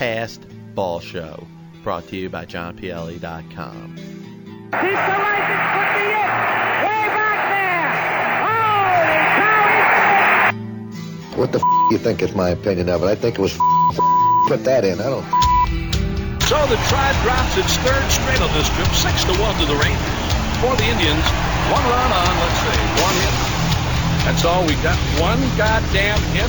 Past 0.00 0.40
Ball 0.74 0.98
Show, 1.00 1.46
brought 1.84 2.08
to 2.08 2.16
you 2.16 2.30
by 2.30 2.46
JohnPLE.com. 2.46 3.96
Keep 4.00 4.08
the 4.72 4.80
license, 4.80 5.76
put 5.76 5.92
me 5.92 6.08
in. 6.08 6.32
Way 6.80 7.04
back 7.12 7.44
there. 7.44 7.92
Holy 8.40 9.20
cow, 9.36 10.56
What 11.36 11.52
the 11.52 11.58
f- 11.60 11.92
you 11.92 11.98
think 11.98 12.22
is 12.22 12.34
my 12.34 12.48
opinion 12.48 12.88
of 12.88 13.02
it? 13.04 13.08
I 13.12 13.14
think 13.14 13.38
it 13.38 13.42
was 13.42 13.52
f- 13.52 13.60
put 14.48 14.64
that 14.64 14.86
in. 14.88 14.96
I 15.04 15.12
don't. 15.12 15.28
So 16.48 16.56
the 16.72 16.80
Tribe 16.88 17.16
drops 17.20 17.60
its 17.60 17.76
third 17.84 18.08
straight 18.08 18.40
on 18.40 18.48
this 18.56 18.72
trip, 18.72 18.88
six 18.96 19.20
to 19.28 19.36
one 19.36 19.52
to 19.60 19.68
the 19.68 19.76
Rangers. 19.76 20.20
For 20.64 20.72
the 20.80 20.88
Indians, 20.88 21.28
one 21.68 21.84
run 21.84 22.08
on, 22.08 22.32
let's 22.40 22.56
see, 22.56 22.80
one 23.04 23.16
hit. 23.20 23.36
That's 24.24 24.48
all 24.48 24.64
we 24.64 24.80
got. 24.80 24.96
One 25.20 25.44
goddamn 25.60 26.16
hit. 26.32 26.48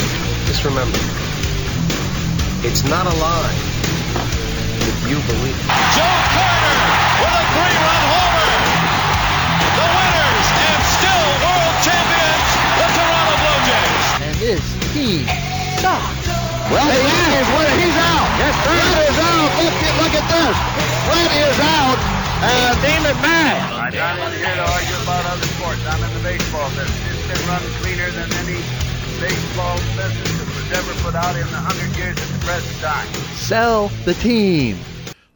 just 0.45 0.63
remember, 0.63 0.97
it's 2.65 2.83
not 2.87 3.05
a 3.05 3.15
lie 3.17 3.57
if 4.81 4.97
you 5.09 5.17
believe 5.29 5.57
it. 5.57 5.67
Joe 5.93 6.17
Carter 6.33 6.77
with 7.21 7.41
a 7.41 7.43
three-run 7.53 8.03
homer. 8.11 8.51
The 9.71 9.87
winners 9.87 10.47
and 10.51 10.81
still 10.85 11.27
world 11.41 11.75
champions, 11.85 12.49
the 12.77 12.87
Toronto 12.95 13.35
Blue 13.41 13.59
Jays. 13.65 14.07
And 14.21 14.35
this 14.41 14.65
team 14.93 15.25
sucks. 15.79 16.27
Well, 16.71 16.87
he 16.87 17.11
is. 17.35 17.47
He's 17.75 17.97
out. 17.99 18.27
Yes, 18.39 18.55
Fred 18.63 18.95
is 19.11 19.19
out. 19.19 19.49
Look, 19.59 19.75
look 20.01 20.13
at 20.15 20.25
this. 20.31 20.55
Fred 21.07 21.31
is 21.35 21.59
out. 21.59 21.99
And 22.41 22.73
Damon 22.81 23.17
Matt. 23.21 23.69
I'm 23.91 24.17
not 24.17 24.33
here 24.33 24.55
to 24.55 24.65
argue 24.65 24.97
about 25.03 25.25
other 25.29 25.45
sports. 25.59 25.83
I'm 25.85 26.01
in 26.01 26.09
the 26.15 26.23
baseball 26.25 26.69
business. 26.73 26.89
It's 27.11 27.27
been 27.29 27.43
run 27.45 27.61
cleaner 27.83 28.09
than 28.17 28.33
any 28.41 28.57
baseball 29.21 29.77
business 29.93 30.25
that 30.25 30.40
was 30.40 30.40
ever 30.73 30.93
put 31.01 31.15
out 31.15 31.35
in 31.35 31.41
the 31.41 31.57
hundred 31.57 31.95
years 31.97 32.17
at 32.17 32.39
the 32.39 32.45
present 32.45 32.81
time. 32.81 33.07
Sell 33.35 33.89
the 34.05 34.13
team. 34.15 34.77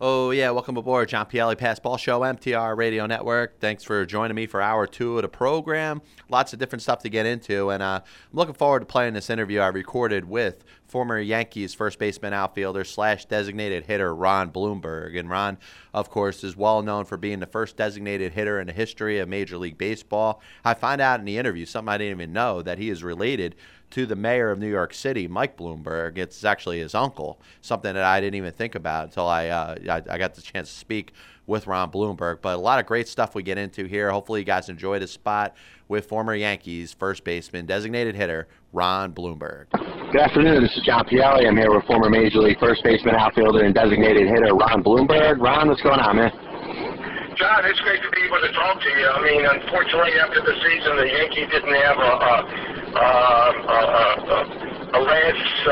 Oh, 0.02 0.32
yeah, 0.32 0.50
welcome 0.52 0.76
aboard, 0.76 1.08
John 1.08 1.26
Pielli 1.26 1.56
Passball 1.56 1.98
Show, 1.98 2.20
MTR 2.20 2.76
Radio 2.76 3.06
Network. 3.06 3.60
Thanks 3.60 3.84
for 3.84 4.06
joining 4.06 4.36
me 4.36 4.46
for 4.46 4.62
hour 4.62 4.86
two 4.86 5.18
of 5.18 5.22
the 5.22 5.30
program. 5.30 6.02
Lots 6.30 6.52
of 6.52 6.60
different 6.60 6.82
stuff 6.82 7.00
to 7.04 7.10
get 7.10 7.26
into, 7.26 7.70
and 7.70 7.82
uh, 7.82 8.02
I'm 8.04 8.38
looking 8.38 8.54
forward 8.54 8.82
to 8.82 8.86
playing 8.86 9.14
this 9.14 9.30
interview 9.30 9.62
I 9.62 9.68
recorded 9.68 10.26
with 10.26 10.64
former 10.88 11.20
Yankees 11.20 11.74
first 11.74 12.00
baseman 12.00 12.34
outfielder 12.34 12.84
slash 12.84 13.26
designated 13.26 13.86
hitter 13.86 14.14
Ron 14.16 14.50
Blomberg. 14.50 15.16
And 15.16 15.30
Ron, 15.30 15.58
of 15.94 16.10
course, 16.10 16.44
is 16.44 16.56
well 16.56 16.82
known 16.82 17.06
for 17.06 17.18
being 17.18 17.40
the 17.40 17.46
first 17.46 17.78
designated 17.78 18.34
hitter 18.34 18.60
in 18.60 18.68
the 18.68 18.74
history 18.74 19.20
of 19.20 19.28
Major 19.30 19.58
League 19.58 19.78
Baseball. 19.78 20.42
I 20.64 20.74
find 20.74 21.02
out 21.02 21.20
in 21.20 21.26
the 21.26 21.38
interview, 21.38 21.66
something 21.66 21.90
I 21.90 21.98
didn't 21.98 22.22
even 22.22 22.34
know, 22.34 22.62
that 22.62 22.78
he 22.78 22.90
is 22.90 23.04
related 23.04 23.56
to 23.92 24.06
the 24.06 24.16
mayor 24.16 24.52
of 24.52 24.60
New 24.60 24.70
York 24.70 24.94
City, 24.94 25.28
Mike 25.28 25.58
Bloomberg. 25.58 26.18
It's 26.18 26.44
actually 26.44 26.80
his 26.80 26.96
uncle, 26.96 27.40
something 27.62 27.94
that 27.94 28.04
I 28.04 28.20
didn't 28.20 28.36
even 28.36 28.52
think 28.52 28.76
about 28.76 29.06
until 29.06 29.28
I, 29.28 29.48
uh, 29.48 29.76
I, 29.90 30.14
I 30.14 30.18
got 30.18 30.34
the 30.34 30.42
chance 30.42 30.70
to 30.70 30.76
speak 30.76 31.14
with 31.48 31.68
Ron 31.68 31.90
Blomberg. 31.90 32.40
But 32.42 32.56
a 32.56 32.58
lot 32.58 32.80
of 32.80 32.86
great 32.86 33.08
stuff 33.08 33.36
we 33.36 33.44
get 33.44 33.58
into 33.58 33.86
here. 33.86 34.12
Hopefully, 34.12 34.42
you 34.42 34.46
guys 34.46 34.70
enjoy 34.70 35.00
the 35.00 35.08
spot 35.08 35.56
with 35.88 36.08
former 36.08 36.36
Yankees 36.36 36.94
first 36.94 37.24
baseman, 37.24 37.66
designated 37.66 38.16
hitter 38.16 38.48
Ron 38.74 39.12
Blomberg. 39.12 39.68
Good 39.72 40.22
afternoon. 40.22 40.64
This 40.64 40.76
is 40.78 40.84
John 40.84 41.06
Pielli. 41.06 41.48
I'm 41.48 41.58
here 41.58 41.74
with 41.74 41.86
former 41.86 42.10
Major 42.10 42.40
League 42.40 42.60
first 42.60 42.84
baseman, 42.84 43.16
outfielder, 43.16 43.64
and 43.64 43.74
designated 43.74 44.28
hitter 44.28 44.56
Ron 44.56 44.82
Blomberg. 44.82 45.40
Ron, 45.42 45.70
what's 45.70 45.82
going 45.82 46.00
on, 46.00 46.16
man? 46.18 46.32
John, 47.36 47.66
it's 47.66 47.80
great 47.82 48.02
to 48.02 48.10
be 48.12 48.24
able 48.24 48.40
to 48.40 48.52
talk 48.54 48.80
to 48.80 48.90
you. 48.90 49.08
I 49.08 49.22
mean, 49.22 49.46
unfortunately, 49.46 50.14
after 50.24 50.40
the 50.40 50.56
season, 50.64 50.96
the 50.96 51.08
Yankees 51.08 51.52
didn't 51.52 51.76
have 51.76 51.98
a 52.00 52.12
a, 52.16 52.36
um, 52.96 53.56
a, 53.68 53.82
a, 54.32 54.40
a 54.96 55.00
last 55.04 55.68
uh, 55.68 55.72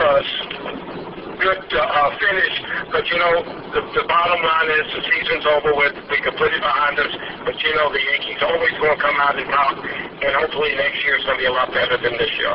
uh, 0.00 0.97
good 1.38 1.62
uh, 1.72 1.80
uh, 1.80 2.10
finish. 2.18 2.54
But 2.90 3.06
you 3.08 3.18
know, 3.18 3.34
the, 3.72 3.82
the 3.94 4.04
bottom 4.06 4.40
line 4.42 4.68
is 4.74 4.86
the 4.92 5.02
season's 5.06 5.46
over 5.46 5.72
with. 5.74 5.94
We 6.10 6.18
can 6.20 6.34
put 6.34 6.50
it 6.50 6.60
behind 6.60 6.98
us. 6.98 7.12
But 7.46 7.56
you 7.62 7.72
know, 7.78 7.88
the 7.90 8.02
Yankees 8.02 8.42
always 8.42 8.74
going 8.78 8.94
to 8.94 9.00
come 9.02 9.16
out 9.22 9.38
and 9.38 9.48
top, 9.48 9.78
and 9.78 10.32
hopefully 10.42 10.74
next 10.74 10.98
year 11.06 11.16
is 11.18 11.24
going 11.24 11.38
to 11.38 11.42
be 11.42 11.48
a 11.48 11.54
lot 11.54 11.70
better 11.70 11.96
than 11.96 12.14
this 12.18 12.32
year. 12.36 12.54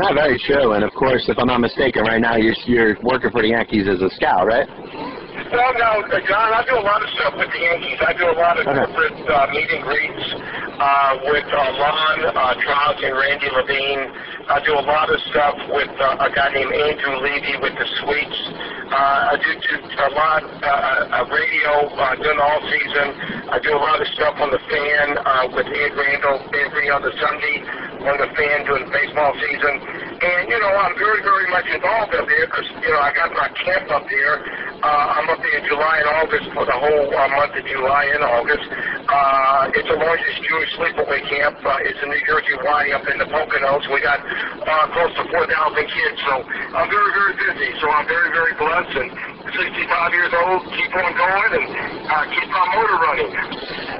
Not 0.00 0.16
very 0.16 0.40
true. 0.40 0.72
And 0.72 0.82
of 0.84 0.92
course, 0.96 1.28
if 1.28 1.38
I'm 1.38 1.48
not 1.48 1.60
mistaken, 1.60 2.02
right 2.04 2.20
now 2.20 2.36
you're 2.36 2.56
you're 2.64 2.96
working 3.02 3.30
for 3.30 3.42
the 3.42 3.52
Yankees 3.52 3.86
as 3.86 4.00
a 4.00 4.10
scout, 4.16 4.48
right? 4.48 4.66
Well, 5.52 5.72
no, 5.76 6.00
uh, 6.00 6.20
John, 6.24 6.48
I 6.56 6.64
do 6.64 6.80
a 6.80 6.84
lot 6.84 7.02
of 7.04 7.08
stuff 7.12 7.34
with 7.36 7.52
the 7.52 7.60
Yankees. 7.60 8.00
I 8.00 8.12
do 8.16 8.24
a 8.24 8.36
lot 8.40 8.56
of 8.56 8.64
Okay. 8.66 8.72
corporate 8.88 9.20
uh, 9.28 9.46
meet 9.52 9.68
and 9.68 9.84
greets 9.84 10.26
uh, 10.80 11.12
with 11.28 11.44
uh, 11.44 11.76
Ron 11.76 12.18
uh, 12.24 12.54
Trost 12.56 13.04
and 13.04 13.12
Randy 13.12 13.50
Levine. 13.52 14.02
I 14.48 14.64
do 14.64 14.72
a 14.74 14.84
lot 14.84 15.12
of 15.12 15.20
stuff 15.28 15.54
with 15.68 15.92
uh, 16.00 16.24
a 16.24 16.28
guy 16.32 16.48
named 16.56 16.72
Andrew 16.72 17.20
Levy 17.20 17.54
with 17.60 17.76
the 17.76 17.84
Sweets. 18.00 18.40
Uh, 18.92 19.32
I 19.32 19.34
do, 19.36 19.50
do 19.60 19.76
a 20.00 20.12
lot 20.16 20.40
uh, 20.40 21.20
uh, 21.20 21.24
radio 21.28 21.72
uh, 22.00 22.16
during 22.16 22.40
all 22.40 22.60
season. 22.72 23.06
I 23.52 23.60
do 23.60 23.76
a 23.76 23.82
lot 23.82 24.00
of 24.00 24.08
stuff 24.16 24.40
on 24.40 24.50
the 24.56 24.60
fan 24.72 25.06
uh, 25.20 25.52
with 25.52 25.68
Ed 25.68 25.92
Randall 25.92 26.48
every 26.48 26.88
other 26.88 27.12
Sunday 27.20 27.60
on 28.08 28.16
the 28.18 28.28
fan 28.34 28.64
during 28.64 28.88
baseball 28.90 29.36
season. 29.36 30.11
And, 30.22 30.46
you 30.46 30.54
know, 30.62 30.70
I'm 30.70 30.94
very, 30.94 31.18
very 31.18 31.50
much 31.50 31.66
involved 31.66 32.14
up 32.14 32.30
there 32.30 32.46
because, 32.46 32.62
you 32.78 32.94
know, 32.94 33.02
I 33.02 33.10
got 33.10 33.34
my 33.34 33.50
camp 33.58 33.90
up 33.90 34.06
there. 34.06 34.38
Uh, 34.78 35.18
I'm 35.18 35.26
up 35.26 35.42
there 35.42 35.58
in 35.58 35.66
July 35.66 35.98
and 35.98 36.08
August 36.22 36.46
for 36.54 36.62
the 36.62 36.78
whole 36.78 37.10
uh, 37.10 37.26
month 37.34 37.58
of 37.58 37.66
July 37.66 38.06
and 38.06 38.22
August. 38.22 38.62
Uh, 39.02 39.74
it's 39.74 39.90
the 39.90 39.98
largest 39.98 40.38
Jewish 40.46 40.70
sleepaway 40.78 41.26
camp. 41.26 41.58
Uh, 41.66 41.82
it's 41.82 41.98
in 42.06 42.14
New 42.14 42.22
Jersey 42.22 42.54
Y 42.54 42.94
up 42.94 43.02
in 43.10 43.18
the 43.18 43.26
Poconos. 43.34 43.82
We 43.90 43.98
got 43.98 44.22
uh, 44.22 44.94
close 44.94 45.10
to 45.18 45.26
4,000 45.26 45.50
kids. 45.90 46.18
So 46.30 46.34
I'm 46.70 46.86
very, 46.86 47.10
very 47.18 47.34
busy. 47.42 47.74
So 47.82 47.90
I'm 47.90 48.06
very, 48.06 48.30
very 48.30 48.54
blessed. 48.54 48.94
And 48.94 49.10
65 49.58 50.14
years 50.14 50.32
old, 50.38 50.62
keep 50.70 50.94
on 51.02 51.12
going 51.18 51.50
and 51.50 51.66
uh, 52.06 52.24
keep 52.30 52.46
my 52.46 52.64
motor 52.78 52.98
running. 53.02 53.30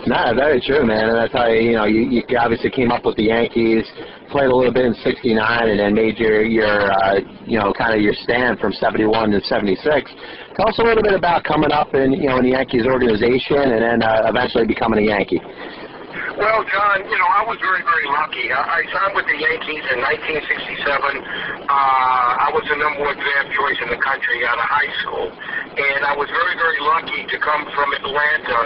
Nah, 0.07 0.35
very 0.35 0.61
true, 0.61 0.87
man. 0.87 1.11
And 1.11 1.19
that's 1.19 1.33
how 1.35 1.47
you 1.47 1.73
know 1.79 1.85
you, 1.85 2.07
you 2.11 2.23
obviously 2.39 2.71
came 2.71 2.91
up 2.91 3.05
with 3.05 3.17
the 3.17 3.31
Yankees, 3.31 3.87
played 4.33 4.51
a 4.51 4.57
little 4.57 4.73
bit 4.73 4.87
in 4.87 4.95
'69, 5.05 5.69
and 5.69 5.79
then 5.79 5.95
made 5.95 6.19
your 6.19 6.43
your 6.43 6.91
uh, 6.91 7.21
you 7.45 7.59
know 7.61 7.73
kind 7.73 7.95
of 7.95 8.01
your 8.01 8.15
stand 8.25 8.59
from 8.59 8.73
'71 8.73 9.31
to 9.31 9.41
'76. 9.45 10.11
Tell 10.57 10.69
us 10.69 10.79
a 10.79 10.83
little 10.83 11.03
bit 11.03 11.13
about 11.13 11.45
coming 11.45 11.71
up 11.71 11.95
in 11.95 12.13
you 12.13 12.29
know 12.29 12.39
in 12.39 12.45
the 12.45 12.57
Yankees 12.57 12.87
organization, 12.87 13.61
and 13.61 13.81
then 13.85 14.03
uh, 14.03 14.25
eventually 14.27 14.67
becoming 14.67 15.05
a 15.05 15.13
Yankee. 15.13 15.41
Well, 16.33 16.65
John, 16.65 17.05
you 17.05 17.19
know, 17.21 17.29
I 17.29 17.45
was 17.45 17.61
very, 17.61 17.85
very 17.85 18.09
lucky. 18.09 18.49
I, 18.49 18.81
I 18.81 18.81
signed 18.89 19.13
with 19.13 19.29
the 19.29 19.37
Yankees 19.37 19.85
in 19.93 20.01
1967. 20.01 20.81
Uh, 21.69 21.69
I 21.69 22.49
was 22.57 22.65
the 22.73 22.77
number 22.81 23.05
one 23.05 23.21
draft 23.21 23.53
choice 23.53 23.77
in 23.85 23.93
the 23.93 24.01
country 24.01 24.41
out 24.49 24.57
of 24.57 24.65
high 24.65 24.93
school. 25.05 25.29
And 25.29 26.01
I 26.09 26.17
was 26.17 26.33
very, 26.33 26.57
very 26.57 26.81
lucky 26.81 27.29
to 27.29 27.37
come 27.37 27.69
from 27.77 27.93
Atlanta. 27.93 28.61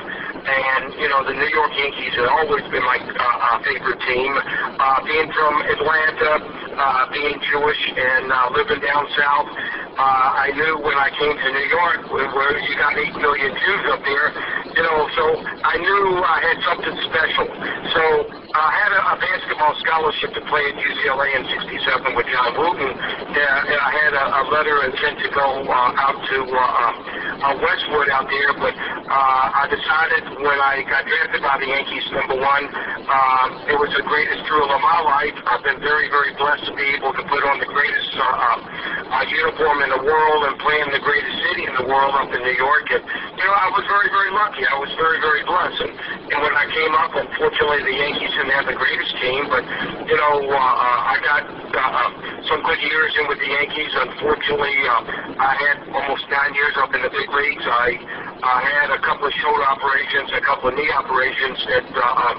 And, 0.47 0.95
you 0.95 1.11
know, 1.11 1.27
the 1.27 1.35
New 1.35 1.51
York 1.51 1.75
Yankees 1.75 2.15
have 2.23 2.31
always 2.39 2.63
been 2.71 2.87
my 2.87 3.03
uh, 3.03 3.19
uh, 3.19 3.59
favorite 3.67 3.99
team. 4.07 4.31
Uh, 4.79 5.03
being 5.03 5.27
from 5.35 5.59
Atlanta, 5.67 6.33
uh, 6.71 7.11
being 7.11 7.35
Jewish, 7.51 7.83
and 7.99 8.31
uh, 8.31 8.47
living 8.55 8.79
down 8.79 9.11
south, 9.19 9.51
uh, 9.97 10.45
I 10.45 10.55
knew 10.55 10.77
when 10.87 10.95
I 10.95 11.09
came 11.09 11.35
to 11.35 11.49
New 11.51 11.69
York, 11.73 12.13
where, 12.13 12.29
where 12.31 12.53
you 12.63 12.75
got 12.79 12.95
8 12.95 13.17
million 13.17 13.51
Jews 13.59 13.85
up 13.91 14.05
there, 14.05 14.29
you 14.77 14.85
know, 14.85 15.09
so 15.17 15.25
I 15.41 15.81
knew 15.81 16.21
I 16.21 16.39
had 16.45 16.59
something 16.69 16.97
special. 17.09 17.49
So 17.57 18.03
I 18.57 18.69
had 18.73 18.93
a, 18.93 19.01
a 19.13 19.17
basketball 19.21 19.75
scholarship 19.81 20.33
to 20.37 20.43
play 20.49 20.65
at 20.69 20.77
UCLA 20.77 21.29
in 21.37 21.45
67 21.45 22.17
with 22.17 22.27
John 22.29 22.53
Wooden, 22.57 22.93
uh, 22.93 23.71
and 23.73 23.79
I 23.81 23.91
had 23.93 24.13
a, 24.13 24.25
a 24.25 24.43
letter 24.53 24.77
intent 24.85 25.21
to 25.25 25.29
go 25.33 25.65
uh, 25.65 26.05
out 26.05 26.17
to 26.17 26.39
uh, 26.45 26.61
uh, 27.37 27.55
Westwood 27.61 28.09
out 28.09 28.29
there, 28.29 28.53
but 28.57 28.73
uh, 28.73 29.61
I 29.61 29.69
decided 29.69 30.41
when 30.41 30.59
I 30.61 30.83
got 30.89 31.05
drafted 31.05 31.43
by 31.45 31.57
the 31.61 31.69
Yankees, 31.69 32.05
number 32.13 32.37
one, 32.41 32.65
um, 33.07 33.49
it 33.71 33.77
was 33.79 33.93
the 33.95 34.03
greatest 34.03 34.43
thrill 34.51 34.67
of 34.67 34.81
my 34.83 35.01
life. 35.05 35.37
I've 35.47 35.63
been 35.63 35.79
very, 35.79 36.09
very 36.11 36.35
blessed 36.35 36.67
to 36.67 36.75
be 36.75 36.87
able 36.97 37.13
to 37.15 37.23
put 37.29 37.43
on 37.47 37.61
the 37.63 37.71
greatest 37.71 38.13
uh, 38.19 38.25
uh, 38.25 38.59
uh, 39.07 39.25
uniform 39.31 39.85
in 39.87 39.91
the 39.95 40.03
world 40.03 40.41
and 40.51 40.59
play 40.59 40.83
in 40.83 40.91
the 40.91 41.03
greatest 41.03 41.37
city 41.51 41.71
in 41.71 41.75
the 41.79 41.87
world 41.87 42.19
up 42.19 42.33
in 42.35 42.41
New 42.43 42.59
York. 42.59 42.91
And, 42.91 43.05
you 43.39 43.45
know, 43.47 43.55
I 43.55 43.69
was 43.71 43.85
very, 43.87 44.11
very 44.11 44.33
lucky. 44.35 44.67
I 44.67 44.77
was 44.81 44.91
very, 44.99 45.23
very 45.23 45.47
blessed. 45.47 45.81
And, 45.87 45.95
and 46.35 46.39
when 46.43 46.55
I 46.57 46.67
came 46.67 46.93
up, 46.99 47.15
unfortunately, 47.15 47.46
the 47.55 47.95
Yankees 47.95 48.31
didn't 48.35 48.51
have 48.51 48.67
the 48.67 48.75
greatest 48.75 49.15
team, 49.23 49.47
but, 49.47 49.63
you 50.11 50.17
know, 50.19 50.51
uh, 50.51 50.59
uh, 50.59 51.13
I 51.15 51.17
got 51.23 51.43
uh, 51.47 52.11
some 52.51 52.63
good 52.67 52.81
years 52.83 53.15
in 53.15 53.29
with 53.31 53.39
the 53.39 53.47
Yankees. 53.47 53.93
Unfortunately, 53.95 54.75
uh, 54.83 55.39
I 55.39 55.55
had 55.55 55.77
almost 55.95 56.27
nine 56.27 56.55
years 56.59 56.75
up 56.83 56.91
in 56.95 57.03
the 57.03 57.11
big 57.11 57.31
leagues. 57.31 57.63
I 57.63 58.03
uh, 58.43 58.61
had 58.67 58.91
a 58.91 58.99
couple 58.99 59.31
of 59.31 59.35
shoulder 59.39 59.63
operations, 59.63 60.31
a 60.35 60.43
couple 60.43 60.71
of 60.71 60.75
knee 60.75 60.91
operations 60.91 61.59
that 61.71 61.87
uh, 61.95 62.25
um, 62.27 62.39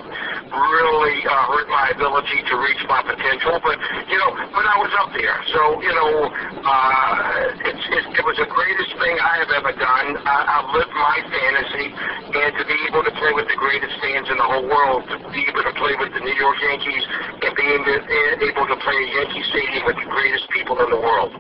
really 0.52 1.18
uh, 1.28 1.34
hurt 1.52 1.68
my 1.70 1.92
ability 1.92 2.40
to 2.48 2.54
reach 2.60 2.82
my 2.88 3.02
potential. 3.04 3.60
But 3.60 3.78
you 4.08 4.18
know, 4.18 4.32
but 4.54 4.66
I 4.66 4.76
was 4.80 4.92
up 5.00 5.12
there, 5.14 5.38
so 5.54 5.82
you 5.84 5.94
know, 5.94 6.32
uh, 6.32 7.68
it's, 7.68 7.86
it, 7.92 8.04
it 8.18 8.24
was 8.24 8.38
the 8.40 8.50
greatest 8.50 8.92
thing 9.00 9.16
I 9.20 9.34
have 9.44 9.52
ever 9.52 9.74
done. 9.76 10.08
I, 10.24 10.38
I've 10.60 10.70
lived 10.72 10.94
my 10.96 11.18
fantasy, 11.28 11.88
and 11.92 12.52
to 12.56 12.64
be 12.64 12.78
able 12.88 13.04
to 13.04 13.14
play 13.16 13.32
with 13.36 13.48
the 13.48 13.60
greatest 13.60 13.96
fans 14.00 14.28
in 14.32 14.38
the 14.38 14.48
whole 14.48 14.68
world, 14.68 15.08
to 15.12 15.16
be 15.32 15.44
able 15.48 15.64
to 15.64 15.76
play 15.76 15.94
with 16.00 16.12
the 16.16 16.24
New 16.24 16.38
York 16.38 16.58
Yankees, 16.64 17.04
and 17.44 17.52
being 17.56 17.84
able 17.84 18.66
to 18.68 18.78
play 18.84 18.98
at 18.98 19.10
Yankee 19.14 19.44
Stadium 19.52 19.84
with 19.86 19.98
the 20.00 20.08
greatest 20.10 20.46
people 20.52 20.80
in 20.80 20.90
the 20.90 21.02
world. 21.02 21.32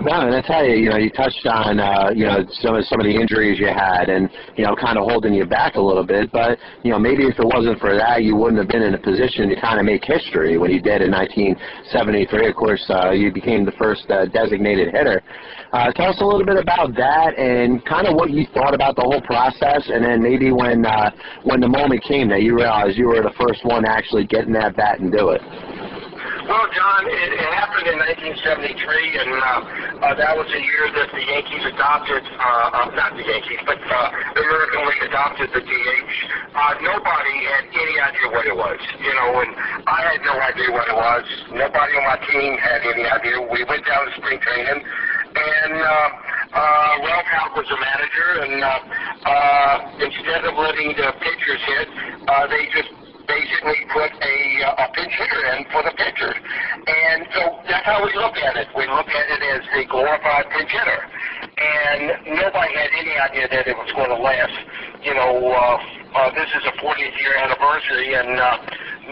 No, 0.00 0.14
and 0.26 0.34
I 0.34 0.42
tell 0.42 0.64
you, 0.64 0.76
you 0.76 0.90
know, 0.90 0.96
you 0.96 1.10
touched 1.10 1.44
on 1.46 1.80
uh, 1.80 2.10
you 2.14 2.24
know 2.24 2.46
some 2.62 2.76
of 2.76 2.84
some 2.86 3.00
of 3.00 3.06
the 3.06 3.14
injuries 3.14 3.58
you 3.58 3.66
had, 3.66 4.08
and 4.08 4.30
you 4.56 4.64
know, 4.64 4.76
kind 4.76 4.96
of 4.96 5.04
holding 5.10 5.34
you 5.34 5.44
back 5.44 5.74
a 5.74 5.80
little 5.80 6.06
bit. 6.06 6.30
But 6.30 6.58
you 6.84 6.92
know, 6.92 6.98
maybe 6.98 7.26
if 7.26 7.38
it 7.38 7.44
wasn't 7.44 7.80
for 7.80 7.96
that, 7.96 8.22
you 8.22 8.36
wouldn't 8.38 8.58
have 8.58 8.68
been 8.68 8.82
in 8.82 8.94
a 8.94 8.98
position 8.98 9.48
to 9.48 9.60
kind 9.60 9.78
of 9.78 9.84
make 9.84 10.04
history 10.04 10.56
when 10.56 10.70
you 10.70 10.80
did 10.80 11.02
in 11.02 11.10
1973. 11.10 12.48
Of 12.48 12.54
course, 12.54 12.84
uh, 12.88 13.10
you 13.10 13.32
became 13.32 13.64
the 13.64 13.72
first 13.72 14.08
uh, 14.10 14.26
designated 14.26 14.94
hitter. 14.94 15.22
Uh, 15.72 15.92
tell 15.92 16.08
us 16.08 16.20
a 16.20 16.24
little 16.24 16.46
bit 16.46 16.56
about 16.56 16.94
that 16.96 17.38
and 17.38 17.84
kind 17.84 18.06
of 18.06 18.14
what 18.14 18.30
you 18.30 18.46
thought 18.54 18.74
about 18.74 18.96
the 18.96 19.02
whole 19.02 19.20
process, 19.20 19.90
and 19.92 20.04
then 20.04 20.22
maybe 20.22 20.50
when 20.52 20.86
uh, 20.86 21.10
when 21.44 21.60
the 21.60 21.68
moment 21.68 22.02
came 22.04 22.28
that 22.28 22.42
you 22.42 22.56
realized 22.56 22.96
you 22.96 23.08
were 23.08 23.20
the 23.20 23.34
first 23.38 23.64
one 23.64 23.84
actually 23.84 24.24
get 24.26 24.46
in 24.46 24.52
that 24.52 24.76
bat 24.76 25.00
and 25.00 25.12
do 25.12 25.30
it. 25.30 25.42
Well, 26.48 26.64
John, 26.72 27.04
it, 27.04 27.28
it 27.36 27.52
happened 27.52 27.92
in 27.92 28.00
1973, 28.32 29.20
and 29.20 29.36
uh, 29.36 29.44
uh, 30.00 30.16
that 30.16 30.32
was 30.32 30.48
the 30.48 30.56
year 30.64 30.88
that 30.96 31.12
the 31.12 31.20
Yankees 31.20 31.60
adopted, 31.76 32.24
uh, 32.24 32.88
uh, 32.88 32.88
not 32.96 33.12
the 33.12 33.20
Yankees, 33.20 33.60
but 33.68 33.76
uh, 33.76 34.08
the 34.32 34.48
American 34.48 34.80
League 34.88 35.04
adopted 35.12 35.52
the 35.52 35.60
DH. 35.60 36.12
Uh, 36.56 36.72
nobody 36.80 37.36
had 37.52 37.68
any 37.68 37.96
idea 38.00 38.26
what 38.32 38.48
it 38.48 38.56
was, 38.56 38.80
you 38.96 39.12
know, 39.12 39.44
and 39.44 39.52
I 39.84 40.08
had 40.08 40.24
no 40.24 40.40
idea 40.40 40.72
what 40.72 40.88
it 40.88 40.96
was. 40.96 41.28
Nobody 41.52 41.92
on 42.00 42.04
my 42.08 42.18
team 42.32 42.56
had 42.56 42.80
any 42.80 43.04
idea. 43.04 43.44
We 43.44 43.68
went 43.68 43.84
down 43.84 44.08
to 44.08 44.12
spring 44.16 44.40
training, 44.40 44.80
and 44.80 45.74
uh, 45.84 46.08
uh, 46.56 46.92
Ralph 47.04 47.28
Houk 47.28 47.60
was 47.60 47.68
the 47.68 47.76
manager, 47.76 48.28
and 48.48 48.56
uh, 48.64 48.72
uh, 49.28 49.74
instead 50.00 50.48
of 50.48 50.56
letting 50.56 50.96
the 50.96 51.12
pitchers 51.20 51.60
hit, 51.76 51.88
uh, 52.24 52.48
they 52.48 52.72
just 52.72 52.88
basically 53.28 53.84
put 53.92 54.10
a, 54.10 54.36
uh, 54.64 54.84
a 54.84 54.92
pinch 54.96 55.12
hitter 55.12 55.42
in 55.54 55.68
for 55.70 55.84
the 55.84 55.92
pitcher. 55.94 56.32
And 56.32 57.28
so 57.36 57.60
that's 57.68 57.84
how 57.84 58.02
we 58.02 58.12
look 58.16 58.34
at 58.40 58.56
it. 58.56 58.68
We 58.74 58.88
look 58.88 59.06
at 59.06 59.26
it 59.28 59.42
as 59.44 59.62
the 59.76 59.84
glorified 59.84 60.48
pinch 60.50 60.72
hitter. 60.72 61.00
And 61.60 62.40
nobody 62.40 62.72
had 62.74 62.90
any 62.96 63.14
idea 63.20 63.46
that 63.52 63.68
it 63.68 63.76
was 63.76 63.92
going 63.92 64.08
to 64.08 64.16
last. 64.18 64.56
You 65.04 65.14
know, 65.14 65.52
uh, 65.52 65.78
uh, 66.14 66.30
this 66.32 66.48
is 66.56 66.62
a 66.66 66.74
40th 66.80 67.16
year 67.20 67.36
anniversary, 67.36 68.14
and 68.14 68.40
uh, 68.40 68.58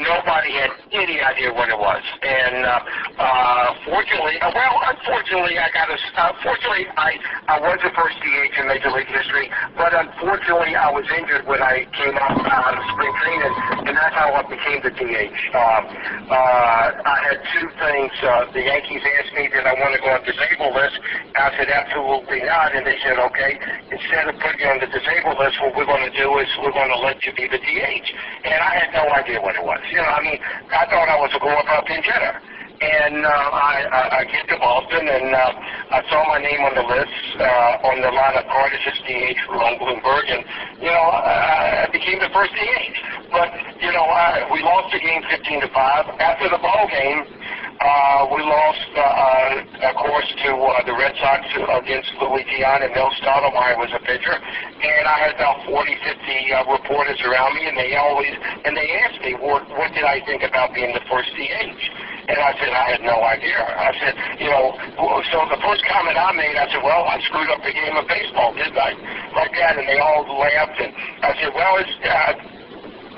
nobody 0.00 0.52
had 0.52 0.70
any 0.92 1.20
idea 1.20 1.52
what 1.52 1.68
it 1.68 1.78
was. 1.78 2.02
And 2.22 2.64
uh, 2.64 2.80
uh, 3.18 3.74
fortunately, 3.84 4.40
uh, 4.40 4.52
well, 4.54 4.76
unfortunately, 4.88 5.58
I 5.58 5.68
got 5.72 5.88
a. 5.88 5.96
Uh, 6.16 6.32
fortunately, 6.42 6.86
I 6.96 7.16
I 7.48 7.60
was 7.60 7.78
the 7.84 7.92
first 7.92 8.16
DH 8.20 8.56
in 8.60 8.68
Major 8.68 8.90
League 8.90 9.08
history, 9.08 9.50
but 9.76 9.92
unfortunately, 9.92 10.76
I 10.76 10.90
was 10.90 11.04
injured 11.12 11.46
when 11.46 11.60
I 11.62 11.84
came 11.92 12.16
out 12.16 12.74
of 12.76 12.84
spring 12.92 13.12
training, 13.22 13.54
and 13.88 13.92
that's 13.96 14.16
how 14.16 14.32
I 14.32 14.42
became 14.48 14.80
the 14.84 14.92
DH. 14.92 15.40
Uh, 15.52 15.58
uh, 16.32 16.86
I 17.04 17.16
had 17.28 17.38
two 17.52 17.68
things. 17.80 18.12
Uh, 18.24 18.52
the 18.52 18.62
Yankees 18.64 19.02
asked 19.26 19.34
me 19.34 19.48
did 19.48 19.66
I 19.66 19.74
want 19.74 19.94
to 19.94 20.00
go 20.00 20.10
on 20.14 20.22
disabled 20.22 20.74
list. 20.74 20.98
I 21.34 21.50
said 21.58 21.68
absolutely 21.68 22.46
not, 22.46 22.74
and 22.74 22.86
they 22.86 22.96
said 23.02 23.18
okay. 23.18 23.58
Instead 23.90 24.28
of 24.30 24.38
putting 24.38 24.60
you 24.60 24.70
on 24.70 24.78
the 24.78 24.86
disabled 24.86 25.38
list, 25.38 25.58
what 25.60 25.74
we're 25.74 25.90
going 25.90 26.06
to 26.06 26.14
do 26.16 26.38
is 26.38 26.46
we're 26.62 26.74
going 26.74 26.90
to 26.90 27.00
let 27.02 27.18
you 27.26 27.32
be 27.34 27.48
the 27.50 27.58
DH. 27.58 28.08
And 28.44 28.58
I 28.62 28.86
had 28.86 28.90
no 28.94 29.10
idea 29.10 29.42
what 29.42 29.56
it 29.56 29.64
was. 29.64 29.80
You 29.90 29.98
know, 29.98 30.10
I 30.10 30.22
mean, 30.22 30.38
I 30.70 30.86
thought 30.86 31.10
I 31.10 31.18
was 31.18 31.30
a 31.34 31.40
glorified 31.40 31.86
pinch 31.86 32.06
hitter. 32.06 32.38
And 32.76 33.24
uh, 33.24 33.30
I, 33.56 33.88
I, 33.88 34.02
I 34.20 34.22
get 34.28 34.44
to 34.52 34.56
Boston, 34.60 35.08
and 35.08 35.32
uh, 35.32 35.96
I 35.96 36.04
saw 36.12 36.28
my 36.28 36.36
name 36.44 36.60
on 36.60 36.76
the 36.76 36.84
list 36.84 37.08
uh, 37.40 37.88
on 37.88 38.04
the 38.04 38.12
line 38.12 38.36
of 38.36 38.44
Carter's 38.52 38.84
DH 38.84 39.40
on 39.48 39.80
Blomberg, 39.80 40.28
and 40.28 40.44
you 40.76 40.92
know 40.92 41.08
I, 41.08 41.88
I 41.88 41.90
became 41.90 42.20
the 42.20 42.28
first 42.36 42.52
DH. 42.52 43.32
But 43.32 43.48
you 43.80 43.88
know 43.96 44.04
I, 44.04 44.44
we 44.52 44.60
lost 44.60 44.92
the 44.92 45.00
game 45.00 45.24
15 45.24 45.64
to 45.64 45.68
five. 45.72 46.04
After 46.20 46.52
the 46.52 46.60
ball 46.60 46.84
game, 46.92 47.24
uh, 47.80 48.24
we 48.32 48.40
lost, 48.40 48.88
uh, 48.96 49.04
uh, 49.04 49.90
of 49.92 49.94
course, 50.00 50.28
to 50.44 50.50
uh, 50.56 50.80
the 50.88 50.96
Red 50.96 51.12
Sox 51.20 51.44
against 51.84 52.08
Luis 52.24 52.48
Tiant, 52.48 52.80
and 52.80 52.92
Mel 52.96 53.12
Stottlemyre 53.20 53.76
was 53.76 53.92
a 53.92 54.00
pitcher. 54.00 54.32
And 54.32 55.04
I 55.04 55.28
had 55.28 55.36
about 55.36 55.60
40, 55.68 55.92
50 56.00 56.52
uh, 56.56 56.72
reporters 56.72 57.20
around 57.20 57.52
me, 57.52 57.68
and 57.68 57.76
they 57.76 57.92
always 57.96 58.32
and 58.64 58.72
they 58.72 58.88
asked 59.04 59.20
me, 59.20 59.36
what, 59.36 59.68
what 59.76 59.92
did 59.92 60.08
I 60.08 60.24
think 60.24 60.40
about 60.42 60.72
being 60.72 60.88
the 60.96 61.04
first 61.04 61.28
DH? 61.36 61.82
And 62.32 62.40
I 62.40 62.56
said, 62.56 62.72
I 62.72 62.96
had 62.96 63.02
no 63.04 63.20
idea. 63.22 63.60
I 63.60 63.92
said, 64.00 64.14
you 64.40 64.48
know, 64.48 64.74
so 65.30 65.44
the 65.52 65.60
first 65.60 65.84
comment 65.86 66.16
I 66.16 66.32
made, 66.32 66.56
I 66.56 66.66
said, 66.72 66.80
well, 66.80 67.04
I 67.04 67.20
screwed 67.28 67.52
up 67.52 67.60
the 67.60 67.76
game 67.76 67.94
of 67.94 68.08
baseball, 68.08 68.56
didn't 68.56 68.78
I? 68.80 68.96
Like 69.36 69.52
that, 69.52 69.76
and 69.76 69.86
they 69.86 70.00
all 70.00 70.24
laughed. 70.24 70.80
And 70.80 70.96
I 71.22 71.36
said, 71.38 71.52
well, 71.52 71.76
it's, 71.76 71.92
uh, 72.02 72.32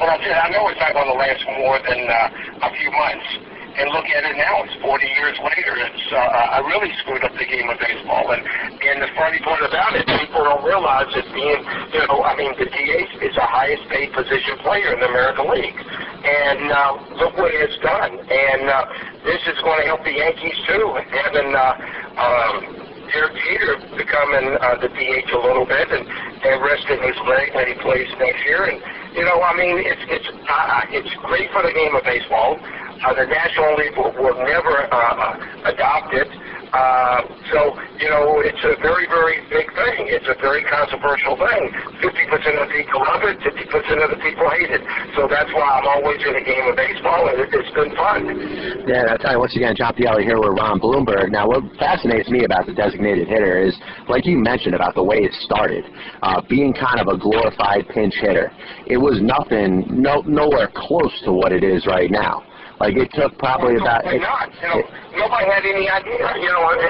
but 0.03 0.09
I 0.13 0.17
said, 0.19 0.35
I 0.35 0.51
know 0.51 0.67
it's 0.67 0.83
not 0.83 0.93
going 0.99 1.09
to 1.09 1.17
last 1.17 1.47
more 1.63 1.79
than 1.79 2.01
uh, 2.11 2.67
a 2.67 2.71
few 2.75 2.91
months 2.91 3.58
and 3.79 3.95
look 3.95 4.11
at 4.11 4.27
it 4.27 4.35
now. 4.35 4.67
It's 4.67 4.75
40 4.83 5.07
years 5.07 5.39
later. 5.39 5.79
It's 5.79 6.07
uh, 6.11 6.19
I 6.19 6.59
really 6.67 6.91
screwed 7.03 7.23
up 7.23 7.31
the 7.39 7.47
game 7.47 7.71
of 7.71 7.79
baseball. 7.79 8.27
And 8.35 8.43
and 8.43 8.97
the 9.03 9.11
funny 9.15 9.39
part 9.47 9.63
about 9.63 9.95
it, 9.95 10.03
people 10.19 10.43
don't 10.43 10.67
realize 10.67 11.07
that 11.15 11.27
being, 11.31 11.63
you 11.95 12.03
know, 12.11 12.27
I 12.27 12.35
mean, 12.35 12.53
the 12.59 12.67
DH 12.67 13.13
is 13.23 13.35
the 13.39 13.47
highest 13.47 13.87
paid 13.89 14.11
position 14.11 14.59
player 14.67 14.93
in 14.95 14.99
the 14.99 15.09
American 15.09 15.47
League. 15.55 15.79
And 15.79 16.75
uh, 16.75 16.93
look 17.23 17.39
what 17.39 17.55
it's 17.55 17.79
done. 17.79 18.19
And 18.19 18.63
uh, 18.67 18.83
this 19.23 19.43
is 19.47 19.57
going 19.63 19.79
to 19.83 19.87
help 19.87 20.03
the 20.03 20.15
Yankees 20.19 20.59
too, 20.67 20.99
having. 21.15 21.55
Uh, 21.55 22.19
um, 22.19 22.89
Derek 23.09 23.41
Jeter 23.41 23.81
becoming 23.97 24.53
uh, 24.61 24.77
the 24.85 24.89
DH 24.93 25.33
a 25.33 25.41
little 25.41 25.65
bit 25.65 25.89
and, 25.89 26.05
and 26.05 26.61
resting 26.61 27.01
his 27.01 27.17
leg 27.25 27.55
when 27.57 27.67
he 27.67 27.75
plays 27.81 28.09
next 28.21 28.45
year. 28.45 28.69
And 28.69 28.83
you 29.17 29.25
know, 29.25 29.41
I 29.41 29.57
mean, 29.57 29.81
it's 29.81 30.05
it's 30.13 30.29
uh, 30.29 30.81
it's 30.93 31.09
great 31.25 31.49
for 31.53 31.65
the 31.65 31.73
game 31.73 31.97
of 31.97 32.05
baseball. 32.05 32.61
Uh, 33.05 33.15
the 33.15 33.27
National 33.27 33.77
League 33.77 33.97
will, 33.97 34.13
will 34.19 34.39
never 34.45 34.89
uh, 34.91 35.71
adopt 35.71 36.15
it. 36.15 36.29
Uh, 36.73 37.25
so, 37.49 37.73
you 37.97 38.11
know, 38.13 38.45
it's 38.45 38.61
a 38.61 38.77
very, 38.85 39.09
very 39.09 39.41
big 39.49 39.73
thing. 39.73 40.05
It's 40.13 40.29
a 40.29 40.37
very 40.37 40.61
controversial 40.69 41.33
thing. 41.41 41.73
50% 42.05 42.61
of 42.61 42.69
the 42.69 42.75
people 42.77 43.01
love 43.01 43.25
it, 43.25 43.41
50% 43.41 44.05
of 44.05 44.11
the 44.13 44.21
people 44.21 44.45
hate 44.53 44.69
it. 44.69 44.85
So 45.17 45.25
that's 45.25 45.49
why 45.57 45.81
I'm 45.81 45.89
always 45.89 46.21
in 46.21 46.37
the 46.37 46.45
game 46.45 46.69
of 46.69 46.77
baseball, 46.77 47.29
and 47.33 47.41
it, 47.41 47.49
it's 47.57 47.73
been 47.73 47.97
fun. 47.97 48.85
Yeah, 48.85 49.17
tell 49.17 49.33
you 49.33 49.41
once 49.41 49.57
again, 49.57 49.77
John 49.77 49.95
Pielli 49.97 50.29
here 50.29 50.37
with 50.37 50.61
Ron 50.61 50.79
Blomberg. 50.79 51.33
Now, 51.33 51.49
what 51.49 51.65
fascinates 51.79 52.29
me 52.29 52.45
about 52.45 52.67
the 52.67 52.75
designated 52.75 53.29
hitter 53.29 53.65
is, 53.65 53.73
like 54.09 54.27
you 54.27 54.37
mentioned 54.37 54.75
about 54.75 54.95
the 54.95 55.05
way 55.05 55.25
it 55.25 55.33
started, 55.49 55.85
uh, 56.23 56.43
being 56.49 56.75
kind 56.75 57.01
of 57.01 57.09
a 57.09 57.17
glorified 57.17 57.89
pinch 57.89 58.15
hitter. 58.21 58.53
It 58.87 58.99
was 58.99 59.25
nothing, 59.25 59.89
no, 59.89 60.21
nowhere 60.27 60.69
close 60.75 61.15
to 61.25 61.33
what 61.33 61.53
it 61.53 61.65
is 61.65 61.87
right 61.87 62.11
now. 62.11 62.45
Like 62.81 62.95
it 62.95 63.11
took 63.13 63.37
probably 63.39 63.75
well, 63.75 63.91
about. 63.91 64.07
It, 64.07 64.23
not. 64.23 64.55
You 64.55 64.69
know, 64.69 64.79
it, 64.79 64.87
nobody 65.19 65.47
had 65.51 65.67
any 65.67 65.91
idea. 65.91 66.23
You 66.39 66.51
know, 66.55 66.71
and, 66.71 66.81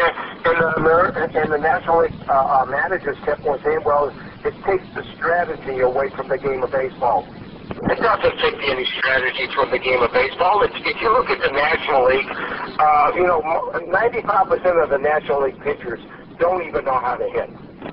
and 0.44 0.56
the 0.60 0.70
American 0.76 1.32
and 1.32 1.52
the 1.52 1.58
National 1.58 2.04
League 2.04 2.12
uh, 2.28 2.32
uh, 2.32 2.66
managers 2.68 3.16
kept 3.24 3.46
on 3.46 3.56
saying, 3.64 3.80
"Well, 3.84 4.12
it 4.44 4.52
takes 4.68 4.84
the 4.92 5.04
strategy 5.16 5.80
away 5.80 6.10
from 6.12 6.28
the 6.28 6.36
game 6.36 6.62
of 6.62 6.70
baseball." 6.70 7.24
It 7.68 8.00
doesn't 8.00 8.36
take 8.40 8.58
any 8.68 8.84
strategy 8.98 9.48
from 9.54 9.70
the 9.70 9.78
game 9.78 10.02
of 10.02 10.12
baseball. 10.12 10.62
It's, 10.64 10.74
if 10.76 11.00
you 11.00 11.12
look 11.12 11.30
at 11.30 11.40
the 11.40 11.52
National 11.52 12.04
League, 12.04 12.26
uh, 12.26 13.12
you 13.14 13.24
know, 13.24 13.40
95% 13.86 14.82
of 14.82 14.90
the 14.90 14.98
National 14.98 15.44
League 15.44 15.60
pitchers 15.62 16.00
don't 16.40 16.66
even 16.66 16.84
know 16.84 16.98
how 16.98 17.16
to 17.16 17.28
hit. 17.28 17.48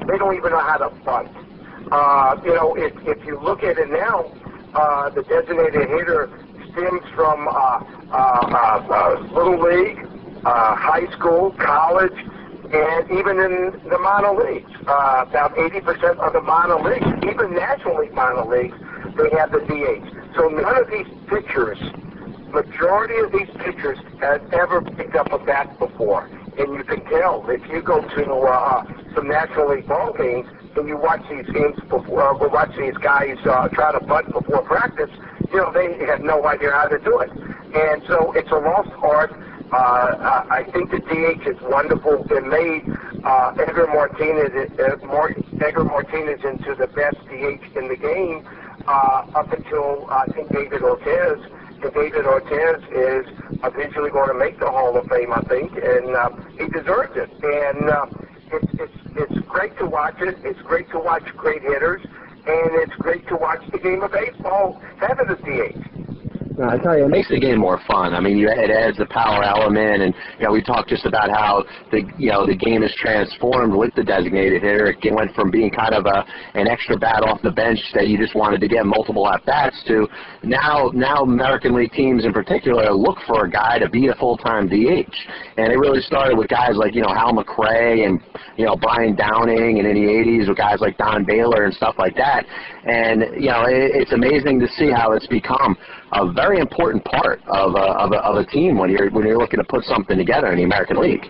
They 0.08 0.18
don't 0.18 0.36
even 0.36 0.52
know 0.52 0.64
how 0.64 0.78
to 0.78 0.90
bunt. 1.04 1.30
Uh, 1.92 2.36
you 2.44 2.56
know, 2.56 2.76
if, 2.76 2.94
if 3.06 3.24
you 3.26 3.40
look 3.40 3.64
at 3.64 3.78
it 3.78 3.90
now, 3.90 4.32
uh, 4.74 5.10
the 5.10 5.22
designated 5.24 5.88
hitter 5.88 6.30
stems 6.76 7.02
from 7.16 7.48
uh, 7.48 7.52
uh, 8.12 8.84
uh, 8.92 9.20
little 9.34 9.60
league, 9.60 10.06
high 10.44 11.08
school, 11.14 11.52
college, 11.58 12.14
and 12.74 13.12
even 13.12 13.40
in 13.40 13.72
the 13.90 13.98
minor 13.98 14.34
leagues. 14.34 14.70
About 14.82 15.56
80% 15.56 16.18
of 16.20 16.34
the 16.34 16.42
minor 16.42 16.80
leagues, 16.82 17.08
even 17.26 17.54
National 17.54 18.00
League 18.00 18.14
minor 18.14 18.46
leagues, 18.46 18.76
they 19.16 19.30
have 19.38 19.52
the 19.52 19.60
DH. 19.60 20.36
So 20.36 20.50
none 20.50 20.78
of 20.78 20.90
these 20.90 21.08
pitchers, 21.28 21.80
majority 22.52 23.16
of 23.24 23.32
these 23.32 23.50
pitchers, 23.64 23.98
have 24.20 24.54
ever 24.54 24.82
picked 24.82 25.16
up 25.16 25.32
a 25.32 25.40
bat 25.40 25.80
before. 25.80 26.30
and 26.58 26.74
you 26.74 26.84
can 26.84 27.04
tell 27.06 27.46
if 27.50 27.62
you 27.70 27.82
go 27.82 28.02
to 28.02 28.34
uh, 28.34 28.84
some 29.14 29.28
National 29.28 29.70
League 29.70 29.88
ball 29.88 30.14
games 30.14 30.48
and 30.76 30.88
you 30.88 30.98
watch 30.98 31.22
these 31.30 31.46
games 31.54 31.80
before, 31.90 32.22
uh, 32.22 32.50
watch 32.50 32.72
these 32.78 32.98
guys 32.98 33.38
uh, 33.46 33.68
try 33.70 33.92
to 33.98 34.06
bunt 34.06 34.32
before 34.32 34.62
practice, 34.64 35.10
you 35.52 35.58
know 35.58 35.72
they 35.72 36.06
have 36.06 36.22
no 36.22 36.46
idea 36.46 36.72
how 36.72 36.88
to 36.88 37.00
do 37.00 37.20
it, 37.20 37.32
and 37.32 38.04
so 38.08 38.32
it's 38.34 38.52
a 38.52 38.56
lost 38.56 38.90
art. 39.02 39.32
Uh, 39.72 40.46
I 40.50 40.64
think 40.72 40.92
the 40.92 41.00
DH 41.00 41.48
is 41.48 41.60
wonderful. 41.62 42.26
It 42.30 42.46
made 42.48 42.84
uh, 43.26 43.56
Edgar 43.60 43.88
Martinez, 43.88 44.52
uh, 44.80 45.06
Mar- 45.06 45.36
Edgar 45.60 45.84
Martinez 45.84 46.44
into 46.46 46.76
the 46.76 46.88
best 46.88 47.18
DH 47.28 47.76
in 47.76 47.88
the 47.90 47.98
game 47.98 48.48
uh, 48.88 49.26
up 49.36 49.52
until 49.52 50.08
I 50.10 50.28
think 50.28 50.52
David 50.52 50.84
Ortiz. 50.84 51.44
And 51.84 51.94
David 51.94 52.26
Ortiz 52.26 52.84
is 52.92 53.26
eventually 53.64 54.12
going 54.12 54.30
to 54.30 54.34
make 54.38 54.60
the 54.60 54.70
Hall 54.70 54.96
of 54.98 55.08
Fame, 55.08 55.34
I 55.34 55.42
think, 55.42 55.72
and 55.74 56.16
uh, 56.16 56.30
he 56.58 56.68
deserves 56.68 57.18
it. 57.18 57.30
And 57.44 57.90
uh, 57.90 58.06
it's, 58.52 58.74
it's 58.80 59.06
it's 59.18 59.48
great 59.48 59.78
to 59.80 59.86
watch 59.86 60.22
it. 60.22 60.38
It's 60.44 60.62
great 60.62 60.90
to 60.92 61.00
watch 61.00 61.24
great 61.36 61.62
hitters, 61.62 62.02
and 62.48 62.76
it's 62.76 62.96
great 63.00 63.28
to 63.28 63.36
watch 63.36 63.62
the 63.72 63.80
game 63.80 64.04
of 64.04 64.12
baseball 64.12 64.80
having 65.00 65.30
a 65.30 65.36
DH. 65.36 65.76
No, 65.76 65.95
I 66.62 66.78
tell 66.78 66.98
you, 66.98 67.06
it 67.06 67.10
makes 67.10 67.30
the 67.30 67.40
game 67.40 67.60
more 67.60 67.80
fun. 67.88 68.14
I 68.14 68.20
mean, 68.20 68.38
you, 68.38 68.50
it 68.50 68.70
adds 68.70 68.98
the 68.98 69.06
power 69.08 69.44
element, 69.44 70.02
and 70.02 70.14
you 70.40 70.46
know, 70.46 70.52
we 70.52 70.62
talked 70.62 70.90
just 70.90 71.06
about 71.06 71.30
how 71.30 71.64
the 71.92 72.04
you 72.18 72.32
know 72.32 72.46
the 72.46 72.56
game 72.56 72.84
is 72.84 72.94
transformed 73.00 73.74
with 73.74 73.94
the 73.96 74.04
designated 74.04 74.62
hitter. 74.62 74.88
It 74.88 75.14
went 75.14 75.34
from 75.36 75.52
being 75.52 75.72
kind 75.72 75.94
of 75.94 76.06
a 76.06 76.26
an 76.54 76.68
extra 76.68 76.98
bat 76.98 77.24
off 77.24 77.42
the 77.42 77.52
bench 77.52 77.80
that 77.94 78.08
you 78.08 78.18
just 78.18 78.36
wanted 78.36 78.62
to 78.62 78.68
get 78.68 78.86
multiple 78.86 79.28
at 79.28 79.46
bats 79.46 79.82
to 79.88 80.08
now 80.44 80.92
now 80.94 81.24
American 81.24 81.76
League 81.76 81.92
teams 81.92 82.26
in 82.26 82.34
particular 82.34 82.92
look 82.92 83.18
for 83.28 83.46
a 83.46 83.50
guy 83.50 83.80
to 83.80 83.90
be 83.90 84.08
a 84.08 84.16
full 84.16 84.38
time 84.38 84.68
DH, 84.68 85.16
and 85.58 85.72
it 85.72 85.78
really 85.78 86.02
started 86.02 86.38
with 86.38 86.48
guys 86.48 86.76
like 86.76 86.96
you 86.96 87.02
know 87.02 87.14
Hal 87.14 87.34
McRae 87.34 88.06
and 88.06 88.22
you 88.58 88.66
know 88.66 88.76
Brian 88.76 89.16
Downing, 89.16 89.80
and 89.80 89.88
in 89.88 89.96
the 89.96 90.12
'80s 90.12 90.48
with 90.48 90.58
guys 90.58 90.80
like 90.80 90.98
Don 90.98 91.26
Baylor 91.26 91.66
and 91.66 91.74
stuff 91.74 91.96
like 91.98 92.16
that. 92.16 92.46
And 92.86 93.22
you 93.42 93.50
know, 93.50 93.66
it, 93.66 93.92
it's 93.96 94.14
amazing 94.14 94.60
to 94.60 94.68
see 94.68 94.92
how 94.92 95.14
it's 95.14 95.28
become 95.28 95.76
a 96.12 96.32
very 96.32 96.45
important 96.54 97.04
part 97.06 97.42
of 97.48 97.76
a, 97.76 97.86
of 97.98 98.12
a, 98.12 98.20
of 98.22 98.36
a 98.38 98.46
team 98.46 98.78
when 98.78 98.90
you're 98.90 99.10
when 99.10 99.26
you're 99.26 99.38
looking 99.38 99.60
to 99.60 99.66
put 99.66 99.84
something 99.86 100.18
together 100.18 100.52
in 100.52 100.58
the 100.58 100.64
American 100.64 100.98
League. 100.98 101.26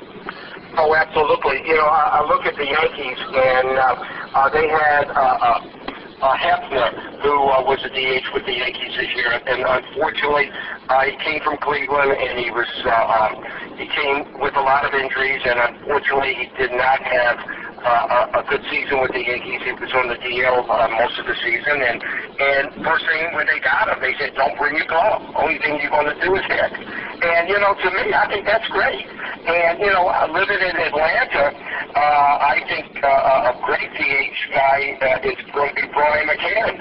Oh, 0.78 0.94
absolutely. 0.94 1.64
You 1.64 1.76
know, 1.76 1.88
I, 1.88 2.20
I 2.20 2.28
look 2.28 2.44
at 2.44 2.56
the 2.56 2.68
Yankees, 2.68 3.16
and 3.16 3.80
uh, 3.80 3.96
uh, 4.36 4.50
they 4.52 4.68
had 4.68 5.08
uh, 5.08 5.16
uh, 5.16 5.86
uh, 6.20 6.36
Hafner, 6.36 7.22
who 7.24 7.32
uh, 7.48 7.64
was 7.64 7.80
a 7.84 7.92
DH 7.92 8.28
with 8.34 8.46
the 8.46 8.56
Yankees 8.60 8.92
this 8.96 9.12
year, 9.16 9.32
and 9.32 9.64
unfortunately, 9.64 10.52
uh, 10.90 11.04
he 11.08 11.16
came 11.24 11.40
from 11.44 11.58
Cleveland, 11.64 12.12
and 12.12 12.40
he 12.40 12.52
was 12.52 12.68
uh, 12.84 12.92
um, 12.92 13.40
he 13.80 13.88
came 13.88 14.40
with 14.40 14.56
a 14.56 14.64
lot 14.64 14.84
of 14.84 14.92
injuries, 14.94 15.40
and 15.48 15.60
unfortunately, 15.60 16.36
he 16.36 16.48
did 16.60 16.72
not 16.72 17.00
have 17.04 17.40
uh, 17.86 18.42
a, 18.42 18.44
good 18.50 18.66
season 18.74 18.98
with 18.98 19.14
the 19.14 19.22
Yankees. 19.22 19.62
He 19.62 19.72
was 19.78 19.94
on 19.94 20.10
the 20.10 20.18
DL 20.18 20.66
uh, 20.66 20.90
most 20.98 21.22
of 21.22 21.30
the 21.30 21.38
season, 21.38 21.78
and 21.86 22.02
and 22.02 22.64
first 22.82 23.06
thing 23.06 23.30
when 23.38 23.46
they 23.46 23.62
got 23.62 23.94
him, 23.94 24.02
they 24.02 24.18
said, 24.18 24.34
"Don't 24.34 24.58
bring 24.58 24.74
your 24.74 24.90
glove. 24.90 25.22
Only 25.38 25.62
thing 25.62 25.78
you're 25.78 25.94
going 25.94 26.10
to 26.10 26.18
do 26.18 26.34
is 26.34 26.46
hit." 26.50 26.74
And 27.22 27.46
you 27.46 27.62
know, 27.62 27.78
to 27.78 27.90
me, 27.94 28.10
I 28.10 28.26
think 28.26 28.50
that's 28.50 28.66
great. 28.74 29.06
And 29.06 29.78
you 29.78 29.94
know, 29.94 30.10
living 30.34 30.62
in 30.66 30.76
Atlanta, 30.82 31.54
uh, 31.94 32.34
I 32.42 32.58
think 32.66 32.90
uh, 33.06 33.54
a 33.54 33.62
great 33.70 33.90
DH 33.94 34.42
guy 34.50 34.98
uh, 35.06 35.30
is 35.30 35.38
going 35.54 35.70
to 35.70 35.78
be 35.78 35.88
Brian 35.94 36.26
McCann. 36.26 36.76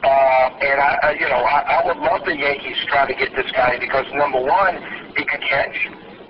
Uh, 0.00 0.64
and 0.64 0.78
I, 0.80 0.90
uh, 1.02 1.10
you 1.20 1.28
know, 1.28 1.42
I, 1.44 1.80
I 1.80 1.86
would 1.86 2.00
love 2.00 2.24
the 2.24 2.36
Yankees 2.36 2.76
try 2.88 3.04
to 3.04 3.14
get 3.14 3.34
this 3.36 3.50
guy 3.52 3.76
because 3.78 4.06
number 4.14 4.40
one, 4.40 4.80
he 5.16 5.24
can 5.24 5.40
catch, 5.40 5.76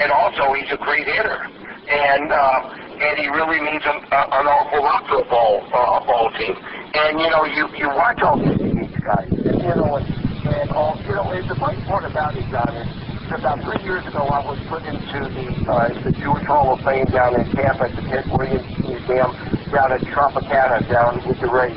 and 0.00 0.10
also 0.10 0.54
he's 0.54 0.70
a 0.72 0.78
great 0.82 1.06
hitter. 1.06 1.46
And 1.86 2.32
uh, 2.32 2.85
and 3.00 3.14
he 3.18 3.28
really 3.28 3.60
means 3.60 3.82
an, 3.84 4.04
uh, 4.10 4.38
an 4.40 4.46
awful 4.46 4.82
lot 4.82 5.04
to 5.08 5.20
a 5.20 5.26
ball 5.28 5.62
uh, 5.72 6.00
a 6.00 6.06
ball 6.06 6.30
team. 6.38 6.56
And 6.94 7.20
you 7.20 7.28
know, 7.30 7.44
you 7.44 7.68
you 7.76 7.88
watch 7.88 8.20
all 8.22 8.38
these 8.38 8.96
guys, 9.04 9.28
you 9.30 9.74
know, 9.76 9.96
and, 9.96 10.70
all 10.70 10.98
you 11.04 11.14
know, 11.14 11.30
and 11.30 11.48
the 11.48 11.54
funny 11.56 11.82
part 11.84 12.04
about 12.04 12.36
it, 12.36 12.44
John, 12.50 12.70
is 12.74 12.88
about 13.32 13.60
three 13.62 13.82
years 13.84 14.06
ago, 14.06 14.26
I 14.26 14.40
was 14.44 14.58
put 14.68 14.82
into 14.84 15.18
the 15.28 15.70
uh, 15.70 15.88
the 16.04 16.12
Jewish 16.12 16.46
Hall 16.46 16.72
of 16.74 16.80
Fame 16.84 17.06
down 17.06 17.34
in 17.40 17.44
Tampa 17.52 17.90
at 17.90 17.96
the 17.96 18.02
Ted 18.08 18.24
Williams 18.30 18.66
Museum 18.80 19.34
down 19.72 19.92
at 19.92 20.00
Tropicana 20.02 20.88
down 20.90 21.20
with 21.26 21.40
the 21.40 21.48
Rays. 21.48 21.76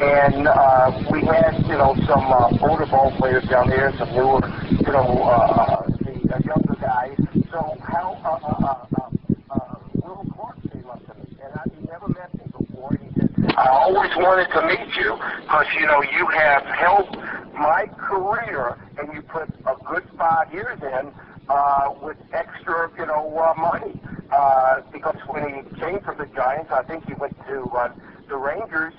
And 0.00 0.46
uh, 0.46 0.92
we 1.10 1.26
had, 1.26 1.58
you 1.66 1.74
know, 1.74 1.94
some 2.06 2.30
uh, 2.30 2.56
older 2.62 2.86
ball 2.86 3.12
players 3.18 3.44
down 3.50 3.68
there, 3.68 3.92
some 3.98 4.10
newer, 4.12 4.40
you 4.70 4.92
know, 4.92 5.22
uh, 5.24 5.82
the 5.98 6.34
uh, 6.34 6.38
younger 6.46 6.76
guys. 6.80 7.16
So 7.50 7.76
how 7.82 8.14
uh, 8.24 8.46
uh, 8.46 8.86
uh, 8.96 9.10
uh, 9.50 9.78
Will 9.94 10.24
Clark 10.34 10.56
came 10.72 10.88
up 10.88 11.04
to 11.06 11.14
me, 11.18 11.36
and 11.42 11.52
I, 11.52 11.62
he 11.74 11.84
never 11.86 12.08
met 12.08 12.32
me 12.32 12.44
before. 12.56 12.96
He 12.96 13.08
said, 13.18 13.47
"I 13.58 13.66
always 13.82 14.12
wanted 14.16 14.48
to 14.56 14.60
meet 14.72 14.90
you 14.96 15.10
because 15.42 15.68
you 15.78 15.86
know 15.90 16.00
you 16.16 16.24
have 16.42 16.64
helped 16.86 17.16
my 17.58 17.82
career, 18.08 18.78
and 18.98 19.12
you 19.14 19.20
put 19.22 19.48
a 19.66 19.74
good 19.90 20.04
five 20.16 20.52
years 20.52 20.78
in." 20.82 21.12
Uh, 21.48 21.94
with 22.02 22.18
extra, 22.34 22.90
you 22.98 23.06
know, 23.06 23.24
uh, 23.40 23.54
money. 23.58 23.94
Uh, 24.30 24.82
because 24.92 25.16
when 25.28 25.42
he 25.48 25.62
came 25.80 25.98
from 26.04 26.18
the 26.18 26.28
Giants, 26.36 26.70
I 26.70 26.82
think 26.82 27.06
he 27.08 27.14
went 27.14 27.32
to 27.48 27.56
uh, 27.72 27.88
the 28.28 28.36
Rangers, 28.36 28.92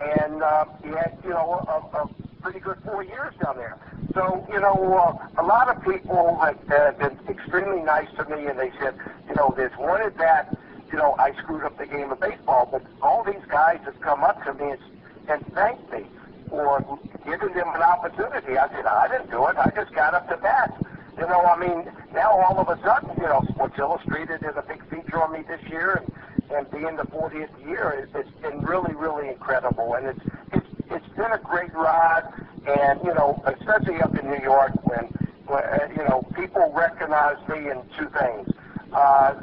and 0.00 0.40
uh, 0.40 0.66
he 0.84 0.90
had, 0.90 1.18
you 1.24 1.30
know, 1.30 1.64
a, 1.66 1.76
a 1.98 2.08
pretty 2.40 2.60
good 2.60 2.76
four 2.84 3.02
years 3.02 3.34
down 3.42 3.56
there. 3.56 3.76
So, 4.14 4.46
you 4.52 4.60
know, 4.60 4.78
uh, 4.94 5.42
a 5.42 5.44
lot 5.44 5.66
of 5.68 5.82
people 5.82 6.38
have 6.40 6.56
uh, 6.70 6.92
been 6.92 7.18
extremely 7.28 7.82
nice 7.82 8.08
to 8.18 8.24
me, 8.24 8.46
and 8.46 8.56
they 8.56 8.70
said, 8.80 8.94
you 9.28 9.34
know, 9.34 9.52
there's 9.56 9.76
one 9.76 10.00
at 10.00 10.16
bat, 10.16 10.56
you 10.96 11.02
know, 11.02 11.14
I 11.18 11.30
screwed 11.42 11.62
up 11.62 11.76
the 11.76 11.84
game 11.84 12.10
of 12.10 12.20
baseball, 12.20 12.70
but 12.72 12.82
all 13.02 13.22
these 13.22 13.44
guys 13.50 13.80
have 13.84 14.00
come 14.00 14.24
up 14.24 14.42
to 14.44 14.54
me 14.54 14.70
and, 14.70 14.80
and 15.28 15.54
thanked 15.54 15.92
me 15.92 16.06
for 16.48 16.80
giving 17.22 17.52
them 17.52 17.68
an 17.74 17.82
opportunity. 17.82 18.56
I 18.56 18.66
said, 18.72 18.86
I 18.86 19.06
didn't 19.08 19.30
do 19.30 19.46
it. 19.46 19.58
I 19.58 19.70
just 19.76 19.94
got 19.94 20.14
up 20.14 20.26
to 20.30 20.38
bat. 20.38 20.72
You 21.18 21.26
know, 21.26 21.42
I 21.42 21.58
mean, 21.58 21.92
now 22.14 22.30
all 22.30 22.58
of 22.58 22.70
a 22.70 22.80
sudden, 22.82 23.10
you 23.18 23.28
know, 23.28 23.44
Sports 23.50 23.78
Illustrated 23.78 24.40
did 24.40 24.56
a 24.56 24.62
big 24.62 24.82
feature 24.88 25.22
on 25.22 25.34
me 25.34 25.44
this 25.46 25.60
year, 25.68 26.00
and, 26.00 26.56
and 26.56 26.70
being 26.70 26.96
the 26.96 27.04
40th 27.12 27.52
year, 27.68 28.08
it, 28.08 28.08
it's 28.18 28.30
been 28.40 28.62
really, 28.62 28.94
really 28.94 29.28
incredible, 29.28 29.96
and 29.96 30.06
it's 30.06 30.20
it's 30.52 30.66
it's 30.88 31.08
been 31.16 31.32
a 31.32 31.40
great 31.44 31.74
ride, 31.74 32.24
and 32.66 33.00
you 33.04 33.12
know, 33.12 33.42
especially 33.44 34.00
up 34.00 34.16
in 34.16 34.30
New 34.30 34.40
York 34.40 34.72
when, 34.86 35.04
when 35.44 35.62
uh, 35.62 35.88
you 35.90 36.04
know 36.08 36.24
people 36.34 36.72
recognize 36.74 37.36
me 37.48 37.68
in 37.70 37.82
two 37.98 38.08
things. 38.18 38.48
Uh, 38.96 39.34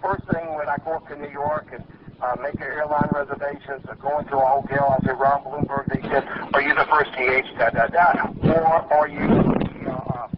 first 0.00 0.24
thing 0.32 0.56
when 0.56 0.72
I 0.72 0.80
go 0.88 0.96
up 0.96 1.06
to 1.08 1.16
New 1.16 1.28
York 1.28 1.68
and 1.70 1.84
uh, 2.24 2.34
make 2.40 2.58
airline 2.64 3.10
reservations 3.12 3.84
or 3.84 3.94
go 4.00 4.18
into 4.18 4.40
a 4.40 4.46
hotel, 4.46 4.96
I 4.96 5.04
say, 5.04 5.12
Ron 5.12 5.44
Blomberg, 5.44 5.84
they 5.92 6.00
said, 6.08 6.24
are 6.54 6.62
you 6.62 6.72
the 6.72 6.88
first 6.88 7.12
DH, 7.12 7.52
da 7.60 7.68
da 7.76 7.92
da, 7.92 8.32
or 8.40 8.64
are 8.64 9.08
you 9.08 9.20
uh, 9.20 10.28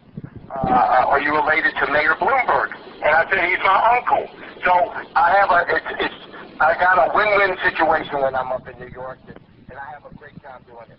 uh, 0.50 1.07
are 1.07 1.21
you 1.21 1.31
related 1.35 1.71
to 1.78 1.93
Mayor 1.93 2.19
Bloomberg? 2.19 2.75
And 2.99 3.14
I 3.14 3.23
said, 3.31 3.47
he's 3.47 3.62
my 3.62 3.78
uncle. 3.95 4.26
So 4.66 4.73
I 5.14 5.31
have 5.38 5.50
a, 5.54 5.61
it's, 5.71 6.11
it's, 6.11 6.14
I 6.59 6.75
got 6.75 6.99
a 6.99 7.14
win-win 7.14 7.57
situation 7.62 8.23
when 8.23 8.35
I'm 8.35 8.50
up 8.50 8.66
in 8.66 8.78
New 8.81 8.90
York, 8.90 9.19
and, 9.28 9.38
and 9.71 9.78
I 9.78 9.87
have 9.95 10.02
a 10.11 10.14
great 10.16 10.35
time 10.43 10.62
doing 10.66 10.90
it. 10.90 10.99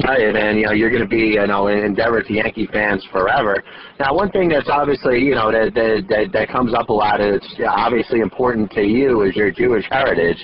Hey, 0.00 0.32
man, 0.32 0.56
you 0.56 0.66
know, 0.66 0.72
you're 0.72 0.90
going 0.90 1.02
to 1.02 1.08
be, 1.08 1.38
you 1.38 1.46
know, 1.46 1.68
an 1.68 1.84
endeavor 1.84 2.22
to 2.22 2.32
Yankee 2.32 2.66
fans 2.72 3.06
forever. 3.12 3.62
Now, 3.98 4.14
one 4.14 4.30
thing 4.30 4.48
that's 4.48 4.68
obviously, 4.68 5.20
you 5.20 5.34
know, 5.34 5.52
that 5.52 5.74
that 5.74 6.30
that, 6.32 6.48
comes 6.48 6.74
up 6.74 6.88
a 6.88 6.92
lot, 6.92 7.20
it's 7.20 7.46
obviously 7.68 8.20
important 8.20 8.70
to 8.72 8.82
you, 8.82 9.22
is 9.22 9.36
your 9.36 9.50
Jewish 9.50 9.84
heritage. 9.90 10.42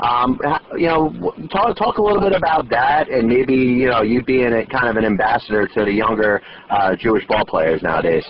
Um, 0.00 0.38
you 0.76 0.88
know, 0.88 1.32
talk 1.50 1.76
talk 1.76 1.98
a 1.98 2.02
little 2.02 2.20
bit 2.20 2.32
about 2.32 2.68
that, 2.70 3.08
and 3.08 3.28
maybe, 3.28 3.54
you 3.54 3.88
know, 3.88 4.02
you 4.02 4.22
being 4.22 4.52
a 4.52 4.66
kind 4.66 4.88
of 4.88 4.96
an 4.96 5.04
ambassador 5.04 5.66
to 5.68 5.84
the 5.84 5.92
younger 5.92 6.42
uh, 6.68 6.96
Jewish 6.96 7.26
ball 7.26 7.44
players 7.46 7.82
nowadays. 7.82 8.24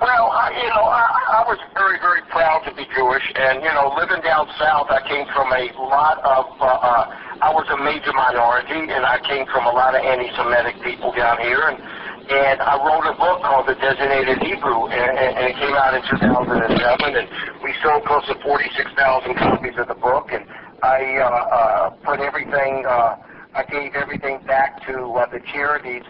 Well, 0.00 0.34
I, 0.34 0.50
you 0.50 0.68
know, 0.68 0.82
I, 0.82 1.06
I 1.30 1.42
was 1.46 1.58
very, 1.78 1.96
very 2.02 2.22
proud 2.28 2.66
to 2.66 2.74
be 2.74 2.84
Jewish, 2.92 3.22
and 3.36 3.62
you 3.62 3.70
know, 3.70 3.94
living 3.96 4.20
down 4.20 4.48
south, 4.58 4.90
I 4.90 5.00
came 5.08 5.26
from 5.32 5.48
a 5.52 5.70
lot 5.78 6.18
of. 6.18 6.60
Uh, 6.60 6.66
uh, 6.66 7.31
I 7.42 7.50
was 7.50 7.66
a 7.74 7.76
major 7.82 8.14
minority, 8.14 8.86
and 8.86 9.02
I 9.02 9.18
came 9.26 9.50
from 9.50 9.66
a 9.66 9.74
lot 9.74 9.98
of 9.98 10.00
anti-Semitic 10.06 10.78
people 10.86 11.10
down 11.10 11.42
here, 11.42 11.58
and 11.58 11.74
and 12.30 12.62
I 12.62 12.78
wrote 12.78 13.02
a 13.02 13.18
book 13.18 13.42
called 13.42 13.66
The 13.66 13.74
Designated 13.74 14.38
Hebrew, 14.38 14.86
and, 14.86 15.18
and, 15.18 15.50
it 15.50 15.58
came 15.58 15.74
out 15.74 15.92
in 15.92 16.02
2007, 16.06 17.18
and 17.18 17.28
we 17.60 17.74
sold 17.82 18.06
close 18.06 18.24
to 18.30 18.38
46,000 18.46 19.34
copies 19.34 19.74
of 19.76 19.88
the 19.88 19.98
book, 19.98 20.30
and 20.30 20.46
I 20.84 21.18
uh, 21.18 21.26
uh, 21.26 21.90
put 22.06 22.20
everything. 22.20 22.86
Uh, 22.86 23.18
I 23.54 23.64
gave 23.66 23.96
everything 23.96 24.38
back 24.46 24.86
to 24.86 25.02
uh, 25.10 25.26
the 25.26 25.40
charities 25.52 26.04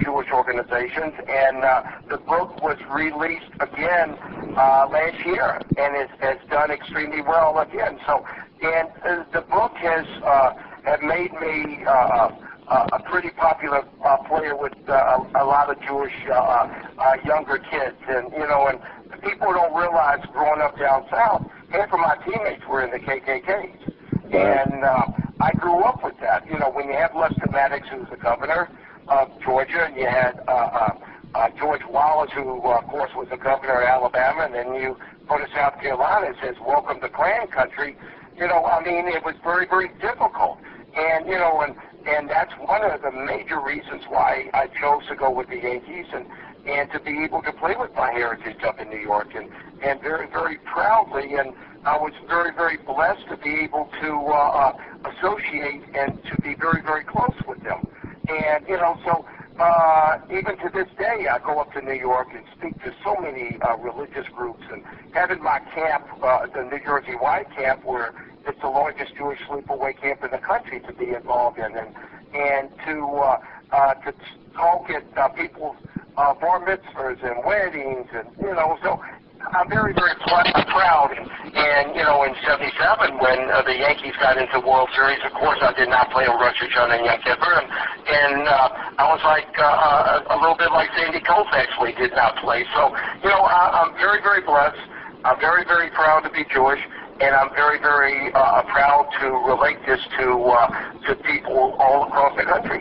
Jewish 0.00 0.28
organizations, 0.32 1.12
and 1.28 1.64
uh, 1.64 1.82
the 2.08 2.16
book 2.16 2.62
was 2.62 2.78
released 2.88 3.52
again 3.60 4.16
uh, 4.56 4.88
last 4.90 5.20
year, 5.26 5.60
and 5.76 5.94
it 5.96 6.08
has 6.20 6.38
done 6.48 6.70
extremely 6.70 7.20
well 7.20 7.58
again. 7.58 8.00
So, 8.06 8.24
and 8.62 8.88
uh, 9.04 9.24
the 9.32 9.42
book 9.42 9.72
has 9.76 10.06
uh, 10.22 10.54
have 10.84 11.02
made 11.02 11.32
me. 11.40 11.84
Uh, 11.86 12.30
uh, 12.70 12.86
a 12.92 13.02
pretty 13.02 13.30
popular 13.30 13.82
uh, 14.04 14.16
player 14.28 14.56
with 14.56 14.72
uh, 14.88 14.92
a, 15.34 15.42
a 15.42 15.44
lot 15.44 15.68
of 15.68 15.82
Jewish 15.82 16.14
uh, 16.30 16.70
uh, 16.98 17.16
younger 17.24 17.58
kids, 17.58 17.96
and 18.06 18.30
you 18.32 18.46
know, 18.46 18.68
and 18.68 18.78
people 19.22 19.52
don't 19.52 19.74
realize 19.74 20.24
growing 20.32 20.60
up 20.60 20.78
down 20.78 21.04
south, 21.10 21.50
half 21.70 21.92
of 21.92 21.98
my 22.00 22.16
teammates 22.24 22.62
were 22.68 22.82
in 22.82 22.90
the 22.90 22.98
KKKs. 22.98 23.92
And 24.32 24.84
uh, 24.84 25.06
I 25.40 25.52
grew 25.52 25.82
up 25.82 26.04
with 26.04 26.14
that. 26.20 26.46
You 26.46 26.58
know, 26.58 26.70
when 26.70 26.86
you 26.86 26.94
have 26.94 27.14
Lester 27.16 27.48
Maddox, 27.50 27.88
who 27.88 27.98
was 27.98 28.08
the 28.10 28.16
governor 28.16 28.70
of 29.08 29.28
Georgia, 29.42 29.86
and 29.86 29.96
you 29.96 30.06
had 30.06 30.40
uh, 30.46 30.50
uh, 30.50 30.98
uh, 31.34 31.48
George 31.58 31.82
Wallace, 31.90 32.30
who, 32.32 32.62
uh, 32.62 32.78
of 32.78 32.86
course, 32.86 33.10
was 33.16 33.28
the 33.30 33.36
governor 33.36 33.82
of 33.82 33.88
Alabama, 33.88 34.42
and 34.42 34.54
then 34.54 34.74
you 34.74 34.96
go 35.28 35.38
to 35.38 35.46
South 35.54 35.80
Carolina 35.80 36.26
and 36.26 36.36
says, 36.42 36.54
welcome 36.64 37.00
to 37.00 37.08
Klan 37.08 37.48
country. 37.48 37.96
You 38.40 38.46
know, 38.48 38.64
I 38.64 38.82
mean, 38.82 39.06
it 39.06 39.22
was 39.22 39.34
very, 39.44 39.66
very 39.66 39.88
difficult. 40.00 40.58
And, 40.96 41.26
you 41.28 41.36
know, 41.36 41.60
and, 41.60 41.76
and 42.08 42.30
that's 42.30 42.52
one 42.54 42.82
of 42.82 43.02
the 43.02 43.12
major 43.12 43.60
reasons 43.60 44.02
why 44.08 44.48
I 44.54 44.66
chose 44.80 45.06
to 45.08 45.14
go 45.14 45.30
with 45.30 45.50
the 45.50 45.58
Yankees 45.58 46.06
and, 46.14 46.24
and 46.66 46.90
to 46.92 47.00
be 47.00 47.22
able 47.22 47.42
to 47.42 47.52
play 47.52 47.76
with 47.78 47.94
my 47.94 48.10
heritage 48.10 48.62
up 48.64 48.80
in 48.80 48.88
New 48.88 48.98
York 48.98 49.34
and, 49.34 49.50
and 49.82 50.00
very, 50.00 50.26
very 50.26 50.56
proudly. 50.56 51.34
And 51.34 51.52
I 51.84 51.98
was 51.98 52.14
very, 52.28 52.50
very 52.54 52.78
blessed 52.78 53.28
to 53.28 53.36
be 53.36 53.60
able 53.60 53.90
to 54.00 54.08
uh, 54.08 54.32
uh, 54.32 54.72
associate 55.12 55.82
and 55.92 56.24
to 56.24 56.38
be 56.40 56.54
very, 56.54 56.80
very 56.80 57.04
close 57.04 57.36
with 57.46 57.62
them. 57.62 57.84
And, 58.26 58.66
you 58.66 58.78
know, 58.78 58.98
so 59.04 59.26
uh, 59.60 60.18
even 60.30 60.56
to 60.58 60.70
this 60.72 60.88
day, 60.98 61.28
I 61.28 61.38
go 61.38 61.60
up 61.60 61.72
to 61.74 61.82
New 61.82 61.92
York 61.92 62.28
and 62.32 62.42
speak 62.56 62.82
to 62.82 62.94
so 63.04 63.14
many 63.20 63.58
uh, 63.60 63.76
religious 63.76 64.26
groups. 64.28 64.62
And 64.72 64.82
having 65.12 65.42
my 65.42 65.60
camp, 65.74 66.06
uh, 66.22 66.46
the 66.46 66.64
New 66.64 66.80
Jersey 66.82 67.14
Y 67.20 67.44
camp, 67.54 67.84
where 67.84 68.14
it's 68.46 68.60
the 68.60 68.68
largest 68.68 69.14
Jewish 69.16 69.38
sleepaway 69.40 70.00
camp 70.00 70.24
in 70.24 70.30
the 70.30 70.38
country 70.38 70.80
to 70.80 70.92
be 70.94 71.10
involved 71.10 71.58
in, 71.58 71.76
and 71.76 71.94
and 72.32 72.70
to 72.86 73.06
uh, 73.06 73.40
uh, 73.72 73.94
to 73.94 74.14
talk 74.54 74.88
at 74.88 75.04
uh, 75.18 75.28
people's 75.28 75.76
uh, 76.16 76.32
bar 76.34 76.64
mitzvahs 76.64 77.22
and 77.22 77.44
weddings, 77.44 78.08
and 78.14 78.28
you 78.40 78.54
know, 78.54 78.78
so 78.82 79.02
I'm 79.40 79.68
very, 79.68 79.92
very 79.96 80.14
proud. 80.20 81.16
And, 81.16 81.96
you 81.96 82.04
know, 82.04 82.22
in 82.28 82.36
77, 82.44 83.16
when 83.18 83.50
uh, 83.50 83.64
the 83.64 83.72
Yankees 83.72 84.12
got 84.20 84.36
into 84.36 84.60
World 84.60 84.88
Series, 84.94 85.18
of 85.24 85.32
course, 85.32 85.58
I 85.64 85.72
did 85.72 85.88
not 85.88 86.12
play 86.12 86.28
a 86.28 86.32
Rosh 86.32 86.60
Hashanah 86.60 87.00
and 87.00 87.04
Yom 87.08 87.20
Kippur. 87.24 87.56
And, 87.56 88.46
uh, 88.46 89.00
I 89.00 89.04
was 89.08 89.22
like 89.24 89.48
uh, 89.56 90.36
a 90.36 90.36
little 90.36 90.56
bit 90.56 90.70
like 90.70 90.92
Sandy 90.96 91.20
Koufax, 91.24 91.72
we 91.80 91.96
did 91.96 92.12
not 92.12 92.36
play. 92.44 92.64
So, 92.76 92.92
you 93.24 93.32
know, 93.32 93.42
I, 93.48 93.80
I'm 93.80 93.96
very, 93.96 94.20
very 94.20 94.44
blessed. 94.44 94.78
I'm 95.24 95.40
very, 95.40 95.64
very 95.64 95.90
proud 95.90 96.20
to 96.28 96.30
be 96.30 96.44
Jewish 96.52 96.80
and 97.20 97.34
I'm 97.34 97.50
very, 97.54 97.78
very 97.78 98.32
uh, 98.32 98.62
proud 98.62 99.08
to 99.20 99.26
relate 99.44 99.76
this 99.86 100.00
to 100.18 100.40
uh, 100.40 100.68
to 101.06 101.14
people 101.22 101.76
all 101.78 102.08
across 102.08 102.34
the 102.36 102.44
country. 102.44 102.80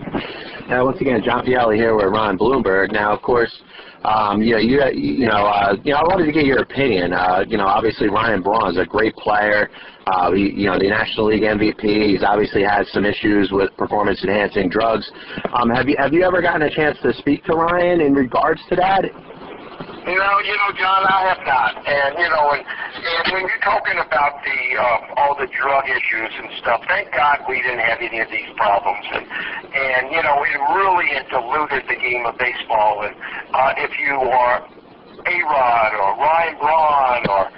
Now, 0.70 0.86
once 0.86 1.01
again, 1.01 1.22
John 1.24 1.46
Pielli 1.46 1.75
here 1.75 1.96
with 1.96 2.06
Ron 2.06 2.38
Blomberg. 2.38 2.94
Now, 2.94 3.13
of 3.13 3.22
course, 3.22 3.51
um, 4.03 4.41
you 4.41 4.53
know, 4.53 4.60
you 4.60 4.82
you 4.94 5.27
know, 5.27 5.46
uh, 5.46 5.75
you 5.84 5.91
know, 5.91 6.00
I 6.00 6.03
wanted 6.03 6.25
to 6.25 6.32
get 6.32 6.46
your 6.46 6.60
opinion. 6.62 7.13
Uh, 7.13 7.44
you 7.48 7.58
know, 7.58 7.65
obviously 7.65 8.08
Ryan 8.08 8.41
Braun 8.41 8.72
is 8.72 8.77
a 8.77 8.86
great 8.86 9.15
player. 9.15 9.70
Uh, 10.08 10.32
he, 10.32 10.51
you 10.51 10.65
know, 10.65 10.79
the 10.79 10.88
National 10.88 11.27
League 11.27 11.44
MVP. 11.44 12.10
He's 12.10 12.24
obviously 12.24 12.63
had 12.63 12.88
some 12.88 13.06
issues 13.06 13.51
with 13.51 13.75
performance-enhancing 13.77 14.70
drugs. 14.70 15.12
Um, 15.53 15.70
have 15.70 15.88
you 15.89 15.96
have 16.00 16.13
you 16.13 16.24
ever 16.24 16.41
gotten 16.41 16.63
a 16.63 16.74
chance 16.74 16.98
to 17.03 17.13
speak 17.13 17.44
to 17.46 17.53
Ryan 17.53 18.01
in 18.01 18.13
regards 18.13 18.62
to 18.70 18.75
that? 18.77 19.03
No, 20.06 20.39
you 20.39 20.56
know, 20.56 20.72
John, 20.79 21.03
I 21.03 21.27
have 21.27 21.44
not. 21.46 21.75
And 21.86 22.18
you 22.18 22.29
know, 22.29 22.51
and, 22.56 22.63
and 22.63 23.34
when 23.34 23.44
you're 23.48 23.63
talking 23.63 24.00
about 24.00 24.39
the 24.44 24.60
uh, 24.79 25.20
all 25.20 25.36
the 25.36 25.48
drug 25.48 25.86
issues 25.89 26.32
and 26.39 26.50
stuff, 26.60 26.82
thank 26.88 27.12
God 27.12 27.39
we 27.48 27.62
didn't 27.62 27.84
have 27.84 28.00
any 28.00 28.20
of 28.20 28.29
these 28.32 28.50
problems. 28.56 29.06
And 29.12 29.25
and 29.27 30.12
you 30.12 30.24
know, 30.24 30.44
it 30.44 30.60
really 30.74 31.12
it 31.12 31.27
diluted 31.29 31.84
the 31.88 32.00
game 32.00 32.25
of 32.25 32.38
baseball. 32.38 33.03
And 33.03 33.15
uh, 33.53 33.74
if 33.77 33.91
you 34.00 34.15
are 34.15 34.63
A 34.63 35.38
Rod 35.44 35.91
or 36.00 36.10
Ryan 36.15 36.56
Braun 36.58 37.22
or 37.27 37.51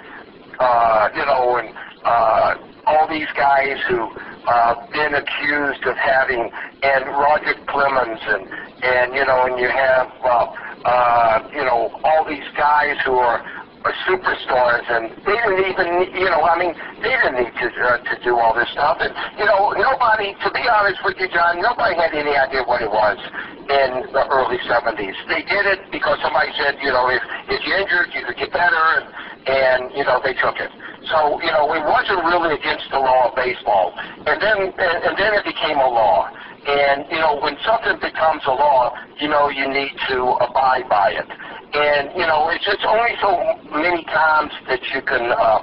uh, 0.58 1.08
you 1.14 1.24
know, 1.26 1.56
and 1.56 1.70
uh, 2.04 2.54
all 2.86 3.08
these 3.08 3.30
guys 3.36 3.78
who 3.88 4.10
uh, 4.46 4.86
been 4.92 5.14
accused 5.14 5.84
of 5.84 5.96
having, 5.96 6.50
and 6.82 7.06
Roger 7.06 7.54
Clemens, 7.66 8.20
and 8.26 8.48
and 8.82 9.14
you 9.14 9.24
know, 9.24 9.46
and 9.46 9.58
you 9.58 9.68
have. 9.68 10.08
Uh, 10.22 10.52
uh, 10.84 11.48
you 11.52 11.62
know, 11.62 11.90
all 12.02 12.26
these 12.26 12.46
guys 12.56 12.96
who 13.04 13.14
are, 13.14 13.38
are 13.38 13.94
superstars, 14.06 14.82
and 14.90 15.10
they 15.22 15.36
didn't 15.38 15.62
even, 15.70 15.86
you 16.14 16.26
know, 16.26 16.42
I 16.42 16.58
mean, 16.58 16.74
they 17.02 17.10
didn't 17.10 17.38
need 17.38 17.54
to 17.54 17.68
uh, 17.70 17.98
to 18.02 18.24
do 18.24 18.34
all 18.34 18.54
this 18.54 18.68
stuff. 18.70 18.98
And 19.00 19.14
you 19.38 19.46
know, 19.46 19.70
nobody, 19.78 20.34
to 20.42 20.50
be 20.50 20.66
honest 20.66 20.98
with 21.04 21.16
you, 21.18 21.28
John, 21.28 21.62
nobody 21.62 21.94
had 21.94 22.14
any 22.14 22.34
idea 22.34 22.62
what 22.66 22.82
it 22.82 22.90
was 22.90 23.18
in 23.72 24.12
the 24.12 24.24
early 24.28 24.60
'70s. 24.68 25.16
They 25.28 25.42
did 25.48 25.64
it 25.64 25.80
because 25.90 26.20
somebody 26.20 26.52
said, 26.60 26.76
you 26.82 26.92
know, 26.92 27.08
if 27.08 27.22
if 27.48 27.60
you're 27.64 27.80
injured, 27.80 28.12
you 28.12 28.22
could 28.28 28.36
get 28.36 28.52
better, 28.52 28.84
and 29.00 29.06
and 29.48 29.80
you 29.96 30.04
know, 30.04 30.20
they 30.20 30.34
took 30.36 30.60
it. 30.60 30.70
So 31.08 31.40
you 31.40 31.50
know, 31.50 31.72
it 31.72 31.84
wasn't 31.84 32.22
really 32.28 32.54
against 32.54 32.90
the 32.92 33.00
law 33.00 33.30
of 33.30 33.36
baseball. 33.36 33.96
And 33.96 34.36
then 34.36 34.58
and, 34.76 34.96
and 35.08 35.14
then 35.16 35.34
it 35.34 35.44
became 35.44 35.78
a 35.78 35.88
law. 35.88 36.28
And, 36.62 37.04
you 37.10 37.18
know, 37.18 37.40
when 37.42 37.56
something 37.66 37.98
becomes 37.98 38.42
a 38.46 38.54
law, 38.54 38.94
you 39.18 39.26
know, 39.26 39.50
you 39.50 39.66
need 39.66 39.90
to 40.08 40.38
abide 40.38 40.86
by 40.88 41.10
it. 41.10 41.26
And, 41.74 42.14
you 42.14 42.22
know, 42.22 42.50
it's 42.54 42.64
just 42.64 42.86
only 42.86 43.18
so 43.18 43.34
many 43.74 44.04
times 44.04 44.52
that 44.68 44.78
you 44.94 45.02
can 45.02 45.32
uh, 45.32 45.58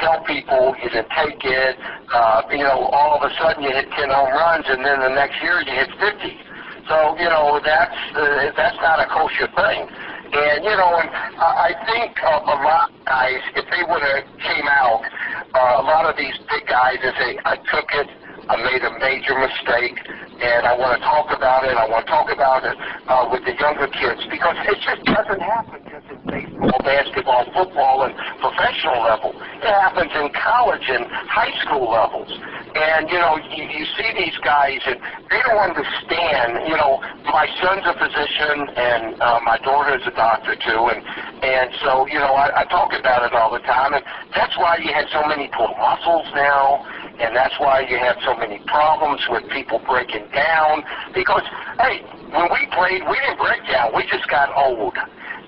tell 0.00 0.24
people 0.24 0.74
you 0.82 0.90
can 0.90 1.06
take 1.14 1.38
it. 1.44 1.76
Uh, 2.12 2.42
you 2.50 2.66
know, 2.66 2.90
all 2.90 3.22
of 3.22 3.22
a 3.22 3.32
sudden 3.38 3.62
you 3.62 3.70
hit 3.70 3.86
10 3.94 4.10
home 4.10 4.32
runs, 4.34 4.64
and 4.66 4.84
then 4.84 4.98
the 4.98 5.14
next 5.14 5.40
year 5.40 5.62
you 5.62 5.70
hit 5.70 5.90
50. 6.00 6.49
So, 6.90 7.14
you 7.22 7.30
know, 7.30 7.62
that's, 7.62 7.94
uh, 8.18 8.50
that's 8.58 8.74
not 8.82 8.98
a 8.98 9.06
kosher 9.06 9.46
thing. 9.54 9.86
And, 10.34 10.64
you 10.66 10.74
know, 10.74 10.98
and 10.98 11.06
I 11.38 11.70
think 11.86 12.18
uh, 12.18 12.42
a 12.50 12.56
lot 12.66 12.90
of 12.90 13.06
guys, 13.06 13.38
if 13.54 13.62
they 13.70 13.86
would 13.86 14.02
have 14.02 14.26
came 14.42 14.66
out, 14.66 15.06
uh, 15.54 15.82
a 15.82 15.84
lot 15.86 16.10
of 16.10 16.18
these 16.18 16.34
big 16.50 16.66
guys, 16.66 16.98
if 16.98 17.14
they, 17.14 17.38
I 17.46 17.62
took 17.70 17.86
it, 17.94 18.10
I 18.50 18.58
made 18.66 18.82
a 18.82 18.90
major 18.98 19.38
mistake, 19.38 19.94
and 20.42 20.66
I 20.66 20.74
want 20.74 20.98
to 20.98 21.02
talk 21.06 21.30
about 21.30 21.62
it. 21.70 21.78
I 21.78 21.86
want 21.86 22.02
to 22.02 22.10
talk 22.10 22.26
about 22.34 22.66
it 22.66 22.74
uh, 23.06 23.30
with 23.30 23.46
the 23.46 23.54
younger 23.54 23.86
kids 23.86 24.26
because 24.26 24.58
it 24.66 24.74
just 24.82 25.06
doesn't 25.06 25.38
happen 25.38 25.78
just 25.86 26.10
in 26.10 26.18
baseball, 26.26 26.82
basketball, 26.82 27.46
football, 27.54 28.10
and 28.10 28.12
professional 28.42 29.06
level. 29.06 29.38
It 29.38 29.70
happens 29.70 30.10
in 30.18 30.34
college 30.34 30.82
and 30.82 31.06
high 31.30 31.54
school 31.62 31.94
levels. 31.94 32.26
And, 32.74 33.06
you 33.06 33.22
know, 33.22 33.38
you, 33.54 33.70
you 33.70 33.86
see 33.94 34.10
these 34.18 34.34
guys, 34.42 34.82
and 34.82 34.98
they 35.30 35.38
don't 35.46 35.62
understand. 35.70 36.66
You 36.66 36.74
know, 36.74 36.98
my 37.30 37.46
son's 37.62 37.86
a 37.86 37.94
physician, 38.02 38.66
and 38.66 39.02
uh, 39.22 39.38
my 39.46 39.62
daughter's 39.62 40.02
a 40.10 40.14
doctor, 40.14 40.58
too. 40.58 40.90
And, 40.90 40.98
and 41.42 41.70
so, 41.86 42.06
you 42.10 42.18
know, 42.18 42.34
I, 42.34 42.62
I 42.62 42.64
talk 42.66 42.90
about 42.98 43.22
it 43.22 43.34
all 43.34 43.54
the 43.54 43.62
time. 43.62 43.94
And 43.94 44.02
that's 44.34 44.58
why 44.58 44.82
you 44.82 44.90
have 44.90 45.06
so 45.14 45.22
many 45.30 45.50
poor 45.54 45.70
muscles 45.78 46.26
now 46.34 46.82
and 47.20 47.36
that's 47.36 47.54
why 47.60 47.80
you 47.80 47.98
have 47.98 48.16
so 48.24 48.34
many 48.34 48.58
problems 48.66 49.20
with 49.28 49.44
people 49.50 49.80
breaking 49.86 50.26
down. 50.32 50.82
Because, 51.14 51.44
hey, 51.78 52.00
when 52.32 52.48
we 52.50 52.66
played, 52.72 53.02
we 53.04 53.16
didn't 53.20 53.38
break 53.38 53.60
down. 53.68 53.92
We 53.94 54.04
just 54.08 54.28
got 54.28 54.48
old. 54.56 54.96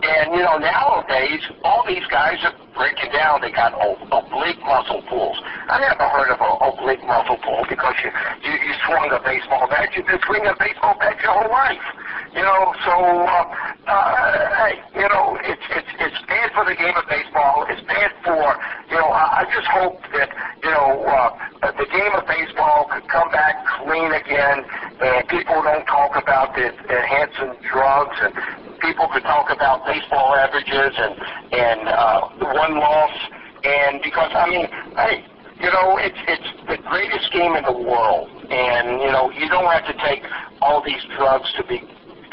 And, 0.02 0.34
you 0.34 0.42
know, 0.42 0.58
nowadays, 0.58 1.40
all 1.62 1.86
these 1.86 2.02
guys 2.10 2.42
are 2.42 2.54
breaking 2.74 3.12
down. 3.12 3.40
They 3.40 3.52
got 3.52 3.70
oblique 3.78 4.58
muscle 4.66 5.02
pulls. 5.08 5.38
I 5.70 5.78
never 5.78 6.02
heard 6.10 6.34
of 6.34 6.42
an 6.42 6.54
oblique 6.58 7.06
muscle 7.06 7.38
pull 7.38 7.62
because 7.70 7.94
you, 8.02 8.10
you, 8.42 8.50
you 8.50 8.74
swung 8.86 9.14
a 9.14 9.22
baseball 9.22 9.68
bat. 9.70 9.94
You've 9.94 10.06
been 10.06 10.18
swinging 10.26 10.50
a 10.50 10.58
baseball 10.58 10.98
bat 10.98 11.22
your 11.22 11.30
whole 11.30 11.50
life. 11.50 11.86
You 12.34 12.42
know, 12.42 12.74
so, 12.82 12.94
uh, 12.98 13.46
uh, 13.86 14.66
hey, 14.66 14.82
you 14.96 15.06
know, 15.06 15.38
it's, 15.44 15.62
it's, 15.70 15.92
it's 16.00 16.18
bad 16.26 16.50
for 16.50 16.64
the 16.64 16.74
game 16.74 16.96
of 16.96 17.06
baseball. 17.06 17.66
It's 17.68 17.82
bad 17.86 18.10
for, 18.24 18.58
you 18.90 18.98
know, 18.98 19.06
I, 19.06 19.46
I 19.46 19.54
just 19.54 19.68
hope 19.68 20.02
that, 20.18 20.34
you 20.64 20.70
know, 20.70 21.04
uh, 21.06 21.70
the 21.78 21.86
game 21.86 22.12
of 22.18 22.26
baseball 22.26 22.90
could 22.90 23.06
come 23.06 23.30
back 23.30 23.54
clean 23.78 24.10
again 24.10 24.64
and 24.98 25.28
people 25.28 25.62
don't 25.62 25.86
talk 25.86 26.16
about 26.16 26.54
the 26.54 26.72
enhancing 26.90 27.54
drugs 27.70 28.16
and 28.22 28.34
people 28.82 29.08
could 29.08 29.22
talk 29.22 29.48
about 29.50 29.86
baseball 29.86 30.34
averages 30.34 30.92
and, 30.98 31.14
and, 31.54 31.88
uh, 31.88 32.20
one 32.52 32.76
loss. 32.76 33.16
And 33.64 34.02
because, 34.02 34.30
I 34.34 34.50
mean, 34.50 34.66
hey, 34.96 35.24
you 35.62 35.70
know, 35.70 35.96
it's 35.96 36.18
it's 36.26 36.50
the 36.66 36.76
greatest 36.90 37.32
game 37.32 37.54
in 37.54 37.62
the 37.62 37.72
world, 37.72 38.26
and 38.50 38.98
you 38.98 39.06
know, 39.14 39.30
you 39.30 39.48
don't 39.48 39.70
have 39.70 39.86
to 39.86 39.94
take 40.02 40.26
all 40.60 40.82
these 40.82 40.98
drugs 41.14 41.46
to 41.56 41.62
be 41.62 41.86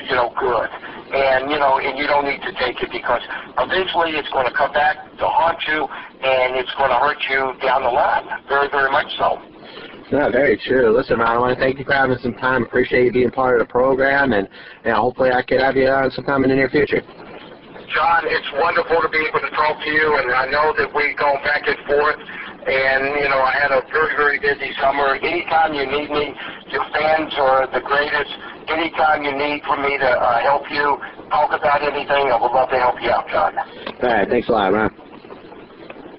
you 0.10 0.16
know, 0.16 0.34
good. 0.40 0.70
And, 1.14 1.52
you 1.52 1.60
know, 1.60 1.80
and 1.80 1.98
you 1.98 2.08
don't 2.08 2.26
need 2.26 2.42
to 2.42 2.54
take 2.54 2.82
it 2.82 2.90
because 2.92 3.22
eventually 3.58 4.12
it's 4.18 4.30
going 4.30 4.46
to 4.46 4.54
come 4.54 4.72
back 4.72 4.98
to 5.18 5.26
haunt 5.28 5.60
you 5.68 5.86
and 6.24 6.56
it's 6.56 6.74
going 6.78 6.90
to 6.90 6.98
hurt 6.98 7.18
you 7.30 7.54
down 7.62 7.84
the 7.84 7.90
line. 7.90 8.26
Very, 8.48 8.70
very 8.70 8.92
much 8.92 9.08
so. 9.18 9.42
No, 10.12 10.32
very 10.32 10.58
true. 10.66 10.96
Listen, 10.96 11.20
Ron, 11.20 11.38
I 11.38 11.40
want 11.40 11.58
to 11.58 11.64
thank 11.64 11.78
you 11.78 11.86
for 11.86 11.94
having 11.94 12.18
some 12.18 12.34
time. 12.34 12.64
Appreciate 12.64 13.06
you 13.06 13.12
being 13.12 13.32
part 13.32 13.62
of 13.62 13.68
the 13.68 13.72
program, 13.72 14.34
and 14.34 14.48
you 14.84 14.90
know, 14.92 15.02
hopefully 15.02 15.30
I 15.32 15.44
could 15.44 15.62
have 15.62 15.76
you 15.78 15.88
on 15.88 16.10
sometime 16.12 16.44
in 16.44 16.50
the 16.50 16.56
near 16.56 16.70
future. 16.70 17.02
John, 17.94 18.22
it's 18.26 18.50
wonderful 18.58 19.02
to 19.02 19.10
be 19.10 19.22
able 19.26 19.42
to 19.42 19.50
talk 19.50 19.82
to 19.82 19.90
you, 19.90 20.18
and 20.18 20.32
I 20.32 20.46
know 20.46 20.74
that 20.78 20.94
we 20.94 21.14
go 21.18 21.34
back 21.42 21.66
and 21.66 21.78
forth, 21.90 22.22
And, 22.70 23.18
you 23.18 23.30
know, 23.30 23.42
I 23.42 23.54
had 23.56 23.72
a 23.72 23.82
very, 23.90 24.16
very 24.16 24.38
busy 24.38 24.74
summer. 24.82 25.16
Anytime 25.16 25.74
you 25.74 25.86
need 25.90 26.10
me, 26.12 26.36
your 26.70 26.86
fans 26.94 27.34
are 27.38 27.66
the 27.72 27.80
greatest. 27.80 28.30
Anytime 28.68 29.24
you 29.24 29.32
need 29.32 29.64
for 29.66 29.78
me 29.78 29.98
to 29.98 30.06
uh, 30.06 30.40
help 30.42 30.70
you 30.70 30.98
talk 31.30 31.50
about 31.50 31.82
anything, 31.82 32.30
I 32.30 32.38
would 32.40 32.52
love 32.52 32.70
to 32.70 32.78
help 32.78 33.02
you 33.02 33.10
out, 33.10 33.28
John. 33.30 33.58
All 33.58 34.10
right, 34.10 34.30
thanks 34.30 34.50
a 34.50 34.52
lot, 34.52 34.74
Ron. 34.74 34.94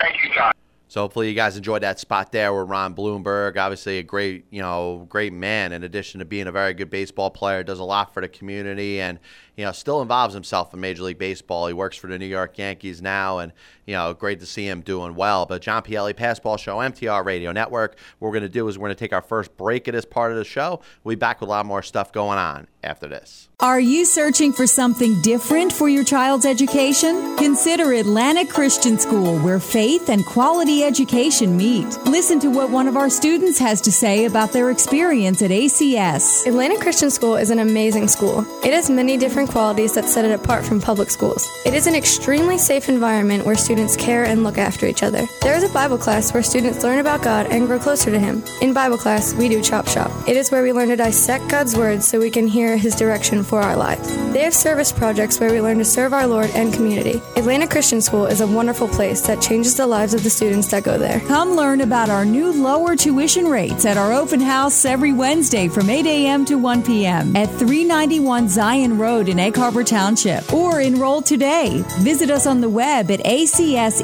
Thank 0.00 0.16
you, 0.24 0.30
John. 0.34 0.52
So 0.90 1.02
hopefully 1.02 1.28
you 1.28 1.36
guys 1.36 1.56
enjoyed 1.56 1.84
that 1.84 2.00
spot 2.00 2.32
there 2.32 2.52
with 2.52 2.68
Ron 2.68 2.94
Blomberg. 2.94 3.56
Obviously 3.56 3.98
a 3.98 4.02
great, 4.02 4.44
you 4.50 4.60
know, 4.60 5.06
great 5.08 5.32
man 5.32 5.70
in 5.70 5.84
addition 5.84 6.18
to 6.18 6.24
being 6.24 6.48
a 6.48 6.52
very 6.52 6.74
good 6.74 6.90
baseball 6.90 7.30
player, 7.30 7.62
does 7.62 7.78
a 7.78 7.84
lot 7.84 8.12
for 8.12 8.20
the 8.20 8.28
community 8.28 9.00
and, 9.00 9.20
you 9.56 9.64
know, 9.64 9.72
still 9.72 10.02
involves 10.02 10.34
himself 10.34 10.72
in 10.74 10.80
Major 10.80 11.02
League 11.02 11.18
Baseball. 11.18 11.66
He 11.66 11.72
works 11.72 11.96
for 11.96 12.06
the 12.06 12.18
New 12.18 12.26
York 12.26 12.56
Yankees 12.58 13.00
now 13.02 13.38
and, 13.38 13.52
you 13.86 13.94
know, 13.94 14.14
great 14.14 14.40
to 14.40 14.46
see 14.46 14.66
him 14.66 14.80
doing 14.80 15.14
well. 15.14 15.46
But 15.46 15.62
John 15.62 15.82
Pielli, 15.82 16.14
Passball 16.14 16.58
Show, 16.58 16.78
MTR 16.78 17.24
Radio 17.24 17.52
Network. 17.52 17.96
What 18.18 18.28
we're 18.28 18.34
going 18.34 18.42
to 18.42 18.48
do 18.48 18.68
is 18.68 18.78
we're 18.78 18.88
going 18.88 18.96
to 18.96 19.00
take 19.00 19.12
our 19.12 19.22
first 19.22 19.56
break 19.56 19.88
of 19.88 19.94
this 19.94 20.04
part 20.04 20.32
of 20.32 20.38
the 20.38 20.44
show. 20.44 20.80
We'll 21.02 21.16
be 21.16 21.18
back 21.18 21.40
with 21.40 21.48
a 21.48 21.50
lot 21.50 21.66
more 21.66 21.82
stuff 21.82 22.12
going 22.12 22.38
on 22.38 22.66
after 22.82 23.08
this. 23.08 23.48
Are 23.60 23.80
you 23.80 24.04
searching 24.06 24.52
for 24.52 24.66
something 24.66 25.20
different 25.20 25.72
for 25.72 25.88
your 25.88 26.04
child's 26.04 26.46
education? 26.46 27.36
Consider 27.36 27.92
Atlantic 27.92 28.48
Christian 28.48 28.98
School, 28.98 29.38
where 29.40 29.60
faith 29.60 30.08
and 30.08 30.24
quality 30.24 30.82
education 30.82 31.56
meet. 31.56 31.86
Listen 32.06 32.40
to 32.40 32.48
what 32.48 32.70
one 32.70 32.88
of 32.88 32.96
our 32.96 33.10
students 33.10 33.58
has 33.58 33.80
to 33.82 33.92
say 33.92 34.24
about 34.24 34.52
their 34.52 34.70
experience 34.70 35.42
at 35.42 35.50
ACS. 35.50 36.46
Atlantic 36.46 36.80
Christian 36.80 37.10
School 37.10 37.36
is 37.36 37.50
an 37.50 37.58
amazing 37.58 38.08
school. 38.08 38.46
It 38.64 38.72
has 38.72 38.88
many 38.88 39.16
different 39.16 39.39
qualities 39.48 39.94
that 39.94 40.04
set 40.04 40.24
it 40.24 40.32
apart 40.32 40.64
from 40.64 40.80
public 40.80 41.10
schools. 41.10 41.48
It 41.64 41.74
is 41.74 41.86
an 41.86 41.94
extremely 41.94 42.58
safe 42.58 42.88
environment 42.88 43.46
where 43.46 43.54
students 43.56 43.96
care 43.96 44.24
and 44.24 44.42
look 44.42 44.58
after 44.58 44.86
each 44.86 45.02
other. 45.02 45.26
There 45.42 45.56
is 45.56 45.62
a 45.62 45.72
Bible 45.72 45.98
class 45.98 46.32
where 46.32 46.42
students 46.42 46.82
learn 46.82 46.98
about 46.98 47.22
God 47.22 47.46
and 47.46 47.66
grow 47.66 47.78
closer 47.78 48.10
to 48.10 48.18
Him. 48.18 48.42
In 48.60 48.72
Bible 48.72 48.98
class, 48.98 49.32
we 49.34 49.48
do 49.48 49.62
Chop 49.62 49.88
Shop. 49.88 50.10
It 50.28 50.36
is 50.36 50.50
where 50.50 50.62
we 50.62 50.72
learn 50.72 50.88
to 50.88 50.96
dissect 50.96 51.48
God's 51.48 51.76
Word 51.76 52.02
so 52.02 52.18
we 52.18 52.30
can 52.30 52.46
hear 52.46 52.76
His 52.76 52.94
direction 52.94 53.42
for 53.42 53.60
our 53.60 53.76
lives. 53.76 54.08
They 54.32 54.42
have 54.44 54.54
service 54.54 54.92
projects 54.92 55.40
where 55.40 55.52
we 55.52 55.60
learn 55.60 55.78
to 55.78 55.84
serve 55.84 56.12
our 56.12 56.26
Lord 56.26 56.50
and 56.50 56.72
community. 56.72 57.22
Atlantic 57.36 57.70
Christian 57.70 58.00
School 58.00 58.26
is 58.26 58.40
a 58.40 58.46
wonderful 58.46 58.88
place 58.88 59.22
that 59.26 59.40
changes 59.40 59.74
the 59.76 59.86
lives 59.86 60.14
of 60.14 60.22
the 60.22 60.30
students 60.30 60.68
that 60.68 60.84
go 60.84 60.98
there. 60.98 61.20
Come 61.20 61.52
learn 61.52 61.80
about 61.80 62.10
our 62.10 62.24
new 62.24 62.52
lower 62.52 62.96
tuition 62.96 63.46
rates 63.46 63.84
at 63.84 63.96
our 63.96 64.12
open 64.12 64.40
house 64.40 64.84
every 64.84 65.12
Wednesday 65.12 65.68
from 65.68 65.88
8 65.88 66.06
a.m. 66.06 66.44
to 66.44 66.56
1 66.56 66.82
p.m. 66.82 67.34
at 67.34 67.48
391 67.48 68.48
Zion 68.48 68.98
Road 68.98 69.28
in 69.30 69.38
Egg 69.38 69.56
Harbor 69.56 69.84
Township 69.84 70.52
or 70.52 70.80
enroll 70.80 71.22
today. 71.22 71.82
Visit 72.00 72.30
us 72.30 72.46
on 72.46 72.60
the 72.60 72.68
web 72.68 73.10
at 73.10 73.20
acseht.org 73.20 73.96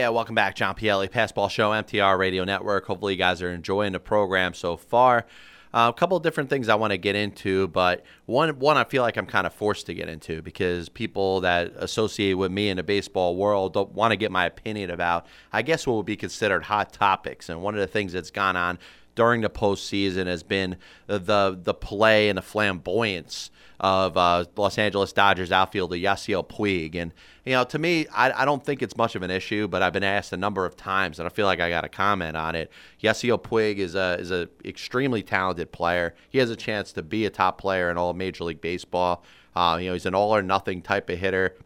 Yeah. 0.01 0.09
Welcome 0.09 0.33
back, 0.33 0.55
John 0.55 0.73
Pielli, 0.73 1.07
Passball 1.07 1.47
Show, 1.47 1.69
MTR 1.69 2.17
Radio 2.17 2.43
Network. 2.43 2.85
Hopefully, 2.87 3.13
you 3.13 3.19
guys 3.19 3.39
are 3.43 3.51
enjoying 3.51 3.91
the 3.91 3.99
program 3.99 4.55
so 4.55 4.75
far. 4.75 5.27
Uh, 5.75 5.91
a 5.95 5.97
couple 5.97 6.17
of 6.17 6.23
different 6.23 6.49
things 6.49 6.69
I 6.69 6.73
want 6.75 6.89
to 6.89 6.97
get 6.97 7.15
into, 7.15 7.67
but 7.67 8.03
one 8.25 8.57
one 8.57 8.77
I 8.77 8.83
feel 8.83 9.03
like 9.03 9.15
I'm 9.15 9.27
kind 9.27 9.45
of 9.45 9.53
forced 9.53 9.85
to 9.85 9.93
get 9.93 10.09
into 10.09 10.41
because 10.41 10.89
people 10.89 11.41
that 11.41 11.73
associate 11.75 12.33
with 12.33 12.51
me 12.51 12.69
in 12.69 12.77
the 12.77 12.83
baseball 12.83 13.35
world 13.35 13.73
don't 13.73 13.91
want 13.91 14.09
to 14.09 14.17
get 14.17 14.31
my 14.31 14.47
opinion 14.47 14.89
about, 14.89 15.27
I 15.53 15.61
guess, 15.61 15.85
what 15.85 15.97
would 15.97 16.07
be 16.07 16.17
considered 16.17 16.63
hot 16.63 16.91
topics. 16.91 17.47
And 17.47 17.61
one 17.61 17.75
of 17.75 17.79
the 17.79 17.85
things 17.85 18.11
that's 18.11 18.31
gone 18.31 18.55
on 18.55 18.79
during 19.13 19.41
the 19.41 19.51
postseason 19.51 20.25
has 20.25 20.41
been 20.41 20.77
the 21.05 21.59
the 21.61 21.75
play 21.75 22.27
and 22.27 22.39
the 22.39 22.41
flamboyance 22.41 23.51
of 23.79 24.17
uh, 24.17 24.45
Los 24.55 24.79
Angeles 24.79 25.13
Dodgers 25.13 25.51
outfielder 25.51 25.95
Yasiel 25.95 26.47
Puig. 26.47 26.95
And, 26.95 27.13
you 27.45 27.53
know, 27.53 27.63
to 27.63 27.79
me, 27.79 28.07
I, 28.13 28.43
I, 28.43 28.45
don't 28.45 28.63
think 28.63 28.83
it's 28.83 28.95
much 28.95 29.15
of 29.15 29.23
an 29.23 29.31
issue, 29.31 29.67
but 29.67 29.81
I've 29.81 29.93
been 29.93 30.03
asked 30.03 30.31
a 30.31 30.37
number 30.37 30.65
of 30.65 30.75
times, 30.75 31.17
and 31.17 31.25
I 31.25 31.29
feel 31.29 31.47
like 31.47 31.59
I 31.59 31.69
got 31.69 31.81
to 31.81 31.89
comment 31.89 32.37
on 32.37 32.55
it. 32.55 32.71
Yasiel 33.01 33.41
Puig 33.41 33.77
is 33.77 33.95
a 33.95 34.17
is 34.19 34.29
a 34.31 34.47
extremely 34.63 35.23
talented 35.23 35.71
player. 35.71 36.13
He 36.29 36.37
has 36.37 36.51
a 36.51 36.55
chance 36.55 36.93
to 36.93 37.01
be 37.01 37.25
a 37.25 37.31
top 37.31 37.59
player 37.59 37.89
in 37.89 37.97
all 37.97 38.13
Major 38.13 38.43
League 38.43 38.61
Baseball. 38.61 39.23
Uh, 39.55 39.77
you 39.81 39.87
know, 39.87 39.93
he's 39.93 40.05
an 40.05 40.13
all 40.13 40.35
or 40.35 40.43
nothing 40.43 40.81
type 40.81 41.09
of 41.09 41.17
hitter. 41.17 41.57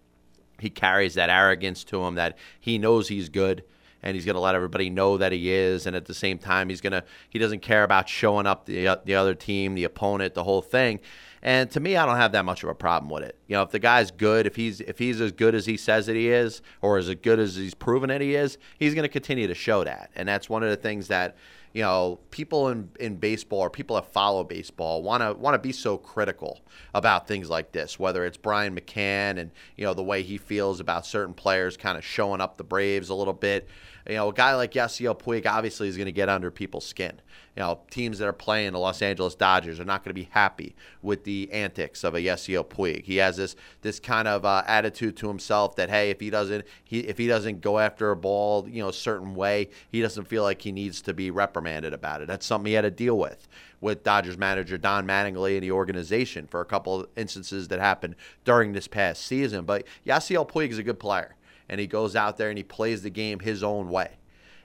He 0.60 0.70
carries 0.70 1.16
that 1.16 1.30
arrogance 1.30 1.84
to 1.86 2.04
him 2.04 2.16
that 2.16 2.38
he 2.60 2.78
knows 2.78 3.10
he's 3.10 3.28
good 3.28 3.64
and 4.02 4.16
he's 4.16 4.24
going 4.24 4.36
to 4.36 4.40
let 4.40 4.56
everybody 4.56 4.90
know 4.90 5.18
that 5.18 5.32
he 5.32 5.52
is. 5.52 5.88
And 5.88 5.96
at 5.96 6.06
the 6.06 6.14
same 6.14 6.38
time, 6.38 6.70
he's 6.70 6.80
going 6.80 6.94
to 6.94 7.04
he 7.30 7.40
doesn't 7.40 7.62
care 7.62 7.84
about 7.84 8.08
showing 8.08 8.46
up 8.46 8.66
the 8.66 8.98
the 9.04 9.16
other 9.16 9.36
team, 9.36 9.76
the 9.76 9.84
opponent, 9.84 10.36
the 10.36 10.44
whole 10.44 10.62
thing. 10.62 11.02
And 11.45 11.69
to 11.71 11.79
me, 11.79 11.95
I 11.95 12.08
don't 12.08 12.15
have 12.15 12.31
that 12.31 12.43
much 12.43 12.63
of 12.63 12.69
a 12.69 12.73
problem 12.73 13.08
with 13.08 13.21
it. 13.21 13.38
You 13.45 13.55
know, 13.55 13.62
if 13.62 13.69
the 13.69 13.77
guy's 13.77 14.10
good, 14.10 14.47
if 14.47 14.55
he's 14.55 14.81
if 14.81 14.97
he's 14.97 15.21
as 15.21 15.31
good 15.31 15.53
as 15.53 15.67
he 15.67 15.77
says 15.77 16.08
that 16.08 16.15
he 16.15 16.27
is, 16.27 16.63
or 16.81 16.97
as 16.97 17.13
good 17.13 17.38
as 17.38 17.55
he's 17.55 17.75
proven 17.75 18.10
that 18.10 18.19
he 18.19 18.34
is, 18.34 18.58
he's 18.79 18.95
going 18.95 19.03
to 19.03 19.10
continue 19.10 19.45
to 19.45 19.53
show 19.53 19.84
that. 19.84 20.10
And 20.15 20.27
that's 20.27 20.49
one 20.49 20.63
of 20.63 20.71
the 20.71 20.75
things 20.75 21.08
that 21.10 21.38
you 21.76 21.82
know 21.82 22.20
people 22.32 22.70
in, 22.70 22.90
in 23.02 23.18
baseball 23.18 23.60
or 23.60 23.70
people 23.70 23.98
that 23.98 24.06
follow 24.14 24.46
baseball 24.46 25.04
want 25.04 25.22
to 25.22 25.34
want 25.34 25.56
to 25.56 25.60
be 25.60 25.74
so 25.74 25.98
critical 25.98 26.62
about 26.94 27.28
things 27.28 27.50
like 27.50 27.74
this. 27.74 28.00
Whether 28.00 28.26
it's 28.26 28.38
Brian 28.38 28.74
McCann 28.74 29.38
and 29.38 29.52
you 29.76 29.84
know 29.84 29.94
the 29.94 30.02
way 30.02 30.24
he 30.24 30.38
feels 30.38 30.80
about 30.80 31.06
certain 31.06 31.34
players 31.34 31.76
kind 31.76 31.98
of 31.98 32.06
showing 32.06 32.40
up 32.40 32.56
the 32.56 32.64
Braves 32.64 33.10
a 33.10 33.14
little 33.14 33.34
bit. 33.34 33.68
You 34.08 34.16
know, 34.16 34.30
a 34.30 34.34
guy 34.34 34.56
like 34.56 34.72
Yasiel 34.72 35.20
Puig 35.20 35.48
obviously 35.48 35.88
is 35.88 35.98
going 35.98 36.06
to 36.06 36.12
get 36.12 36.30
under 36.30 36.52
people's 36.52 36.86
skin. 36.86 37.20
You 37.58 37.64
know, 37.64 37.80
teams 37.90 38.20
that 38.20 38.28
are 38.28 38.34
playing 38.34 38.74
the 38.74 38.80
Los 38.80 39.02
Angeles 39.02 39.34
Dodgers 39.34 39.80
are 39.80 39.86
not 39.86 40.04
going 40.04 40.12
to 40.12 40.22
be 40.22 40.30
happy 40.30 40.76
with 41.02 41.24
the 41.24 41.52
antics 41.52 42.04
of 42.04 42.14
a 42.14 42.20
Yasiel 42.20 42.66
Puig. 42.66 43.04
He 43.04 43.18
has 43.18 43.36
this 43.36 43.56
this 43.82 44.00
kind 44.00 44.28
of 44.28 44.46
uh, 44.46 44.64
attitude 44.68 45.18
to 45.18 45.28
himself 45.28 45.76
that 45.76 45.90
hey, 45.90 46.10
if 46.10 46.22
he 46.22 46.30
doesn't 46.30 46.64
he 46.86 47.00
if 47.00 47.18
he 47.18 47.28
doesn't 47.28 47.60
go 47.60 47.80
after 47.80 48.12
a 48.12 48.16
ball, 48.16 48.70
you 48.70 48.82
know, 48.82 48.90
a 48.90 48.94
certain 48.94 49.36
way, 49.36 49.70
he 49.90 50.02
doesn't 50.02 50.26
feel 50.26 50.44
like 50.44 50.62
he 50.62 50.72
needs 50.72 51.02
to 51.02 51.14
be 51.14 51.32
reprimanded 51.32 51.64
about 51.67 52.21
it. 52.21 52.28
That's 52.28 52.45
something 52.45 52.67
he 52.67 52.73
had 52.73 52.82
to 52.82 52.91
deal 52.91 53.17
with 53.17 53.47
with 53.82 54.04
Dodgers 54.04 54.38
manager 54.38 54.78
Don 54.78 55.06
Mattingly 55.06 55.56
and 55.56 55.63
the 55.63 55.71
organization 55.71 56.47
for 56.47 56.62
a 56.62 56.65
couple 56.65 57.01
of 57.01 57.08
instances 57.15 57.67
that 57.67 57.80
happened 57.80 58.15
during 58.43 58.73
this 58.73 58.88
past 58.88 59.25
season. 59.25 59.65
But 59.65 59.86
Yasiel 60.06 60.49
Puig 60.49 60.69
is 60.69 60.78
a 60.78 60.84
good 60.84 60.99
player 60.99 61.36
and 61.69 61.80
he 61.80 61.88
goes 61.88 62.15
out 62.15 62.38
there 62.38 62.49
and 62.49 62.58
he 62.58 62.63
plays 62.63 63.01
the 63.01 63.10
game 63.10 63.39
his 63.39 63.63
own 63.63 63.89
way. 63.89 64.12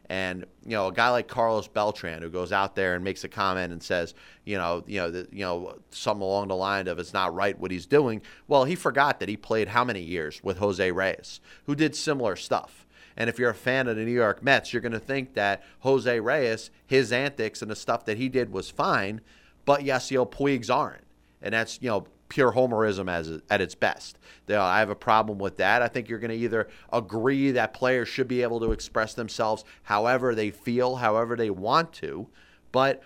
And 0.09 0.45
you 0.65 0.73
know, 0.73 0.89
a 0.89 0.93
guy 0.93 1.11
like 1.11 1.29
Carlos 1.29 1.69
Beltran 1.69 2.21
who 2.21 2.31
goes 2.31 2.51
out 2.51 2.75
there 2.75 2.95
and 2.97 3.05
makes 3.05 3.23
a 3.23 3.29
comment 3.29 3.73
and 3.73 3.81
says, 3.81 4.15
you 4.45 4.59
know, 4.59 4.83
you 4.87 4.99
know, 4.99 5.11
the, 5.11 5.29
you 5.31 5.45
know, 5.45 5.77
something 5.91 6.23
along 6.23 6.49
the 6.49 6.57
line 6.57 6.89
of 6.89 6.99
it's 6.99 7.13
not 7.13 7.33
right 7.33 7.57
what 7.59 7.71
he's 7.71 7.87
doing. 7.87 8.21
Well, 8.49 8.65
he 8.65 8.75
forgot 8.75 9.21
that 9.21 9.29
he 9.29 9.37
played 9.37 9.69
how 9.69 9.85
many 9.85 10.01
years 10.01 10.43
with 10.43 10.59
Jose 10.59 10.91
Reyes, 10.91 11.41
who 11.67 11.77
did 11.77 11.95
similar 11.95 12.35
stuff. 12.35 12.87
And 13.17 13.29
if 13.29 13.39
you're 13.39 13.51
a 13.51 13.55
fan 13.55 13.89
of 13.89 13.97
the 13.97 14.05
New 14.05 14.13
York 14.13 14.43
Mets, 14.43 14.73
you're 14.73 14.83
going 14.83 14.93
to 14.93 14.99
think 14.99 15.35
that 15.35 15.63
Jose 15.81 16.21
Reyes, 16.21 16.71
his 16.87 17.13
antics 17.13 17.63
and 17.63 17.71
the 17.71 17.77
stuff 17.77 18.05
that 18.07 18.17
he 18.17 18.29
did 18.29 18.53
was 18.53 18.71
fine, 18.71 19.21
but 19.65 19.81
Yasiel 19.81 20.31
Puig's 20.31 20.71
aren't. 20.71 21.05
And 21.43 21.55
that's, 21.55 21.79
you 21.81 21.89
know, 21.89 22.07
pure 22.29 22.53
homerism 22.53 23.11
as 23.11 23.41
at 23.51 23.61
its 23.61 23.75
best. 23.75 24.19
I 24.49 24.79
have 24.79 24.91
a 24.91 24.95
problem 24.95 25.39
with 25.39 25.57
that. 25.57 25.83
I 25.83 25.89
think 25.89 26.09
you're 26.09 26.19
going 26.19 26.31
to 26.31 26.37
either 26.37 26.69
agree 26.93 27.51
that 27.53 27.75
players 27.75 28.09
should 28.09 28.29
be 28.29 28.43
able 28.43 28.61
to 28.61 28.73
express 28.73 29.15
themselves 29.15 29.65
however 29.83 30.35
they 30.35 30.51
feel, 30.51 30.97
however 30.97 31.37
they 31.37 31.51
want 31.51 31.93
to, 31.95 32.29
but 32.73 33.03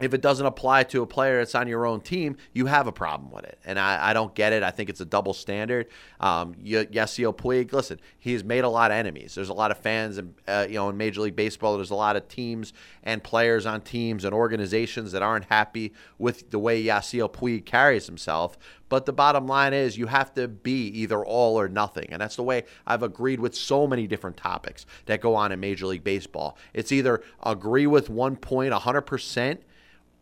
if 0.00 0.12
it 0.12 0.20
doesn't 0.20 0.44
apply 0.44 0.82
to 0.82 1.02
a 1.02 1.06
player 1.06 1.38
that's 1.38 1.54
on 1.54 1.68
your 1.68 1.86
own 1.86 2.00
team, 2.00 2.36
you 2.52 2.66
have 2.66 2.88
a 2.88 2.92
problem 2.92 3.30
with 3.30 3.44
it. 3.44 3.58
And 3.64 3.78
I, 3.78 4.10
I 4.10 4.12
don't 4.12 4.34
get 4.34 4.52
it. 4.52 4.64
I 4.64 4.72
think 4.72 4.90
it's 4.90 5.00
a 5.00 5.04
double 5.04 5.32
standard. 5.32 5.86
Um, 6.18 6.54
Yasiel 6.56 7.34
Puig, 7.36 7.72
listen, 7.72 8.00
he's 8.18 8.42
made 8.42 8.64
a 8.64 8.68
lot 8.68 8.90
of 8.90 8.96
enemies. 8.96 9.36
There's 9.36 9.50
a 9.50 9.54
lot 9.54 9.70
of 9.70 9.78
fans, 9.78 10.18
in, 10.18 10.34
uh, 10.48 10.66
you 10.68 10.74
know, 10.74 10.88
in 10.88 10.96
Major 10.96 11.20
League 11.20 11.36
Baseball. 11.36 11.76
There's 11.76 11.92
a 11.92 11.94
lot 11.94 12.16
of 12.16 12.26
teams 12.26 12.72
and 13.04 13.22
players 13.22 13.66
on 13.66 13.82
teams 13.82 14.24
and 14.24 14.34
organizations 14.34 15.12
that 15.12 15.22
aren't 15.22 15.44
happy 15.44 15.92
with 16.18 16.50
the 16.50 16.58
way 16.58 16.82
Yasiel 16.82 17.32
Puig 17.32 17.64
carries 17.64 18.06
himself. 18.06 18.58
But 18.88 19.06
the 19.06 19.12
bottom 19.12 19.46
line 19.46 19.74
is 19.74 19.96
you 19.96 20.06
have 20.08 20.34
to 20.34 20.48
be 20.48 20.88
either 20.88 21.24
all 21.24 21.58
or 21.58 21.68
nothing. 21.68 22.08
And 22.10 22.20
that's 22.20 22.36
the 22.36 22.42
way 22.42 22.64
I've 22.84 23.04
agreed 23.04 23.38
with 23.38 23.54
so 23.54 23.86
many 23.86 24.08
different 24.08 24.36
topics 24.36 24.86
that 25.06 25.20
go 25.20 25.36
on 25.36 25.52
in 25.52 25.60
Major 25.60 25.86
League 25.86 26.04
Baseball. 26.04 26.58
It's 26.72 26.90
either 26.90 27.22
agree 27.44 27.86
with 27.86 28.10
one 28.10 28.34
point 28.34 28.72
100% 28.72 29.58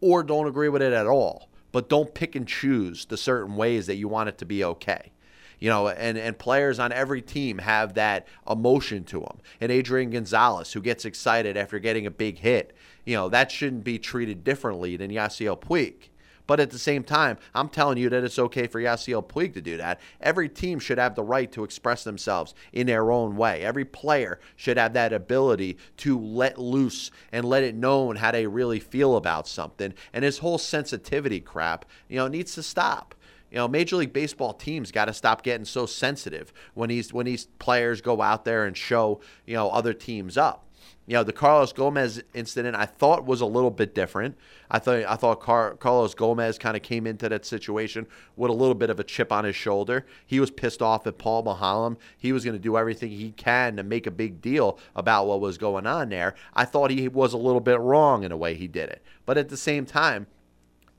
or 0.03 0.23
don't 0.23 0.47
agree 0.47 0.69
with 0.69 0.83
it 0.83 0.93
at 0.93 1.07
all. 1.07 1.49
But 1.71 1.89
don't 1.89 2.13
pick 2.13 2.37
and 2.37 2.47
choose 2.47 3.07
the 3.07 3.17
certain 3.17 3.57
ways 3.57 3.87
that 3.87 3.97
you 3.97 4.07
want 4.07 4.29
it 4.29 4.37
to 4.39 4.45
be 4.45 4.63
okay. 4.63 5.13
You 5.59 5.71
know, 5.71 5.89
and, 5.89 6.19
and 6.19 6.37
players 6.37 6.79
on 6.79 6.93
every 6.93 7.23
team 7.23 7.59
have 7.59 7.95
that 7.95 8.27
emotion 8.51 9.05
to 9.05 9.21
them. 9.21 9.39
And 9.61 9.73
Adrian 9.73 10.11
Gonzalez, 10.11 10.73
who 10.73 10.83
gets 10.83 11.05
excited 11.05 11.57
after 11.57 11.79
getting 11.79 12.05
a 12.05 12.11
big 12.11 12.41
hit, 12.41 12.77
you 13.07 13.15
know, 13.15 13.29
that 13.29 13.51
shouldn't 13.51 13.85
be 13.85 13.99
treated 13.99 14.45
differently 14.45 14.97
than 14.97 15.11
Yasiel 15.11 15.59
Puig. 15.59 16.09
But 16.47 16.61
at 16.61 16.71
the 16.71 16.79
same 16.79 17.05
time, 17.05 17.39
I'm 17.55 17.69
telling 17.69 17.99
you 17.99 18.09
that 18.11 18.25
it's 18.25 18.39
okay 18.39 18.67
for 18.67 18.81
Yasiel 18.81 19.27
Puig 19.27 19.55
to 19.55 19.61
do 19.61 19.77
that. 19.77 20.01
Every 20.21 20.49
team 20.49 20.79
should 20.79 20.99
have 20.99 21.15
the 21.15 21.23
right 21.23 21.51
to 21.53 21.65
express 21.65 22.05
themselves 22.05 22.55
in 22.73 22.87
their 22.87 23.11
own 23.11 23.37
way. 23.37 23.63
Every 23.63 23.85
player 23.85 24.41
should 24.57 24.77
have 24.77 24.93
that 24.95 25.13
ability 25.13 25.79
to 25.99 26.19
let 26.19 26.59
loose 26.59 27.11
and 27.31 27.45
let 27.45 27.63
it 27.63 27.75
known 27.75 28.17
how 28.17 28.33
they 28.33 28.47
really 28.47 28.81
feel 28.81 29.17
about 29.17 29.47
something. 29.47 29.95
And 30.13 30.25
this 30.25 30.39
whole 30.39 30.59
sensitivity 30.59 31.41
crap, 31.41 31.85
you 32.09 32.17
know, 32.17 32.29
needs 32.29 32.55
to 32.55 32.63
stop. 32.63 33.15
You 33.53 33.59
know, 33.59 33.69
Major 33.69 33.97
League 33.97 34.15
Baseball 34.15 34.55
teams 34.55 34.91
got 34.91 35.05
to 35.05 35.13
stop 35.13 35.43
getting 35.43 35.67
so 35.67 35.85
sensitive 35.85 36.55
when 36.73 36.89
these 36.89 37.13
when 37.13 37.27
these 37.27 37.45
players 37.59 38.01
go 38.01 38.23
out 38.23 38.47
there 38.47 38.65
and 38.65 38.75
show 38.75 39.21
you 39.47 39.55
know 39.55 39.69
other 39.69 39.93
teams 39.93 40.39
up. 40.39 40.67
You 41.07 41.15
know, 41.15 41.25
the 41.25 41.33
Carlos 41.33 41.73
Gomez 41.73 42.23
incident 42.33 42.77
I 42.77 42.87
thought 42.87 43.27
was 43.27 43.41
a 43.41 43.47
little 43.47 43.73
bit 43.73 43.93
different. 43.93 44.37
I 44.71 44.79
thought 44.79 45.05
I 45.05 45.17
thought 45.17 45.41
Car- 45.41 45.75
Carlos 45.75 46.15
Gomez 46.15 46.59
kind 46.59 46.77
of 46.77 46.83
came 46.83 47.09
into 47.09 47.29
that 47.29 47.45
situation 47.45 48.07
with 48.37 48.51
a 48.51 48.55
little 48.55 48.77
bit 48.77 48.89
of 48.89 49.01
a 49.01 49.05
chip 49.05 49.33
on 49.33 49.45
his 49.45 49.57
shoulder. 49.57 50.07
He 50.25 50.39
was 50.39 50.53
pissed 50.53 50.81
off 50.81 51.07
at 51.07 51.19
Paul 51.19 51.43
Maholm. 51.43 51.97
He 52.17 52.33
was 52.33 52.45
going 52.45 52.57
to 52.57 52.63
do 52.63 52.77
everything 52.77 53.11
he 53.11 53.33
can 53.33 53.77
to 53.77 53.83
make 53.83 54.07
a 54.07 54.13
big 54.13 54.41
deal 54.41 54.79
about 54.95 55.27
what 55.27 55.41
was 55.41 55.59
going 55.59 55.87
on 55.87 56.09
there. 56.11 56.35
I 56.55 56.65
thought 56.65 56.91
he 56.91 57.09
was 57.09 57.33
a 57.33 57.39
little 57.39 57.61
bit 57.61 57.81
wrong 57.81 58.23
in 58.23 58.31
the 58.31 58.37
way 58.37 58.55
he 58.55 58.69
did 58.69 58.89
it. 58.89 59.03
But 59.27 59.39
at 59.39 59.49
the 59.49 59.57
same 59.57 59.87
time, 59.87 60.29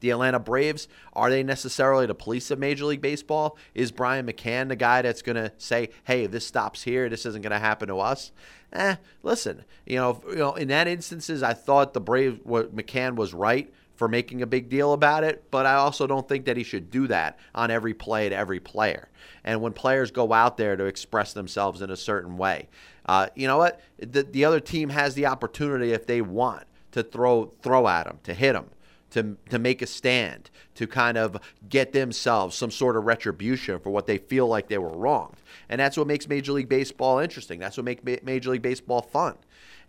the 0.03 0.09
Atlanta 0.09 0.37
Braves, 0.37 0.89
are 1.13 1.29
they 1.29 1.43
necessarily 1.43 2.05
the 2.05 2.13
police 2.13 2.51
of 2.51 2.59
Major 2.59 2.83
League 2.83 3.01
Baseball? 3.01 3.57
Is 3.73 3.89
Brian 3.89 4.27
McCann 4.27 4.67
the 4.67 4.75
guy 4.75 5.01
that's 5.01 5.21
going 5.21 5.37
to 5.37 5.51
say, 5.57 5.91
hey, 6.03 6.27
this 6.27 6.45
stops 6.45 6.83
here, 6.83 7.07
this 7.07 7.25
isn't 7.25 7.41
going 7.41 7.53
to 7.53 7.59
happen 7.59 7.87
to 7.87 7.99
us? 7.99 8.33
Eh, 8.73 8.97
listen, 9.23 9.63
you 9.85 9.95
know, 9.95 10.21
you 10.27 10.35
know, 10.35 10.55
in 10.55 10.67
that 10.67 10.89
instances, 10.89 11.41
I 11.41 11.53
thought 11.53 11.93
the 11.93 12.01
Braves, 12.01 12.41
what 12.43 12.75
McCann 12.75 13.15
was 13.15 13.33
right 13.33 13.73
for 13.95 14.09
making 14.09 14.41
a 14.41 14.45
big 14.45 14.67
deal 14.67 14.91
about 14.91 15.23
it, 15.23 15.49
but 15.51 15.65
I 15.65 15.75
also 15.75 16.05
don't 16.05 16.27
think 16.27 16.45
that 16.45 16.57
he 16.57 16.63
should 16.63 16.91
do 16.91 17.07
that 17.07 17.39
on 17.55 17.71
every 17.71 17.93
play 17.93 18.27
to 18.27 18.35
every 18.35 18.59
player. 18.59 19.07
And 19.45 19.61
when 19.61 19.71
players 19.71 20.11
go 20.11 20.33
out 20.33 20.57
there 20.57 20.75
to 20.75 20.83
express 20.83 21.31
themselves 21.31 21.81
in 21.81 21.89
a 21.89 21.95
certain 21.95 22.35
way, 22.35 22.67
uh, 23.05 23.27
you 23.35 23.47
know 23.47 23.57
what? 23.57 23.79
The, 23.99 24.23
the 24.23 24.43
other 24.43 24.59
team 24.59 24.89
has 24.89 25.15
the 25.15 25.27
opportunity 25.27 25.93
if 25.93 26.05
they 26.05 26.21
want 26.21 26.65
to 26.91 27.03
throw 27.03 27.53
throw 27.61 27.87
at 27.87 28.05
them, 28.05 28.19
to 28.23 28.33
hit 28.33 28.53
them 28.53 28.65
to, 29.13 29.37
to 29.49 29.59
make 29.59 29.81
a 29.81 29.87
stand, 29.87 30.49
to 30.75 30.87
kind 30.87 31.17
of 31.17 31.37
get 31.69 31.93
themselves 31.93 32.55
some 32.55 32.71
sort 32.71 32.97
of 32.97 33.05
retribution 33.05 33.79
for 33.79 33.89
what 33.89 34.07
they 34.07 34.17
feel 34.17 34.47
like 34.47 34.67
they 34.67 34.77
were 34.77 34.95
wronged. 34.95 35.37
And 35.69 35.79
that's 35.79 35.97
what 35.97 36.07
makes 36.07 36.27
Major 36.27 36.51
League 36.51 36.69
Baseball 36.69 37.19
interesting. 37.19 37.59
That's 37.59 37.77
what 37.77 37.85
makes 37.85 38.03
Major 38.23 38.51
League 38.51 38.61
Baseball 38.61 39.01
fun. 39.01 39.37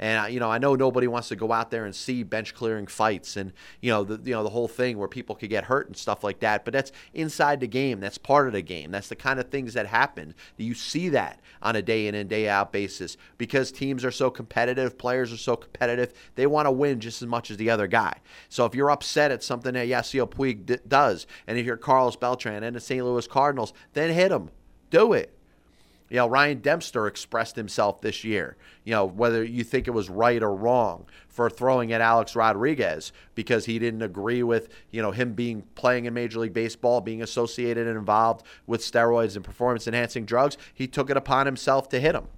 And 0.05 0.35
you 0.35 0.39
know, 0.39 0.51
I 0.51 0.59
know 0.59 0.75
nobody 0.75 1.07
wants 1.07 1.29
to 1.29 1.37
go 1.37 1.51
out 1.51 1.71
there 1.71 1.87
and 1.87 1.97
see 1.97 2.25
bench 2.25 2.53
clearing 2.53 2.87
fights 2.87 3.39
and 3.39 3.55
you 3.81 3.91
know 3.91 4.05
the 4.05 4.21
you 4.23 4.35
know 4.35 4.43
the 4.43 4.51
whole 4.51 4.69
thing 4.69 4.99
where 4.99 5.09
people 5.09 5.35
could 5.35 5.49
get 5.49 5.65
hurt 5.65 5.87
and 5.87 5.97
stuff 5.97 6.23
like 6.23 6.41
that. 6.41 6.67
But 6.67 6.75
that's 6.75 6.93
inside 7.15 7.61
the 7.61 7.67
game. 7.67 8.01
That's 8.01 8.19
part 8.19 8.47
of 8.47 8.53
the 8.53 8.61
game. 8.61 8.91
That's 8.91 9.09
the 9.09 9.17
kind 9.17 9.41
of 9.41 9.49
things 9.49 9.73
that 9.73 9.87
happen. 9.87 10.35
You 10.59 10.75
see 10.75 11.09
that 11.09 11.41
on 11.63 11.75
a 11.75 11.81
day 11.81 12.07
in 12.07 12.15
and 12.15 12.29
day 12.29 12.51
out 12.51 12.71
basis 12.71 13.17
because 13.39 13.73
teams 13.73 14.05
are 14.05 14.11
so 14.11 14.31
competitive, 14.31 14.99
players 14.99 15.33
are 15.33 15.39
so 15.39 15.57
competitive. 15.57 16.13
They 16.35 16.47
want 16.47 16.67
to 16.67 16.71
win 16.71 17.01
just 17.01 17.23
as 17.23 17.29
much 17.29 17.51
as 17.51 17.57
the 17.57 17.71
other 17.71 17.87
guy. 17.87 18.19
So 18.51 18.67
if 18.67 18.75
you're 18.75 18.91
upset 18.91 19.31
at 19.31 19.43
something 19.43 19.73
that 19.73 19.89
Yasiel 19.89 20.29
Puig 20.29 20.67
d- 20.67 20.77
does, 20.87 21.27
and 21.47 21.57
if 21.57 21.65
you're 21.65 21.79
Carlos 21.79 22.17
Beltran 22.17 22.63
and 22.63 22.77
the 22.77 22.81
St. 22.81 23.03
Louis 23.03 23.27
Cardinals, 23.27 23.73
then 23.95 24.13
hit 24.13 24.33
him. 24.33 24.51
Do 24.91 25.15
it. 25.15 25.35
You 26.11 26.19
know, 26.19 26.27
Ryan 26.29 26.61
Dempster 26.61 27.07
expressed 27.07 27.57
himself 27.57 28.01
this 28.01 28.25
year, 28.25 28.57
you 28.85 28.93
know, 28.93 29.05
whether 29.05 29.43
you 29.43 29.65
think 29.65 29.89
it 29.89 29.93
was 29.93 30.11
right 30.11 30.43
or 30.43 30.55
wrong 30.55 31.07
for 31.29 31.49
throwing 31.49 31.93
at 31.93 32.01
Alex 32.01 32.37
Rodriguez 32.37 33.11
because 33.35 33.65
he 33.65 33.79
didn't 33.79 34.03
agree 34.03 34.43
with, 34.43 34.69
you 34.91 35.01
know, 35.01 35.11
him 35.11 35.33
being 35.33 35.63
playing 35.75 36.05
in 36.05 36.15
Major 36.15 36.41
League 36.41 36.53
Baseball, 36.53 37.01
being 37.01 37.23
associated 37.23 37.87
and 37.87 37.99
involved 37.99 38.47
with 38.67 38.83
steroids 38.83 39.35
and 39.35 39.45
performance 39.45 39.89
enhancing 39.89 40.25
drugs. 40.27 40.59
He 40.75 40.87
took 40.87 41.11
it 41.11 41.17
upon 41.17 41.47
himself 41.47 41.89
to 41.89 41.99
hit 41.99 42.15
him. 42.15 42.29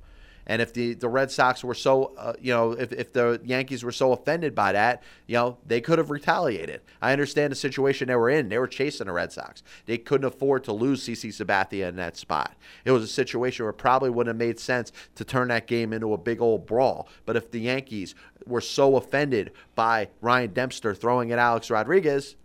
And 0.47 0.63
if 0.63 0.73
the, 0.73 0.95
the 0.95 1.09
Red 1.09 1.31
Sox 1.31 1.65
were 1.65 1.75
so, 1.75 2.13
uh, 2.17 2.35
you 2.41 2.53
know, 2.53 2.73
if, 2.73 2.93
if 2.93 3.13
the 3.13 3.41
Yankees 3.45 3.83
were 3.83 3.93
so 3.93 4.13
offended 4.13 4.55
by 4.55 4.73
that, 4.73 5.03
you 5.27 5.35
know, 5.35 5.59
they 5.67 5.81
could 5.81 5.99
have 5.99 6.11
retaliated. 6.11 6.81
I 7.03 7.13
understand 7.13 7.51
the 7.51 7.57
situation 7.57 8.09
they 8.09 8.17
were 8.17 8.31
in. 8.31 8.49
They 8.49 8.59
were 8.59 8.69
chasing 8.69 9.07
the 9.07 9.13
Red 9.13 9.33
Sox. 9.33 9.63
They 9.87 9.99
couldn't 9.99 10.27
afford 10.27 10.65
to 10.65 10.73
lose 10.73 11.07
CC 11.07 11.31
Sabathia 11.31 11.89
in 11.89 11.97
that 11.97 12.17
spot. 12.17 12.55
It 12.85 12.93
was 12.93 13.03
a 13.03 13.09
situation 13.09 13.65
where 13.65 13.73
probably 13.73 14.11
wouldn't 14.11 14.35
have 14.35 14.49
made 14.49 14.61
sense 14.61 14.93
to 15.17 15.25
turn 15.25 15.49
that 15.49 15.67
game 15.67 15.93
into 15.93 16.13
a 16.13 16.19
big 16.19 16.41
old 16.41 16.67
brawl. 16.67 17.09
But 17.25 17.37
if 17.37 17.51
the 17.51 17.61
Yankees 17.61 18.15
were 18.47 18.61
so 18.61 18.97
offended 18.97 19.53
by 19.75 20.09
Ryan 20.21 20.53
Dempster 20.53 20.95
throwing 20.95 21.33
at 21.33 21.39
Alex 21.39 21.71
Rodriguez, 21.71 22.37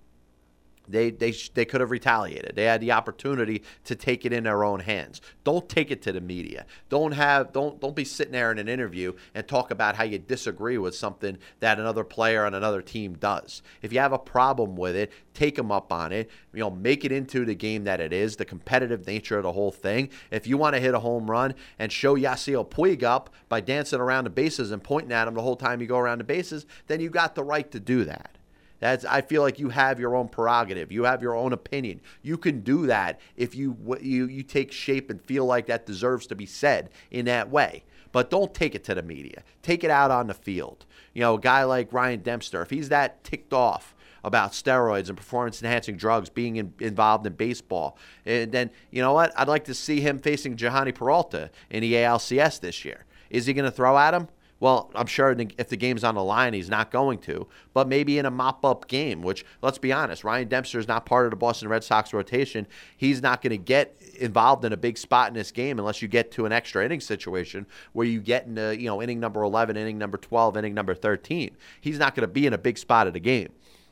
they, 0.87 1.11
they, 1.11 1.33
they 1.53 1.65
could 1.65 1.81
have 1.81 1.91
retaliated. 1.91 2.53
They 2.55 2.65
had 2.65 2.81
the 2.81 2.91
opportunity 2.91 3.63
to 3.85 3.95
take 3.95 4.25
it 4.25 4.33
in 4.33 4.43
their 4.43 4.63
own 4.63 4.81
hands. 4.81 5.21
Don't 5.43 5.67
take 5.69 5.91
it 5.91 6.01
to 6.03 6.11
the 6.11 6.21
media. 6.21 6.65
Don't 6.89 7.13
have 7.13 7.51
don't 7.53 7.79
don't 7.79 7.95
be 7.95 8.05
sitting 8.05 8.33
there 8.33 8.51
in 8.51 8.59
an 8.59 8.67
interview 8.67 9.13
and 9.33 9.47
talk 9.47 9.71
about 9.71 9.95
how 9.95 10.03
you 10.03 10.19
disagree 10.19 10.77
with 10.77 10.95
something 10.95 11.37
that 11.59 11.79
another 11.79 12.03
player 12.03 12.45
on 12.45 12.53
another 12.53 12.81
team 12.81 13.13
does. 13.13 13.61
If 13.81 13.93
you 13.93 13.99
have 13.99 14.13
a 14.13 14.19
problem 14.19 14.75
with 14.75 14.95
it, 14.95 15.11
take 15.33 15.55
them 15.55 15.71
up 15.71 15.91
on 15.91 16.11
it. 16.11 16.29
You 16.53 16.61
know, 16.61 16.69
make 16.69 17.05
it 17.05 17.11
into 17.11 17.45
the 17.45 17.55
game 17.55 17.83
that 17.85 18.01
it 18.01 18.13
is, 18.13 18.35
the 18.35 18.45
competitive 18.45 19.07
nature 19.07 19.37
of 19.37 19.43
the 19.43 19.51
whole 19.51 19.71
thing. 19.71 20.09
If 20.29 20.47
you 20.47 20.57
want 20.57 20.75
to 20.75 20.81
hit 20.81 20.93
a 20.93 20.99
home 20.99 21.29
run 21.29 21.55
and 21.79 21.91
show 21.91 22.15
Yasiel 22.15 22.69
Puig 22.69 23.03
up 23.03 23.29
by 23.49 23.61
dancing 23.61 23.99
around 23.99 24.25
the 24.25 24.29
bases 24.29 24.71
and 24.71 24.83
pointing 24.83 25.11
at 25.11 25.27
him 25.27 25.33
the 25.33 25.41
whole 25.41 25.55
time 25.55 25.81
you 25.81 25.87
go 25.87 25.97
around 25.97 26.17
the 26.17 26.23
bases, 26.23 26.65
then 26.87 26.99
you 26.99 27.09
got 27.09 27.35
the 27.35 27.43
right 27.43 27.71
to 27.71 27.79
do 27.79 28.03
that. 28.05 28.37
That's 28.81 29.05
I 29.05 29.21
feel 29.21 29.43
like 29.43 29.59
you 29.59 29.69
have 29.69 29.99
your 29.99 30.15
own 30.15 30.27
prerogative. 30.27 30.91
You 30.91 31.05
have 31.05 31.21
your 31.21 31.35
own 31.35 31.53
opinion. 31.53 32.01
You 32.21 32.37
can 32.37 32.61
do 32.61 32.87
that 32.87 33.21
if 33.37 33.55
you 33.55 33.77
you 34.01 34.27
you 34.27 34.43
take 34.43 34.73
shape 34.73 35.09
and 35.09 35.21
feel 35.21 35.45
like 35.45 35.67
that 35.67 35.85
deserves 35.85 36.27
to 36.27 36.35
be 36.35 36.47
said 36.47 36.89
in 37.11 37.25
that 37.25 37.49
way. 37.49 37.85
But 38.11 38.29
don't 38.29 38.53
take 38.53 38.75
it 38.75 38.83
to 38.85 38.95
the 38.95 39.03
media. 39.03 39.43
Take 39.61 39.85
it 39.85 39.91
out 39.91 40.11
on 40.11 40.27
the 40.27 40.33
field. 40.33 40.85
You 41.13 41.21
know, 41.21 41.35
a 41.35 41.39
guy 41.39 41.63
like 41.63 41.93
Ryan 41.93 42.21
Dempster, 42.21 42.61
if 42.61 42.71
he's 42.71 42.89
that 42.89 43.23
ticked 43.23 43.53
off 43.53 43.95
about 44.23 44.51
steroids 44.51 45.07
and 45.07 45.17
performance 45.17 45.61
enhancing 45.61 45.95
drugs 45.95 46.29
being 46.29 46.57
in, 46.57 46.73
involved 46.79 47.25
in 47.25 47.33
baseball. 47.33 47.97
And 48.25 48.51
then, 48.51 48.69
you 48.91 49.01
know 49.01 49.13
what? 49.13 49.31
I'd 49.37 49.47
like 49.47 49.63
to 49.65 49.73
see 49.73 50.01
him 50.01 50.19
facing 50.19 50.57
Jhonny 50.57 50.93
Peralta 50.93 51.49
in 51.69 51.81
the 51.81 51.93
ALCS 51.93 52.59
this 52.59 52.85
year. 52.85 53.05
Is 53.29 53.45
he 53.45 53.53
going 53.53 53.65
to 53.65 53.71
throw 53.71 53.97
at 53.97 54.13
him? 54.13 54.27
Well, 54.61 54.91
I'm 54.93 55.07
sure 55.07 55.35
if 55.57 55.69
the 55.69 55.75
game's 55.75 56.03
on 56.03 56.13
the 56.13 56.23
line, 56.23 56.53
he's 56.53 56.69
not 56.69 56.91
going 56.91 57.17
to. 57.21 57.47
But 57.73 57.87
maybe 57.87 58.19
in 58.19 58.27
a 58.27 58.31
mop 58.31 58.63
up 58.63 58.87
game, 58.87 59.23
which, 59.23 59.43
let's 59.63 59.79
be 59.79 59.91
honest, 59.91 60.23
Ryan 60.23 60.47
Dempster 60.47 60.77
is 60.77 60.87
not 60.87 61.07
part 61.07 61.25
of 61.25 61.31
the 61.31 61.35
Boston 61.35 61.67
Red 61.67 61.83
Sox 61.83 62.13
rotation. 62.13 62.67
He's 62.95 63.23
not 63.23 63.41
going 63.41 63.51
to 63.51 63.57
get 63.57 63.99
involved 64.19 64.63
in 64.63 64.71
a 64.71 64.77
big 64.77 64.99
spot 64.99 65.29
in 65.29 65.33
this 65.33 65.51
game 65.51 65.79
unless 65.79 66.03
you 66.03 66.07
get 66.07 66.31
to 66.33 66.45
an 66.45 66.51
extra 66.51 66.85
inning 66.85 67.01
situation 67.01 67.65
where 67.93 68.05
you 68.05 68.21
get 68.21 68.45
into, 68.45 68.79
you 68.79 68.85
know, 68.85 69.01
inning 69.01 69.19
number 69.19 69.41
11, 69.41 69.77
inning 69.77 69.97
number 69.97 70.19
12, 70.19 70.55
inning 70.55 70.75
number 70.75 70.93
13. 70.93 71.57
He's 71.81 71.97
not 71.97 72.13
going 72.13 72.27
to 72.27 72.31
be 72.31 72.45
in 72.45 72.53
a 72.53 72.59
big 72.59 72.77
spot 72.77 73.07
of 73.07 73.13
the 73.13 73.19
game. 73.19 73.49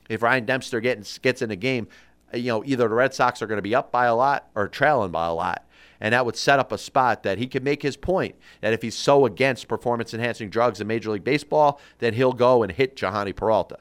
If 0.08 0.21
Ryan 0.21 0.45
Dempster 0.45 0.79
gets, 0.82 1.17
gets 1.17 1.41
in 1.41 1.49
a 1.49 1.55
game, 1.55 1.88
you 2.32 2.51
know, 2.51 2.63
either 2.63 2.88
the 2.88 2.93
Red 2.93 3.15
Sox 3.15 3.41
are 3.41 3.47
going 3.47 3.58
to 3.58 3.63
be 3.63 3.73
up 3.73 3.91
by 3.91 4.05
a 4.05 4.13
lot 4.13 4.49
or 4.53 4.67
trailing 4.67 5.10
by 5.10 5.25
a 5.25 5.34
lot 5.34 5.65
and 6.00 6.14
that 6.14 6.26
would 6.26 6.36
set 6.36 6.60
up 6.60 6.72
a 6.72 6.78
spot 6.78 7.24
that 7.24 7.38
he 7.38 7.48
could 7.48 7.64
make 7.64 7.82
his 7.82 7.98
point 7.98 8.36
that 8.62 8.74
if 8.74 8.82
he's 8.82 8.96
so 8.96 9.26
against 9.26 9.68
performance 9.68 10.14
enhancing 10.14 10.50
drugs 10.50 10.80
in 10.80 10.88
Major 10.88 11.12
League 11.12 11.24
Baseball, 11.24 11.80
then 12.00 12.14
he'll 12.14 12.34
go 12.34 12.64
and 12.64 12.72
hit 12.72 12.96
Jhonny 12.96 13.36
Peralta. 13.36 13.80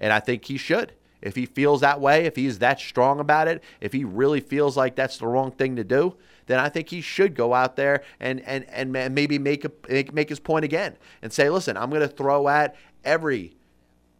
And 0.00 0.12
I 0.12 0.20
think 0.20 0.46
he 0.46 0.56
should. 0.56 0.92
If 1.20 1.36
he 1.36 1.46
feels 1.46 1.80
that 1.82 2.00
way, 2.00 2.24
if 2.24 2.34
he's 2.34 2.58
that 2.58 2.80
strong 2.80 3.20
about 3.20 3.46
it, 3.46 3.62
if 3.80 3.92
he 3.92 4.04
really 4.04 4.40
feels 4.40 4.76
like 4.76 4.96
that's 4.96 5.18
the 5.18 5.28
wrong 5.28 5.52
thing 5.52 5.76
to 5.76 5.84
do, 5.84 6.16
then 6.46 6.58
I 6.58 6.68
think 6.68 6.88
he 6.88 7.00
should 7.00 7.36
go 7.36 7.54
out 7.54 7.76
there 7.76 8.02
and 8.18 8.40
and 8.40 8.64
and 8.68 8.92
maybe 8.92 9.38
make 9.38 9.64
a 9.64 9.70
make, 9.88 10.12
make 10.12 10.28
his 10.28 10.40
point 10.40 10.64
again 10.64 10.96
and 11.22 11.32
say, 11.32 11.48
listen, 11.48 11.76
I'm 11.76 11.90
going 11.90 12.02
to 12.02 12.08
throw 12.08 12.48
at 12.48 12.74
every 13.04 13.54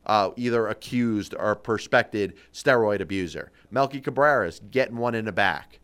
uh, 0.07 0.31
either 0.37 0.69
accused 0.69 1.35
or 1.37 1.57
prospected 1.57 2.35
steroid 2.53 3.01
abuser. 3.01 3.51
Melky 3.71 4.01
Cabrera's 4.01 4.61
getting 4.71 4.97
one 4.97 5.15
in 5.15 5.25
the 5.25 5.33
back. 5.33 5.81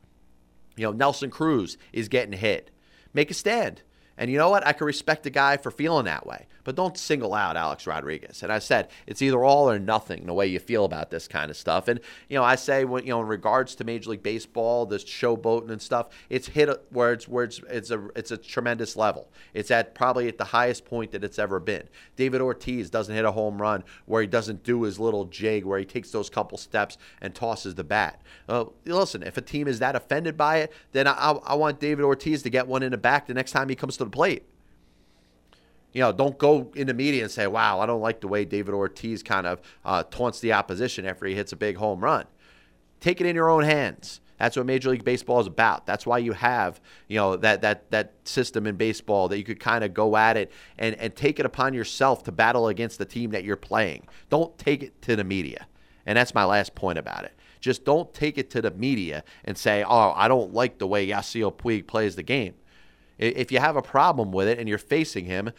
You 0.78 0.84
know, 0.84 0.92
Nelson 0.92 1.30
Cruz 1.30 1.76
is 1.92 2.08
getting 2.08 2.32
hit. 2.32 2.70
Make 3.12 3.30
a 3.30 3.34
stand. 3.34 3.82
And 4.18 4.30
you 4.30 4.36
know 4.36 4.50
what? 4.50 4.66
I 4.66 4.72
can 4.72 4.86
respect 4.86 5.24
a 5.26 5.30
guy 5.30 5.56
for 5.56 5.70
feeling 5.70 6.04
that 6.04 6.26
way 6.26 6.46
but 6.68 6.76
don't 6.76 6.98
single 6.98 7.32
out 7.32 7.56
Alex 7.56 7.86
Rodriguez. 7.86 8.42
And 8.42 8.52
I 8.52 8.58
said 8.58 8.90
it's 9.06 9.22
either 9.22 9.42
all 9.42 9.70
or 9.70 9.78
nothing 9.78 10.26
the 10.26 10.34
way 10.34 10.46
you 10.46 10.58
feel 10.58 10.84
about 10.84 11.08
this 11.08 11.26
kind 11.26 11.50
of 11.50 11.56
stuff. 11.56 11.88
And 11.88 11.98
you 12.28 12.36
know, 12.36 12.44
I 12.44 12.56
say 12.56 12.84
when 12.84 13.04
you 13.04 13.08
know 13.08 13.22
in 13.22 13.26
regards 13.26 13.74
to 13.76 13.84
Major 13.84 14.10
League 14.10 14.22
Baseball, 14.22 14.84
this 14.84 15.02
showboating 15.02 15.70
and 15.70 15.80
stuff, 15.80 16.08
it's 16.28 16.48
hit 16.48 16.68
where 16.90 17.14
it's 17.14 17.26
where 17.26 17.44
it's 17.44 17.62
it's 17.70 17.90
a 17.90 18.08
it's 18.14 18.32
a 18.32 18.36
tremendous 18.36 18.96
level. 18.96 19.30
It's 19.54 19.70
at 19.70 19.94
probably 19.94 20.28
at 20.28 20.36
the 20.36 20.44
highest 20.44 20.84
point 20.84 21.12
that 21.12 21.24
it's 21.24 21.38
ever 21.38 21.58
been. 21.58 21.88
David 22.16 22.42
Ortiz 22.42 22.90
doesn't 22.90 23.14
hit 23.14 23.24
a 23.24 23.32
home 23.32 23.62
run 23.62 23.82
where 24.04 24.20
he 24.20 24.28
doesn't 24.28 24.62
do 24.62 24.82
his 24.82 25.00
little 25.00 25.24
jig 25.24 25.64
where 25.64 25.78
he 25.78 25.86
takes 25.86 26.10
those 26.10 26.28
couple 26.28 26.58
steps 26.58 26.98
and 27.22 27.34
tosses 27.34 27.76
the 27.76 27.84
bat. 27.84 28.20
Uh, 28.46 28.66
listen, 28.84 29.22
if 29.22 29.38
a 29.38 29.40
team 29.40 29.68
is 29.68 29.78
that 29.78 29.96
offended 29.96 30.36
by 30.36 30.58
it, 30.58 30.74
then 30.92 31.06
I, 31.06 31.30
I 31.46 31.54
want 31.54 31.80
David 31.80 32.04
Ortiz 32.04 32.42
to 32.42 32.50
get 32.50 32.66
one 32.66 32.82
in 32.82 32.90
the 32.90 32.98
back 32.98 33.26
the 33.26 33.32
next 33.32 33.52
time 33.52 33.70
he 33.70 33.74
comes 33.74 33.96
to 33.96 34.04
the 34.10 34.16
plate 34.16 34.48
you 35.92 36.02
know, 36.04 36.12
don't 36.12 36.38
go 36.38 36.70
into 36.74 36.94
media 36.94 37.22
and 37.22 37.30
say, 37.30 37.46
wow, 37.46 37.80
I 37.80 37.86
don't 37.86 38.00
like 38.00 38.20
the 38.20 38.28
way 38.28 38.44
David 38.44 38.74
Ortiz 38.74 39.22
kind 39.22 39.46
of 39.46 39.60
uh, 39.84 40.02
taunts 40.04 40.40
the 40.40 40.52
opposition 40.52 41.06
after 41.06 41.26
he 41.26 41.34
hits 41.34 41.52
a 41.52 41.56
big 41.56 41.76
home 41.76 42.00
run. 42.00 42.26
Take 43.00 43.20
it 43.20 43.26
in 43.26 43.34
your 43.34 43.48
own 43.48 43.64
hands. 43.64 44.20
That's 44.38 44.56
what 44.56 44.66
Major 44.66 44.90
League 44.90 45.04
Baseball 45.04 45.40
is 45.40 45.48
about. 45.48 45.86
That's 45.86 46.06
why 46.06 46.18
you 46.18 46.32
have, 46.32 46.80
you 47.08 47.16
know, 47.16 47.36
that 47.36 47.62
that 47.62 47.90
that 47.90 48.12
system 48.22 48.66
in 48.68 48.76
baseball 48.76 49.26
that 49.28 49.38
you 49.38 49.44
could 49.44 49.58
kind 49.58 49.82
of 49.82 49.92
go 49.92 50.16
at 50.16 50.36
it 50.36 50.52
and, 50.78 50.94
and 50.96 51.16
take 51.16 51.40
it 51.40 51.46
upon 51.46 51.74
yourself 51.74 52.22
to 52.24 52.32
battle 52.32 52.68
against 52.68 52.98
the 52.98 53.04
team 53.04 53.30
that 53.32 53.42
you're 53.42 53.56
playing. 53.56 54.06
Don't 54.30 54.56
take 54.56 54.84
it 54.84 55.02
to 55.02 55.16
the 55.16 55.24
media. 55.24 55.66
And 56.06 56.16
that's 56.16 56.34
my 56.34 56.44
last 56.44 56.76
point 56.76 56.98
about 56.98 57.24
it. 57.24 57.32
Just 57.60 57.84
don't 57.84 58.14
take 58.14 58.38
it 58.38 58.50
to 58.50 58.62
the 58.62 58.70
media 58.70 59.24
and 59.44 59.58
say, 59.58 59.82
oh, 59.82 60.12
I 60.14 60.28
don't 60.28 60.54
like 60.54 60.78
the 60.78 60.86
way 60.86 61.08
Yasiel 61.08 61.52
Puig 61.52 61.88
plays 61.88 62.14
the 62.14 62.22
game. 62.22 62.54
If 63.18 63.50
you 63.50 63.58
have 63.58 63.76
a 63.76 63.82
problem 63.82 64.32
with 64.32 64.48
it 64.48 64.58
and 64.58 64.68
you're 64.68 64.78
facing 64.78 65.24
him, 65.24 65.50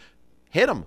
hit 0.49 0.69
him, 0.69 0.85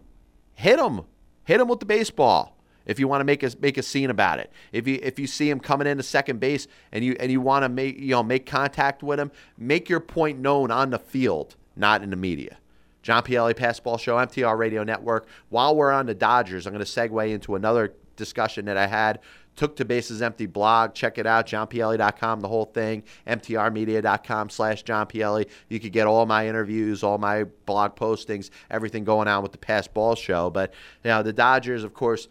hit 0.54 0.78
him, 0.78 1.02
hit 1.44 1.60
him 1.60 1.68
with 1.68 1.80
the 1.80 1.86
baseball. 1.86 2.56
If 2.84 2.98
you 2.98 3.06
want 3.06 3.20
to 3.20 3.24
make 3.24 3.42
a 3.42 3.50
make 3.60 3.78
a 3.78 3.82
scene 3.82 4.10
about 4.10 4.40
it, 4.40 4.50
if 4.72 4.88
you 4.88 4.98
if 5.02 5.18
you 5.18 5.26
see 5.26 5.48
him 5.48 5.60
coming 5.60 5.86
into 5.86 6.02
second 6.02 6.40
base 6.40 6.66
and 6.90 7.04
you 7.04 7.14
and 7.20 7.30
you 7.30 7.40
want 7.40 7.62
to 7.62 7.68
make 7.68 7.98
you 7.98 8.10
know 8.10 8.22
make 8.24 8.44
contact 8.44 9.02
with 9.02 9.20
him, 9.20 9.30
make 9.56 9.88
your 9.88 10.00
point 10.00 10.40
known 10.40 10.70
on 10.72 10.90
the 10.90 10.98
field, 10.98 11.54
not 11.76 12.02
in 12.02 12.10
the 12.10 12.16
media. 12.16 12.58
John 13.02 13.22
Pielli 13.22 13.54
Passball 13.54 13.98
Show, 13.98 14.16
MTR 14.16 14.56
Radio 14.56 14.84
Network. 14.84 15.26
While 15.48 15.76
we're 15.76 15.90
on 15.90 16.06
the 16.06 16.14
Dodgers, 16.14 16.66
I'm 16.66 16.72
going 16.72 16.84
to 16.84 16.90
segue 16.90 17.30
into 17.30 17.56
another 17.56 17.94
discussion 18.16 18.64
that 18.66 18.76
I 18.76 18.86
had 18.86 19.20
Took 19.56 19.76
to 19.76 19.84
Bases 19.84 20.22
Empty 20.22 20.46
blog. 20.46 20.94
Check 20.94 21.18
it 21.18 21.26
out, 21.26 21.46
johnpielli.com, 21.46 22.40
the 22.40 22.48
whole 22.48 22.64
thing, 22.64 23.02
mtrmedia.com 23.26 24.50
slash 24.50 24.84
johnpielli. 24.84 25.48
You 25.68 25.78
could 25.78 25.92
get 25.92 26.06
all 26.06 26.26
my 26.26 26.48
interviews, 26.48 27.02
all 27.02 27.18
my 27.18 27.44
blog 27.66 27.96
postings, 27.96 28.50
everything 28.70 29.04
going 29.04 29.28
on 29.28 29.42
with 29.42 29.52
the 29.52 29.58
Pass 29.58 29.86
Ball 29.86 30.14
Show. 30.14 30.50
But, 30.50 30.72
you 31.04 31.10
know, 31.10 31.22
the 31.22 31.32
Dodgers, 31.32 31.84
of 31.84 31.92
course, 31.92 32.28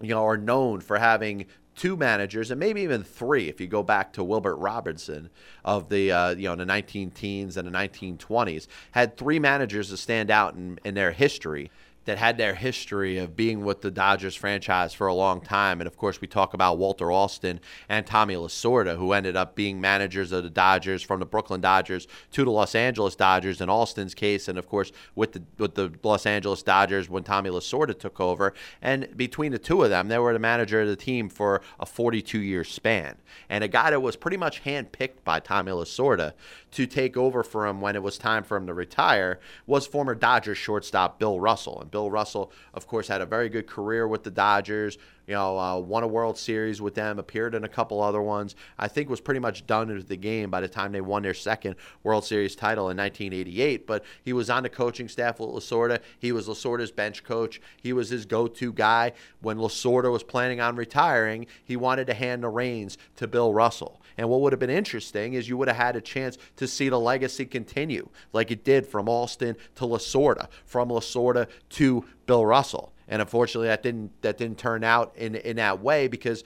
you 0.00 0.08
know, 0.08 0.24
are 0.24 0.38
known 0.38 0.80
for 0.80 0.98
having 0.98 1.46
two 1.76 1.96
managers 1.96 2.50
and 2.50 2.60
maybe 2.60 2.82
even 2.82 3.02
three 3.02 3.48
if 3.48 3.60
you 3.60 3.66
go 3.66 3.82
back 3.82 4.12
to 4.12 4.22
Wilbert 4.22 4.56
Robinson 4.56 5.30
of 5.64 5.88
the 5.88 6.12
uh, 6.12 6.30
you 6.30 6.48
know 6.48 6.56
the 6.56 6.66
19 6.66 7.10
teens 7.10 7.56
and 7.56 7.66
the 7.66 7.72
1920s 7.72 8.66
had 8.90 9.16
three 9.16 9.38
managers 9.38 9.88
to 9.88 9.96
stand 9.96 10.30
out 10.30 10.54
in, 10.54 10.78
in 10.84 10.94
their 10.94 11.12
history 11.12 11.70
that 12.06 12.18
had 12.18 12.38
their 12.38 12.54
history 12.54 13.18
of 13.18 13.36
being 13.36 13.64
with 13.64 13.82
the 13.82 13.90
Dodgers 13.90 14.34
franchise 14.34 14.94
for 14.94 15.06
a 15.06 15.14
long 15.14 15.40
time. 15.40 15.80
And 15.80 15.86
of 15.86 15.96
course, 15.96 16.20
we 16.20 16.26
talk 16.26 16.54
about 16.54 16.78
Walter 16.78 17.10
Alston 17.12 17.60
and 17.88 18.06
Tommy 18.06 18.34
Lasorda, 18.34 18.96
who 18.96 19.12
ended 19.12 19.36
up 19.36 19.54
being 19.54 19.80
managers 19.80 20.32
of 20.32 20.42
the 20.42 20.50
Dodgers 20.50 21.02
from 21.02 21.20
the 21.20 21.26
Brooklyn 21.26 21.60
Dodgers 21.60 22.08
to 22.32 22.44
the 22.44 22.50
Los 22.50 22.74
Angeles 22.74 23.14
Dodgers 23.16 23.60
in 23.60 23.68
Alston's 23.68 24.14
case, 24.14 24.48
and 24.48 24.58
of 24.58 24.68
course 24.68 24.92
with 25.14 25.32
the 25.32 25.42
with 25.58 25.74
the 25.74 25.92
Los 26.02 26.26
Angeles 26.26 26.62
Dodgers 26.62 27.08
when 27.08 27.22
Tommy 27.22 27.50
Lasorda 27.50 27.98
took 27.98 28.18
over. 28.20 28.54
And 28.80 29.16
between 29.16 29.52
the 29.52 29.58
two 29.58 29.82
of 29.82 29.90
them, 29.90 30.08
they 30.08 30.18
were 30.18 30.32
the 30.32 30.38
manager 30.38 30.80
of 30.80 30.88
the 30.88 30.96
team 30.96 31.28
for 31.28 31.60
a 31.78 31.86
42 31.86 32.40
year 32.40 32.64
span. 32.64 33.16
And 33.48 33.62
a 33.62 33.68
guy 33.68 33.90
that 33.90 34.00
was 34.00 34.16
pretty 34.16 34.36
much 34.36 34.64
handpicked 34.64 35.22
by 35.24 35.40
Tommy 35.40 35.72
Lasorda 35.72 36.32
to 36.72 36.86
take 36.86 37.16
over 37.16 37.42
for 37.42 37.66
him 37.66 37.80
when 37.80 37.96
it 37.96 38.02
was 38.02 38.18
time 38.18 38.44
for 38.44 38.56
him 38.56 38.66
to 38.66 38.74
retire 38.74 39.40
was 39.66 39.86
former 39.86 40.14
Dodgers 40.14 40.58
shortstop 40.58 41.18
Bill 41.18 41.40
Russell. 41.40 41.80
And 41.80 41.90
Bill 41.90 42.10
Russell, 42.10 42.52
of 42.74 42.86
course, 42.86 43.08
had 43.08 43.20
a 43.20 43.26
very 43.26 43.48
good 43.48 43.66
career 43.66 44.06
with 44.06 44.22
the 44.22 44.30
Dodgers. 44.30 44.98
You 45.26 45.34
know, 45.34 45.58
uh, 45.58 45.78
won 45.78 46.02
a 46.02 46.08
World 46.08 46.36
Series 46.36 46.82
with 46.82 46.96
them, 46.96 47.20
appeared 47.20 47.54
in 47.54 47.62
a 47.62 47.68
couple 47.68 48.02
other 48.02 48.20
ones. 48.20 48.56
I 48.78 48.88
think 48.88 49.08
was 49.08 49.20
pretty 49.20 49.38
much 49.38 49.64
done 49.64 49.86
with 49.88 50.08
the 50.08 50.16
game 50.16 50.50
by 50.50 50.60
the 50.60 50.66
time 50.66 50.90
they 50.90 51.00
won 51.00 51.22
their 51.22 51.34
second 51.34 51.76
World 52.02 52.24
Series 52.24 52.56
title 52.56 52.90
in 52.90 52.96
1988. 52.96 53.86
But 53.86 54.04
he 54.24 54.32
was 54.32 54.50
on 54.50 54.64
the 54.64 54.68
coaching 54.68 55.08
staff 55.08 55.38
with 55.38 55.50
Lasorda. 55.50 56.00
He 56.18 56.32
was 56.32 56.48
Lasorda's 56.48 56.90
bench 56.90 57.22
coach. 57.22 57.60
He 57.80 57.92
was 57.92 58.08
his 58.08 58.26
go-to 58.26 58.72
guy 58.72 59.12
when 59.40 59.58
Lasorda 59.58 60.10
was 60.10 60.24
planning 60.24 60.60
on 60.60 60.74
retiring. 60.74 61.46
He 61.62 61.76
wanted 61.76 62.08
to 62.08 62.14
hand 62.14 62.42
the 62.42 62.48
reins 62.48 62.98
to 63.16 63.28
Bill 63.28 63.54
Russell. 63.54 63.99
And 64.16 64.28
what 64.28 64.40
would 64.40 64.52
have 64.52 64.60
been 64.60 64.70
interesting 64.70 65.34
is 65.34 65.48
you 65.48 65.56
would 65.56 65.68
have 65.68 65.76
had 65.76 65.96
a 65.96 66.00
chance 66.00 66.38
to 66.56 66.66
see 66.66 66.88
the 66.88 66.98
legacy 66.98 67.46
continue, 67.46 68.08
like 68.32 68.50
it 68.50 68.64
did 68.64 68.86
from 68.86 69.08
Alston 69.08 69.56
to 69.76 69.84
Lasorda, 69.84 70.48
from 70.64 70.88
Lasorda 70.88 71.48
to 71.70 72.04
Bill 72.26 72.44
Russell. 72.44 72.92
And 73.08 73.20
unfortunately, 73.20 73.68
that 73.68 73.82
didn't 73.82 74.22
that 74.22 74.38
didn't 74.38 74.58
turn 74.58 74.84
out 74.84 75.12
in 75.16 75.34
in 75.34 75.56
that 75.56 75.80
way 75.80 76.06
because 76.06 76.44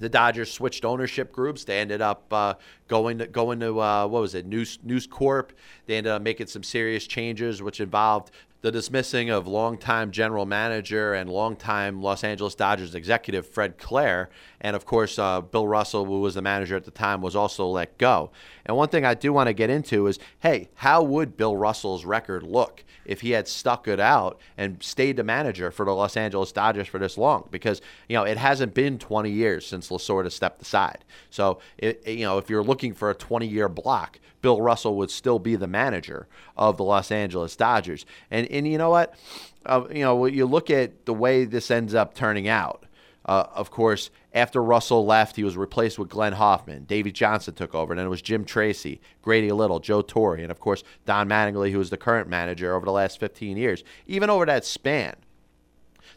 the 0.00 0.08
Dodgers 0.08 0.50
switched 0.50 0.84
ownership 0.84 1.32
groups. 1.32 1.64
They 1.64 1.78
ended 1.78 2.00
up 2.00 2.32
uh, 2.32 2.54
going 2.86 3.18
to 3.18 3.26
going 3.26 3.60
to 3.60 3.80
uh, 3.80 4.06
what 4.06 4.22
was 4.22 4.34
it 4.34 4.46
News 4.46 4.78
News 4.82 5.06
Corp. 5.06 5.52
They 5.86 5.96
ended 5.96 6.12
up 6.12 6.22
making 6.22 6.46
some 6.48 6.62
serious 6.62 7.06
changes, 7.06 7.62
which 7.62 7.80
involved 7.80 8.30
the 8.60 8.72
dismissing 8.72 9.30
of 9.30 9.46
longtime 9.46 10.10
general 10.10 10.44
manager 10.44 11.14
and 11.14 11.30
longtime 11.30 12.02
Los 12.02 12.24
Angeles 12.24 12.54
Dodgers 12.54 12.94
executive 12.94 13.46
Fred 13.46 13.78
Claire. 13.78 14.30
and 14.60 14.74
of 14.74 14.84
course 14.84 15.18
uh, 15.18 15.40
Bill 15.40 15.66
Russell, 15.66 16.04
who 16.04 16.20
was 16.20 16.34
the 16.34 16.42
manager 16.42 16.76
at 16.76 16.84
the 16.84 16.90
time, 16.90 17.20
was 17.20 17.36
also 17.36 17.66
let 17.66 17.96
go. 17.98 18.30
And 18.66 18.76
one 18.76 18.88
thing 18.88 19.04
I 19.04 19.14
do 19.14 19.32
want 19.32 19.46
to 19.46 19.52
get 19.52 19.70
into 19.70 20.06
is, 20.08 20.18
hey, 20.40 20.68
how 20.74 21.02
would 21.02 21.36
Bill 21.36 21.56
Russell's 21.56 22.04
record 22.04 22.42
look 22.42 22.84
if 23.04 23.20
he 23.22 23.30
had 23.30 23.48
stuck 23.48 23.88
it 23.88 24.00
out 24.00 24.38
and 24.56 24.82
stayed 24.82 25.16
the 25.16 25.24
manager 25.24 25.70
for 25.70 25.86
the 25.86 25.94
Los 25.94 26.16
Angeles 26.16 26.52
Dodgers 26.52 26.88
for 26.88 26.98
this 26.98 27.16
long 27.16 27.48
because 27.50 27.80
you 28.08 28.14
know 28.14 28.24
it 28.24 28.36
hasn't 28.36 28.74
been 28.74 28.98
20 28.98 29.30
years 29.30 29.66
since 29.66 29.88
Lasorda 29.88 30.30
stepped 30.30 30.62
aside. 30.62 31.04
So 31.30 31.60
it, 31.78 32.06
you 32.06 32.24
know 32.24 32.38
if 32.38 32.50
you're 32.50 32.62
looking 32.62 32.92
for 32.92 33.08
a 33.08 33.14
20 33.14 33.46
year 33.46 33.68
block, 33.68 34.18
Bill 34.42 34.60
Russell 34.60 34.96
would 34.96 35.10
still 35.10 35.38
be 35.38 35.56
the 35.56 35.66
manager 35.66 36.28
of 36.56 36.76
the 36.76 36.84
Los 36.84 37.10
Angeles 37.10 37.56
Dodgers. 37.56 38.04
And 38.30 38.46
and 38.50 38.66
you 38.66 38.78
know 38.78 38.90
what, 38.90 39.14
uh, 39.66 39.84
you 39.90 40.02
know 40.02 40.26
you 40.26 40.46
look 40.46 40.70
at 40.70 41.06
the 41.06 41.14
way 41.14 41.44
this 41.44 41.70
ends 41.70 41.94
up 41.94 42.14
turning 42.14 42.48
out. 42.48 42.84
Uh, 43.24 43.46
of 43.54 43.70
course, 43.70 44.10
after 44.32 44.62
Russell 44.62 45.04
left, 45.04 45.36
he 45.36 45.44
was 45.44 45.54
replaced 45.54 45.98
with 45.98 46.08
Glenn 46.08 46.32
Hoffman. 46.32 46.84
Davey 46.84 47.12
Johnson 47.12 47.54
took 47.54 47.74
over. 47.74 47.92
And 47.92 47.98
then 47.98 48.06
it 48.06 48.10
was 48.10 48.22
Jim 48.22 48.42
Tracy, 48.42 49.02
Grady 49.20 49.52
Little, 49.52 49.80
Joe 49.80 50.00
Torre, 50.00 50.36
and 50.36 50.50
of 50.50 50.60
course, 50.60 50.82
Don 51.04 51.28
Mattingly, 51.28 51.70
who 51.70 51.78
was 51.78 51.90
the 51.90 51.98
current 51.98 52.26
manager 52.26 52.74
over 52.74 52.86
the 52.86 52.92
last 52.92 53.20
15 53.20 53.58
years. 53.58 53.84
Even 54.06 54.30
over 54.30 54.46
that 54.46 54.64
span, 54.64 55.14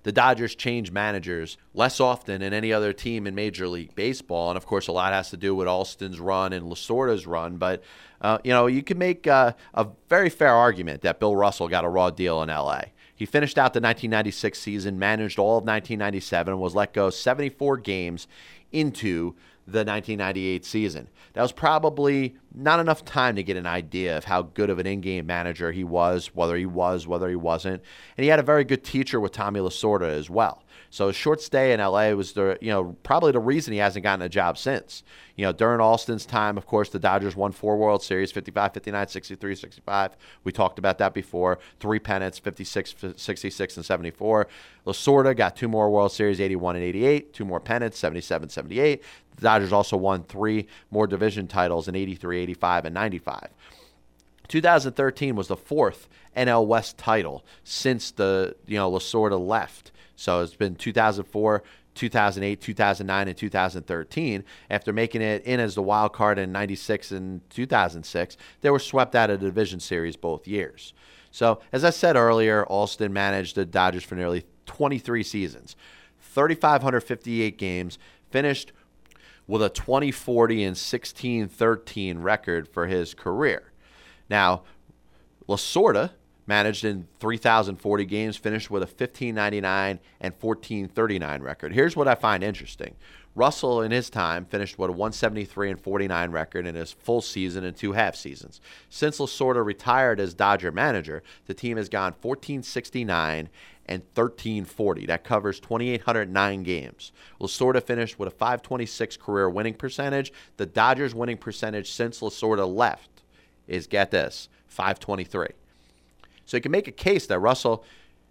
the 0.04 0.12
Dodgers 0.12 0.56
change 0.56 0.92
managers 0.92 1.58
less 1.74 2.00
often 2.00 2.42
than 2.42 2.54
any 2.54 2.74
other 2.74 2.94
team 2.94 3.28
in 3.28 3.36
Major 3.36 3.68
League 3.68 3.96
Baseball. 3.96 4.50
And 4.50 4.58
of 4.58 4.66
course, 4.66 4.88
a 4.88 4.91
lot 4.91 5.14
has 5.14 5.30
to 5.30 5.38
do 5.38 5.54
with 5.56 5.68
Alston's 5.68 6.20
run 6.20 6.54
and 6.54 6.66
Lasorda's 6.66 7.28
run. 7.28 7.58
But, 7.58 7.84
uh, 8.22 8.39
you 8.43 8.52
know, 8.52 8.68
you 8.68 8.84
can 8.84 8.97
make 8.97 9.28
uh, 9.28 9.54
a 9.74 9.88
very 10.10 10.30
fair 10.30 10.54
argument 10.54 11.02
that 11.02 11.20
Bill 11.20 11.36
Russell 11.36 11.68
got 11.68 11.86
a 11.86 11.89
raw 11.89 12.10
deal 12.10 12.41
in 12.41 12.49
LA. 12.49 12.82
He 13.16 13.26
finished 13.28 13.60
out 13.60 13.74
the 13.74 13.80
1996 13.80 14.60
season, 14.60 14.97
managed 14.97 15.38
all 15.38 15.58
of 15.58 15.64
1997, 15.64 16.54
and 16.54 16.62
was 16.62 16.74
let 16.74 16.91
go 16.91 17.12
74 17.12 17.78
games 17.78 18.28
into 18.72 19.36
the 19.66 19.80
1998 19.80 20.66
season. 20.66 21.07
That 21.34 21.41
was 21.41 21.51
probably 21.51 22.36
not 22.53 22.80
enough 22.80 23.05
time 23.05 23.36
to 23.36 23.43
get 23.43 23.57
an 23.57 23.66
idea 23.66 24.18
of 24.18 24.26
how 24.26 24.41
good 24.41 24.70
of 24.70 24.80
an 24.80 24.88
in-game 24.88 25.26
manager 25.26 25.72
he 25.72 25.84
was, 25.84 26.28
whether 26.34 26.55
he 26.55 26.66
was, 26.66 27.07
whether 27.07 27.30
he 27.30 27.36
wasn't. 27.36 27.82
And 28.18 28.24
he 28.24 28.30
had 28.30 28.39
a 28.39 28.43
very 28.43 28.64
good 28.64 28.84
teacher 28.84 29.20
with 29.20 29.32
Tommy 29.32 29.59
Lasorda 29.59 30.09
as 30.09 30.30
well. 30.30 30.64
So 30.92 31.08
his 31.08 31.16
short 31.16 31.42
stay 31.42 31.72
in 31.72 31.80
LA 31.80 32.12
was 32.12 32.34
the 32.34 32.58
you 32.62 32.70
know 32.70 32.98
probably 33.02 33.32
the 33.32 33.39
reason 33.39 33.72
he 33.72 33.80
hasn't 33.80 34.04
gotten 34.04 34.22
a 34.22 34.30
job 34.30 34.58
since. 34.58 35.04
You 35.38 35.46
know, 35.46 35.54
during 35.54 35.80
Alston's 35.80 36.26
time, 36.26 36.58
of 36.58 36.68
course, 36.68 36.89
the 36.89 37.00
Dodgers 37.00 37.36
won 37.36 37.54
four 37.54 37.78
World 37.78 38.04
Series 38.04 38.32
55, 38.32 38.74
59, 38.74 39.08
63, 39.08 39.56
65. 39.56 40.18
We 40.44 40.52
talked 40.52 40.78
about 40.78 40.98
that 40.98 41.14
before. 41.14 41.60
Three 41.80 41.98
pennants 41.98 42.38
56, 42.38 42.96
66, 43.16 43.78
and 43.78 43.86
74. 43.86 44.48
Lasorda 44.86 45.36
got 45.36 45.56
two 45.56 45.70
more 45.70 45.89
World 45.89 46.12
Series 46.12 46.42
81 46.42 46.76
and 46.76 46.84
88, 46.84 47.34
two 47.34 47.46
more 47.46 47.62
pennants 47.62 47.98
77, 47.98 48.50
78. 48.50 49.02
The 49.38 49.42
Dodgers 49.42 49.72
also 49.72 49.96
won 49.96 50.24
three 50.24 50.68
more 50.92 51.08
division 51.08 51.48
titles 51.48 51.88
in 51.88 51.96
83, 51.96 52.39
85, 52.39 52.86
and 52.86 52.94
95. 52.94 53.48
2013 54.50 55.38
was 55.38 55.48
the 55.48 55.56
fourth 55.56 56.10
NL 56.36 56.68
West 56.68 56.98
title 56.98 57.46
since 57.64 58.12
the 58.12 58.58
you 58.68 58.76
know 58.76 58.92
Lasorda 58.92 59.39
left. 59.39 59.94
So 60.22 60.41
it's 60.41 60.55
been 60.55 60.76
2004, 60.76 61.63
2008, 61.95 62.61
2009, 62.61 63.28
and 63.28 63.36
2013. 63.36 64.43
After 64.69 64.93
making 64.93 65.24
it 65.24 65.43
in 65.45 65.59
as 65.59 65.74
the 65.74 65.82
wild 65.82 66.13
card 66.13 66.38
in 66.38 66.51
96 66.51 67.11
and 67.11 67.49
2006, 67.49 68.38
they 68.61 68.69
were 68.69 68.78
swept 68.78 69.15
out 69.15 69.32
of 69.32 69.39
the 69.39 69.47
division 69.47 69.80
series 69.80 70.15
both 70.15 70.47
years. 70.47 70.93
So, 71.32 71.59
as 71.72 71.84
I 71.84 71.89
said 71.89 72.15
earlier, 72.17 72.65
Alston 72.65 73.11
managed 73.11 73.55
the 73.55 73.65
Dodgers 73.65 74.03
for 74.03 74.13
nearly 74.13 74.45
23 74.67 75.24
seasons, 75.24 75.76
3,558 76.22 77.57
games, 77.57 77.97
finished 78.30 78.74
with 79.47 79.63
a 79.63 79.69
2040 79.69 80.63
and 80.63 80.78
1613 80.78 82.19
record 82.19 82.67
for 82.67 82.86
his 82.86 83.15
career. 83.15 83.72
Now, 84.30 84.61
Lasorda 85.49 86.11
managed 86.52 86.84
in 86.84 87.08
3,040 87.22 88.04
games, 88.04 88.36
finished 88.36 88.70
with 88.70 88.84
a 88.84 88.86
1599 88.86 90.02
and 90.20 90.34
1439 90.38 91.41
record. 91.41 91.72
Here's 91.72 91.95
what 91.95 92.10
I 92.10 92.16
find 92.16 92.43
interesting. 92.43 92.97
Russell, 93.36 93.82
in 93.82 93.91
his 93.91 94.10
time, 94.10 94.43
finished 94.43 94.78
with 94.78 94.89
a 94.89 94.91
173 94.91 95.72
and 95.72 95.80
49 95.80 96.32
record 96.32 96.68
in 96.68 96.76
his 96.76 96.91
full 96.91 97.22
season 97.22 97.64
and 97.64 97.74
two 97.74 97.93
half 97.93 98.18
seasons. 98.18 98.60
Since 98.89 99.20
Lasorda 99.20 99.64
retired 99.64 100.20
as 100.20 100.34
Dodger 100.34 100.74
manager, 100.74 101.24
the 101.45 101.54
team 101.54 101.78
has 101.78 101.88
gone 101.88 102.16
1469 102.22 103.47
and 103.86 104.02
1340. 104.14 105.06
That 105.06 105.24
covers 105.24 105.58
2,809 105.62 106.64
games. 106.64 107.14
Lasorda 107.39 107.82
finished 107.82 108.20
with 108.20 108.28
a 108.28 108.36
526 108.36 109.16
career 109.16 109.49
winning 109.49 109.76
percentage. 109.76 110.34
The 110.58 110.66
Dodgers' 110.66 111.16
winning 111.16 111.38
percentage 111.38 111.89
since 111.93 112.20
Lasorda 112.20 112.68
left 112.68 113.24
is, 113.70 113.88
get 113.88 114.12
this, 114.12 114.49
523. 114.68 115.61
So 116.52 116.58
you 116.58 116.62
can 116.62 116.74
make 116.74 116.89
a 116.89 116.91
case 116.91 117.28
that 117.28 117.39
Russell 117.39 117.86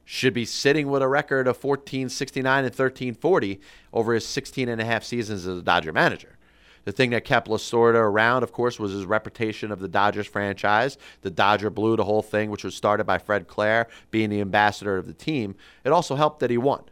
should 0.05 0.35
be 0.35 0.45
sitting 0.45 0.91
with 0.91 1.01
a 1.01 1.09
record 1.09 1.47
of 1.47 1.57
1469 1.57 2.59
and 2.59 2.65
1340 2.67 3.59
over 3.95 4.13
his 4.13 4.27
16 4.27 4.69
and 4.69 4.79
a 4.79 4.85
half 4.85 5.05
seasons 5.05 5.47
as 5.47 5.57
a 5.57 5.63
Dodger 5.63 5.91
manager. 5.91 6.37
The 6.85 6.93
thing 6.93 7.09
that 7.13 7.25
kept 7.25 7.49
Lasorda 7.49 7.95
around, 7.95 8.43
of 8.43 8.53
course, 8.53 8.79
was 8.79 8.93
his 8.93 9.07
reputation 9.07 9.73
of 9.73 9.81
the 9.81 9.89
Dodgers 9.89 10.27
franchise. 10.27 10.99
The 11.23 11.31
Dodger 11.31 11.71
Blue, 11.71 11.97
the 11.97 12.05
whole 12.05 12.21
thing, 12.21 12.51
which 12.51 12.63
was 12.63 12.75
started 12.75 13.05
by 13.05 13.17
Fred 13.17 13.49
Claire, 13.49 13.87
being 14.11 14.29
the 14.29 14.43
ambassador 14.43 14.99
of 14.99 15.07
the 15.07 15.15
team. 15.15 15.55
It 15.83 15.91
also 15.91 16.15
helped 16.15 16.41
that 16.41 16.51
he 16.51 16.59
won. 16.59 16.83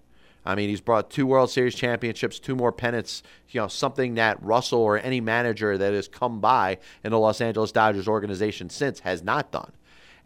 I 0.47 0.55
mean, 0.55 0.71
he's 0.71 0.81
brought 0.81 1.11
two 1.11 1.27
World 1.27 1.51
Series 1.51 1.75
championships, 1.75 2.39
two 2.39 2.57
more 2.57 2.73
pennants, 2.73 3.23
you 3.51 3.61
know, 3.61 3.69
something 3.69 4.15
that 4.15 4.43
Russell 4.43 4.81
or 4.81 4.97
any 4.97 5.21
manager 5.21 5.77
that 5.77 5.93
has 5.93 6.09
come 6.09 6.41
by 6.41 6.79
in 7.05 7.11
the 7.11 7.19
Los 7.19 7.43
Angeles 7.43 7.71
Dodgers 7.71 8.09
organization 8.09 8.71
since 8.71 9.01
has 9.01 9.23
not 9.23 9.53
done. 9.53 9.73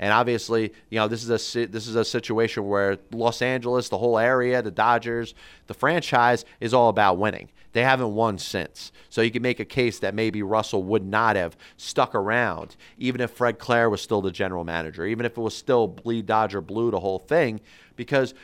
And 0.03 0.13
obviously, 0.13 0.73
you 0.91 0.99
know, 0.99 1.07
this 1.07 1.23
is 1.23 1.31
a 1.31 1.67
this 1.69 1.87
is 1.87 1.95
a 1.95 2.05
situation 2.05 2.67
where 2.67 2.99
Los 3.13 3.41
Angeles, 3.41 3.89
the 3.89 3.99
whole 3.99 4.19
area, 4.19 4.61
the 4.61 4.73
Dodgers, 4.73 5.33
the 5.69 5.75
franchise 5.75 6.45
is 6.59 6.75
all 6.75 6.89
about 6.89 7.19
winning. 7.19 7.51
They 7.73 7.85
haven't 7.85 8.13
won 8.13 8.37
since. 8.37 8.91
So 9.11 9.23
you 9.23 9.31
can 9.31 9.43
make 9.43 9.61
a 9.61 9.65
case 9.65 10.01
that 10.01 10.13
maybe 10.13 10.43
Russell 10.43 10.83
would 10.83 11.05
not 11.05 11.37
have 11.37 11.57
stuck 11.77 12.17
around, 12.17 12.75
even 12.99 13.21
if 13.21 13.31
Fred 13.31 13.61
Claire 13.61 13.89
was 13.89 14.03
still 14.03 14.21
the 14.21 14.33
general 14.33 14.65
manager, 14.65 15.07
even 15.07 15.25
if 15.25 15.39
it 15.39 15.41
was 15.41 15.57
still 15.57 15.87
bleed 15.87 16.27
Dodger 16.27 16.61
blue, 16.61 16.91
the 16.91 16.99
whole 16.99 17.21
thing, 17.21 17.61
because 17.95 18.35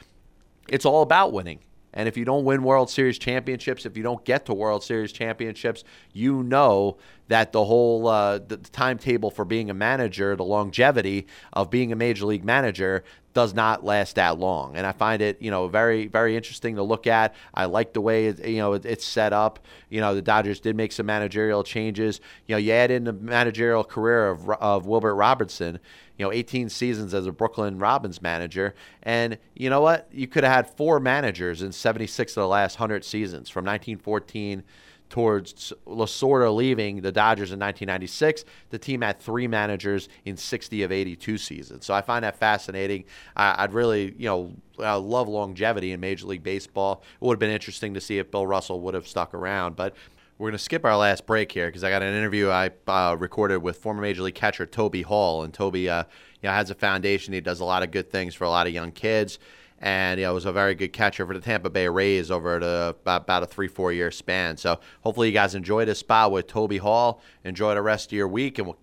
it's 0.69 0.87
all 0.87 1.03
about 1.03 1.33
winning. 1.33 1.59
And 1.93 2.07
if 2.07 2.17
you 2.17 2.25
don't 2.25 2.45
win 2.45 2.63
World 2.63 2.91
Series 2.91 3.19
championships, 3.19 3.87
if 3.87 3.97
you 3.97 4.03
don't 4.03 4.25
get 4.25 4.47
to 4.47 4.55
World 4.55 4.85
Series 4.85 5.13
championships, 5.13 5.85
you 6.13 6.43
know 6.43 6.99
that 7.29 7.53
the 7.53 7.65
whole 7.65 8.07
uh, 8.09 8.39
the, 8.39 8.57
timetable 8.57 9.31
for 9.31 9.45
being 9.45 9.71
a 9.71 9.75
manager, 9.75 10.37
the 10.37 10.45
longevity 10.45 11.27
of 11.53 11.71
being 11.71 11.93
a 11.93 11.97
major 11.97 12.27
league 12.27 12.45
manager, 12.45 13.05
does 13.35 13.55
not 13.55 13.85
last 13.85 14.17
that 14.17 14.39
long. 14.39 14.77
And 14.77 14.87
I 14.87 14.93
find 14.93 15.23
it, 15.23 15.41
you 15.41 15.51
know, 15.51 15.69
very 15.69 16.09
very 16.09 16.37
interesting 16.37 16.77
to 16.77 16.83
look 16.83 17.07
at. 17.07 17.35
I 17.55 17.67
like 17.67 17.93
the 17.93 18.01
way 18.01 18.27
it, 18.27 18.47
you 18.47 18.59
know 18.59 18.75
it, 18.75 18.85
it's 18.85 19.05
set 19.05 19.33
up. 19.33 19.61
You 19.89 20.01
know, 20.01 20.15
the 20.15 20.23
Dodgers 20.23 20.61
did 20.61 20.77
make 20.77 20.93
some 20.93 21.07
managerial 21.07 21.63
changes. 21.63 22.21
You 22.47 22.55
know, 22.55 22.59
you 22.59 22.73
add 22.73 22.91
in 22.91 23.05
the 23.05 23.13
managerial 23.13 23.85
career 23.85 24.29
of 24.29 24.51
of 24.51 24.87
Wilbert 24.87 25.15
Robinson 25.15 25.79
you 26.19 26.25
know, 26.25 26.33
18 26.33 26.69
seasons 26.69 27.15
as 27.15 27.27
a 27.27 27.33
Brooklyn 27.33 27.79
Robins 27.79 28.21
manager. 28.21 28.75
And 29.03 29.39
you 29.55 29.71
know 29.71 29.81
what? 29.81 30.09
You 30.13 30.27
could 30.27 30.45
have 30.45 30.53
had 30.53 30.77
four 30.77 31.01
managers 31.01 31.63
in 31.63 31.73
76 31.73 32.33
of 32.33 32.43
the 32.43 32.49
last 32.49 32.79
100 32.79 33.05
seasons 33.05 33.49
from 33.49 33.65
1914 33.65 34.65
towards 35.09 35.73
Lasorda 35.87 36.55
leaving 36.55 37.01
the 37.01 37.13
Dodgers 37.13 37.51
in 37.51 37.59
1996. 37.59 38.45
The 38.71 38.79
team 38.79 39.01
had 39.01 39.19
three 39.19 39.47
managers 39.47 40.09
in 40.25 40.37
60 40.37 40.83
of 40.83 40.93
82 40.93 41.39
seasons. 41.39 41.87
So 41.87 41.95
I 41.95 42.03
find 42.03 42.25
that 42.25 42.37
fascinating. 42.37 43.05
I, 43.35 43.63
would 43.63 43.73
really, 43.73 44.15
you 44.19 44.27
know, 44.27 44.53
I 44.79 44.95
love 44.95 45.29
longevity 45.29 45.93
in 45.93 46.01
Major 46.01 46.27
League 46.27 46.43
Baseball. 46.43 47.03
It 47.15 47.25
would 47.25 47.35
have 47.35 47.41
been 47.41 47.51
interesting 47.51 47.95
to 47.95 48.01
see 48.01 48.19
if 48.19 48.31
Bill 48.31 48.47
Russell 48.47 48.81
would 48.83 48.95
have 48.95 49.09
stuck 49.09 49.35
around, 49.35 49.77
but 49.77 49.95
we're 50.39 50.51
going 50.51 50.59
to 50.59 50.63
skip 50.63 50.85
our 50.85 50.97
last 50.97 51.27
break 51.27 51.51
here 51.51 51.67
because 51.67 51.83
I 51.83 51.91
got 51.91 52.03
an 52.03 52.15
interview 52.15 52.49
I 52.49 52.71
uh, 52.87 53.17
recorded 53.19 53.59
with 53.59 53.77
former 53.77 54.01
Major 54.01 54.23
League 54.23 54.37
catcher 54.37 54.67
Toby 54.67 55.03
Hall, 55.03 55.43
and 55.43 55.53
Toby, 55.53 55.91
uh, 55.91 56.05
you 56.41 56.49
know, 56.49 56.53
has 56.53 56.71
a 56.71 56.77
foundation. 56.77 57.35
He 57.35 57.41
does 57.41 57.59
a 57.59 57.65
lot 57.65 57.83
of 57.83 57.91
good 57.91 58.11
things 58.11 58.37
for 58.37 58.45
a 58.45 58.49
lot 58.49 58.69
of 58.69 58.73
young 58.73 58.93
kids, 58.93 59.41
and 59.81 60.21
you 60.21 60.27
know, 60.27 60.35
was 60.35 60.45
a 60.45 60.53
very 60.53 60.77
good 60.77 60.93
catcher 60.93 61.27
for 61.27 61.35
the 61.35 61.41
Tampa 61.41 61.71
Bay 61.71 61.89
Rays 61.89 62.31
over 62.31 62.57
a, 62.57 62.95
about 63.05 63.43
a 63.43 63.47
three 63.47 63.67
four 63.67 63.93
year 63.93 64.13
span. 64.13 64.57
So 64.57 64.79
hopefully 65.01 65.27
you 65.27 65.35
guys 65.35 65.57
enjoy 65.57 65.85
this 65.85 65.99
spot 65.99 66.31
with 66.31 66.47
Toby 66.47 66.79
Hall. 66.79 67.21
Enjoy 67.43 67.75
the 67.75 67.83
rest 67.83 68.07
of 68.07 68.13
your 68.13 68.29
week, 68.29 68.59
and 68.59 68.69
we'll 68.69 68.79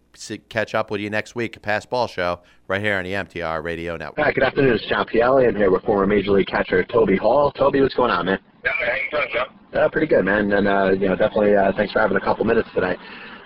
catch 0.50 0.76
up 0.76 0.92
with 0.92 1.02
you 1.02 1.10
next 1.10 1.36
week 1.36 1.56
at 1.58 1.62
Pass 1.62 1.86
Ball 1.86 2.08
Show 2.08 2.40
right 2.68 2.82
here 2.82 2.98
on 2.98 3.04
the 3.04 3.12
MTR 3.12 3.64
Radio 3.64 3.98
Network. 3.98 4.26
Hi, 4.26 4.32
good 4.32 4.44
afternoon. 4.44 4.76
It's 4.76 4.86
John 4.88 5.06
Pielli. 5.08 5.48
I'm 5.48 5.56
here 5.56 5.72
with 5.72 5.84
former 5.84 6.08
Major 6.08 6.32
League 6.32 6.48
catcher 6.48 6.84
Toby 6.84 7.18
Hall. 7.18 7.52
Toby, 7.52 7.82
what's 7.82 7.96
going 7.96 8.12
on, 8.12 8.26
man? 8.26 8.40
Yeah, 8.64 8.72
how 8.72 8.96
you 8.96 9.02
doing, 9.12 9.28
Joe? 9.34 9.80
Uh, 9.80 9.90
pretty 9.90 10.08
good, 10.08 10.26
man. 10.26 10.52
And 10.52 10.68
uh, 10.68 10.92
you 10.92 11.08
know, 11.08 11.16
definitely 11.16 11.56
uh, 11.56 11.72
thanks 11.76 11.94
for 11.94 12.00
having 12.00 12.18
a 12.18 12.22
couple 12.22 12.46
minutes 12.46 12.70
today. 12.74 12.96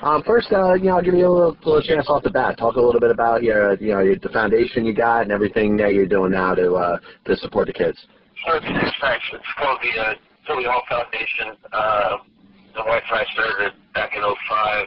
Um, 0.02 0.24
first, 0.24 0.52
uh, 0.54 0.76
you 0.76 0.86
know, 0.86 0.98
I'll 0.98 1.04
give 1.04 1.14
you 1.14 1.28
a 1.28 1.30
little, 1.30 1.58
little 1.66 1.82
chance 1.82 2.06
off 2.08 2.24
the 2.24 2.30
bat. 2.30 2.58
Talk 2.58 2.76
a 2.76 2.82
little 2.82 3.02
bit 3.02 3.12
about 3.12 3.44
your, 3.44 3.76
you 3.82 3.94
know, 3.94 4.00
your, 4.00 4.16
the 4.16 4.30
foundation 4.30 4.86
you 4.86 4.94
got 4.94 5.24
and 5.24 5.32
everything 5.32 5.76
that 5.78 5.94
you're 5.94 6.08
doing 6.08 6.32
now 6.32 6.56
to 6.56 6.74
uh, 6.76 7.00
to 7.26 7.36
support 7.38 7.68
the 7.68 7.74
kids. 7.74 7.98
Sure, 8.46 8.62
thanks. 8.62 9.26
It's 9.34 9.44
called 9.58 9.80
the 9.82 10.02
uh, 10.02 10.14
Philly 10.48 10.64
Hall 10.64 10.84
Foundation. 10.88 11.58
Uh, 11.74 12.18
the 12.76 12.84
wife 12.86 13.04
and 13.12 13.20
I 13.20 13.26
started 13.34 13.74
back 13.94 14.12
in 14.16 14.22
05, 14.22 14.86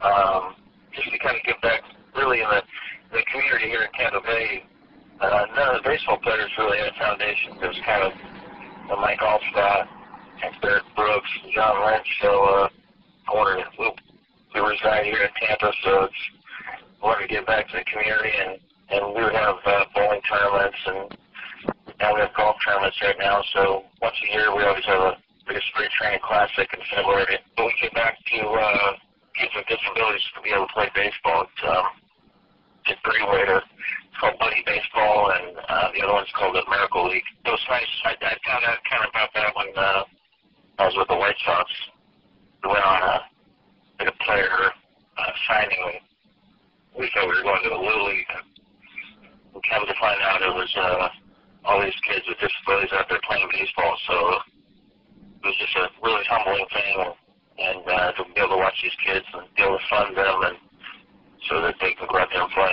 um, 0.00 0.54
just 0.94 1.10
to 1.10 1.18
kind 1.18 1.36
of 1.36 1.42
give 1.44 1.60
back, 1.62 1.82
really, 2.16 2.40
in 2.40 2.48
the, 2.48 2.62
the 3.12 3.22
community 3.30 3.68
here 3.68 3.82
in 3.82 3.92
Tampa 3.92 4.20
Bay. 4.22 4.64
Uh, 5.20 5.46
none 5.54 5.76
of 5.76 5.82
the 5.82 5.88
baseball 5.88 6.18
players 6.18 6.50
really 6.58 6.78
had 6.78 6.88
a 6.88 6.98
foundation. 6.98 7.54
It 7.62 7.68
was 7.68 7.80
kind 7.86 8.02
of 8.02 8.12
uh, 8.90 9.00
Mike 9.00 9.20
Alstott, 9.20 9.86
Derrick 10.60 10.84
Brooks, 10.96 11.30
John 11.54 11.86
Lynch. 11.86 12.06
So 12.20 12.28
uh, 12.28 12.68
I 13.28 13.34
wanted 13.34 13.62
to, 13.62 13.70
we, 13.78 13.90
we 14.54 14.60
reside 14.60 15.06
here 15.06 15.22
in 15.22 15.30
Tampa, 15.46 15.72
so 15.84 16.04
it's 16.04 16.22
I 17.04 17.06
wanted 17.06 17.28
to 17.28 17.34
give 17.34 17.46
back 17.46 17.68
to 17.68 17.76
the 17.76 17.84
community, 17.84 18.32
and 18.32 18.56
and 18.88 19.14
we 19.14 19.22
would 19.22 19.36
have 19.36 19.56
uh, 19.64 19.84
bowling 19.94 20.20
tournaments, 20.24 20.76
and 20.86 21.16
now 22.00 22.14
we 22.14 22.20
have 22.20 22.32
golf 22.36 22.56
tournaments 22.64 22.96
right 23.00 23.16
now. 23.18 23.42
So 23.52 23.84
once 24.00 24.16
a 24.24 24.32
year, 24.32 24.54
we 24.56 24.62
always 24.64 24.84
have 24.84 25.00
a 25.00 25.16
big 25.46 25.60
spring 25.72 25.88
training 26.00 26.20
classic 26.22 26.68
in 26.72 26.80
February. 26.94 27.38
But 27.56 27.66
we 27.66 27.74
get 27.80 27.94
back 27.94 28.16
to 28.16 28.40
uh, 28.48 28.92
kids 29.34 29.52
with 29.54 29.66
disabilities 29.66 30.24
to 30.34 30.40
be 30.42 30.50
able 30.50 30.66
to 30.66 30.74
play 30.74 30.90
baseball. 30.94 31.46
It's, 31.46 31.62
um, 31.66 31.86
it's 32.86 33.00
way 33.04 33.44
to 33.46 33.62
it's 34.14 34.20
called 34.22 34.38
Buddy 34.38 34.62
Baseball, 34.62 35.34
and 35.34 35.58
uh, 35.58 35.90
the 35.90 36.06
other 36.06 36.14
one's 36.14 36.30
called 36.38 36.54
the 36.54 36.62
Miracle 36.70 37.10
League. 37.10 37.26
It 37.44 37.50
was 37.50 37.66
nice. 37.66 37.90
I, 38.06 38.14
I 38.14 38.38
found 38.46 38.62
out 38.62 38.78
kind 38.86 39.02
of 39.02 39.10
about 39.10 39.34
that 39.34 39.50
when 39.58 39.74
uh, 39.74 40.02
I 40.78 40.86
was 40.86 40.94
with 40.94 41.08
the 41.10 41.18
White 41.18 41.34
Sox. 41.42 41.66
We 42.62 42.70
went 42.70 42.86
on 42.86 43.02
a, 43.02 43.16
like 43.98 44.14
a 44.14 44.16
player 44.22 44.70
uh, 45.18 45.32
signing. 45.50 45.82
And 45.82 45.98
we 46.94 47.10
thought 47.10 47.26
we 47.26 47.34
were 47.34 47.42
going 47.42 47.58
to 47.66 47.74
the 47.74 47.82
Little 47.82 48.06
League. 48.06 48.30
We 49.50 49.58
come 49.66 49.82
to 49.82 49.96
find 49.98 50.22
out 50.22 50.46
it 50.46 50.54
was 50.54 50.70
uh, 50.78 51.08
all 51.66 51.82
these 51.82 51.98
kids 52.06 52.22
with 52.30 52.38
disabilities 52.38 52.94
out 52.94 53.10
there 53.10 53.18
playing 53.26 53.50
baseball. 53.50 53.98
So 54.06 54.14
it 55.42 55.46
was 55.50 55.58
just 55.58 55.74
a 55.74 55.90
really 56.06 56.22
humbling 56.30 56.70
thing, 56.70 56.94
and, 57.02 57.14
and 57.58 57.78
uh, 57.86 58.12
to 58.12 58.24
be 58.34 58.40
able 58.40 58.56
to 58.56 58.62
watch 58.62 58.74
these 58.82 58.96
kids 59.06 59.24
and 59.34 59.46
be 59.56 59.62
able 59.62 59.78
to 59.78 59.84
fund 59.88 60.16
them 60.16 60.40
and 60.42 60.56
so 61.48 61.60
that 61.60 61.74
they 61.80 61.92
can 61.94 62.08
go 62.10 62.18
out 62.18 62.28
there 62.32 62.42
and 62.42 62.52
play. 62.52 62.72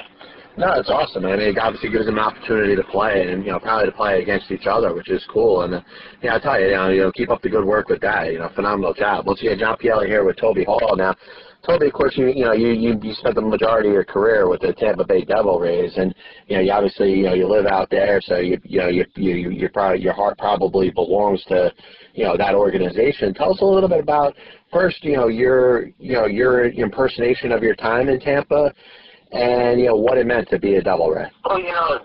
No, 0.57 0.73
it's 0.73 0.89
awesome. 0.89 1.25
I 1.25 1.37
mean, 1.37 1.55
it 1.55 1.57
obviously 1.57 1.89
gives 1.89 2.05
them 2.05 2.17
an 2.17 2.23
opportunity 2.23 2.75
to 2.75 2.83
play, 2.83 3.31
and 3.31 3.45
you 3.45 3.51
know, 3.51 3.59
probably 3.59 3.85
to 3.85 3.95
play 3.95 4.21
against 4.21 4.51
each 4.51 4.67
other, 4.67 4.93
which 4.93 5.09
is 5.09 5.25
cool. 5.31 5.61
And 5.61 5.75
uh, 5.75 5.81
yeah, 6.21 6.35
I 6.35 6.39
tell 6.39 6.59
you, 6.59 6.67
you 6.67 6.73
know, 6.73 6.89
you 6.89 7.01
know, 7.01 7.11
keep 7.11 7.29
up 7.29 7.41
the 7.41 7.49
good 7.49 7.63
work 7.63 7.87
with 7.87 8.01
that. 8.01 8.31
You 8.33 8.39
know, 8.39 8.49
phenomenal 8.53 8.93
job. 8.93 9.27
Let's 9.27 9.41
get 9.41 9.59
John 9.59 9.77
Pielli 9.77 10.07
here 10.07 10.25
with 10.25 10.35
Toby 10.37 10.65
Hall 10.65 10.95
now. 10.97 11.15
Toby, 11.65 11.87
of 11.87 11.93
course, 11.93 12.17
you 12.17 12.27
you 12.27 12.43
know, 12.43 12.53
you 12.53 12.69
you, 12.69 12.99
you 13.01 13.13
spent 13.13 13.35
the 13.35 13.41
majority 13.41 13.89
of 13.89 13.93
your 13.93 14.03
career 14.03 14.49
with 14.49 14.61
the 14.61 14.73
Tampa 14.73 15.05
Bay 15.05 15.23
Devil 15.23 15.59
Rays, 15.59 15.93
and 15.95 16.13
you 16.47 16.57
know, 16.57 16.61
you 16.61 16.71
obviously 16.71 17.13
you 17.13 17.23
know 17.23 17.33
you 17.33 17.47
live 17.47 17.65
out 17.65 17.89
there, 17.89 18.19
so 18.21 18.37
you 18.37 18.59
you 18.63 18.79
know 18.79 18.87
you 18.87 19.05
you 19.15 19.51
you 19.51 19.69
probably 19.69 20.01
your 20.01 20.13
heart 20.13 20.37
probably 20.37 20.89
belongs 20.89 21.43
to 21.45 21.71
you 22.13 22.25
know 22.25 22.35
that 22.35 22.55
organization. 22.55 23.33
Tell 23.33 23.53
us 23.53 23.61
a 23.61 23.65
little 23.65 23.89
bit 23.89 23.99
about 23.99 24.35
first, 24.71 25.03
you 25.03 25.15
know, 25.15 25.27
your 25.27 25.87
you 25.99 26.13
know 26.13 26.25
your 26.25 26.65
impersonation 26.65 27.51
of 27.51 27.63
your 27.63 27.75
time 27.75 28.09
in 28.09 28.19
Tampa 28.19 28.73
and 29.31 29.79
you 29.79 29.87
know 29.87 29.95
what 29.95 30.17
it 30.17 30.27
meant 30.27 30.49
to 30.49 30.59
be 30.59 30.75
a 30.75 30.81
Devil 30.81 31.09
Ray. 31.09 31.27
Well, 31.45 31.59
you 31.59 31.71
know, 31.71 31.99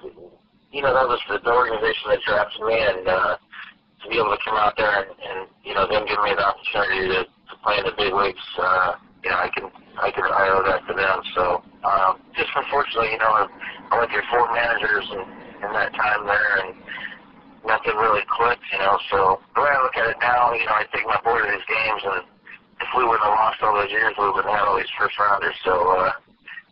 you 0.70 0.82
know 0.82 0.94
that 0.94 1.06
was 1.06 1.20
the, 1.28 1.42
organization 1.50 2.10
that 2.10 2.20
drafted 2.26 2.62
me, 2.62 2.78
and 2.78 3.08
uh, 3.08 3.36
to 4.02 4.04
be 4.08 4.18
able 4.18 4.30
to 4.30 4.42
come 4.44 4.56
out 4.56 4.74
there 4.76 5.02
and, 5.02 5.10
and 5.10 5.48
you 5.64 5.74
know 5.74 5.86
them 5.86 6.06
give 6.06 6.18
me 6.22 6.34
the 6.34 6.46
opportunity 6.46 7.08
to, 7.08 7.20
to 7.26 7.54
play 7.62 7.78
in 7.78 7.84
the 7.84 7.94
big 7.98 8.14
leagues, 8.14 8.46
uh, 8.58 8.94
you 9.26 9.30
know, 9.30 9.42
I 9.42 9.50
can 9.50 9.66
I 9.98 10.10
can 10.14 10.22
I 10.22 10.44
owe 10.54 10.62
that 10.62 10.86
to 10.86 10.94
them. 10.94 11.18
So 11.34 11.42
um, 11.82 12.22
just 12.38 12.50
unfortunately, 12.54 13.10
you 13.10 13.18
know, 13.18 13.50
I, 13.90 13.98
went 13.98 14.10
through 14.10 14.26
four 14.30 14.46
managers 14.54 15.06
in, 15.10 15.22
in 15.66 15.70
that 15.74 15.90
time 15.98 16.26
there, 16.26 16.62
and 16.62 16.78
nothing 17.66 17.96
really 17.98 18.22
clicked, 18.30 18.62
you 18.70 18.78
know. 18.78 18.94
So 19.10 19.42
the 19.54 19.66
way 19.66 19.70
I 19.74 19.82
look 19.82 19.96
at 19.98 20.14
it 20.14 20.18
now, 20.22 20.54
you 20.54 20.66
know, 20.66 20.78
I 20.78 20.86
take 20.94 21.06
my 21.06 21.18
boy 21.26 21.42
to 21.42 21.46
these 21.50 21.66
games, 21.66 22.02
and 22.06 22.35
if 22.80 22.88
we 22.96 23.04
wouldn't 23.04 23.24
have 23.24 23.34
lost 23.34 23.62
all 23.62 23.74
those 23.74 23.90
years, 23.90 24.14
we 24.18 24.26
wouldn't 24.26 24.46
have 24.46 24.58
had 24.60 24.68
all 24.68 24.76
these 24.76 24.92
first 24.98 25.18
rounders. 25.18 25.54
So. 25.64 25.72
uh 25.96 26.12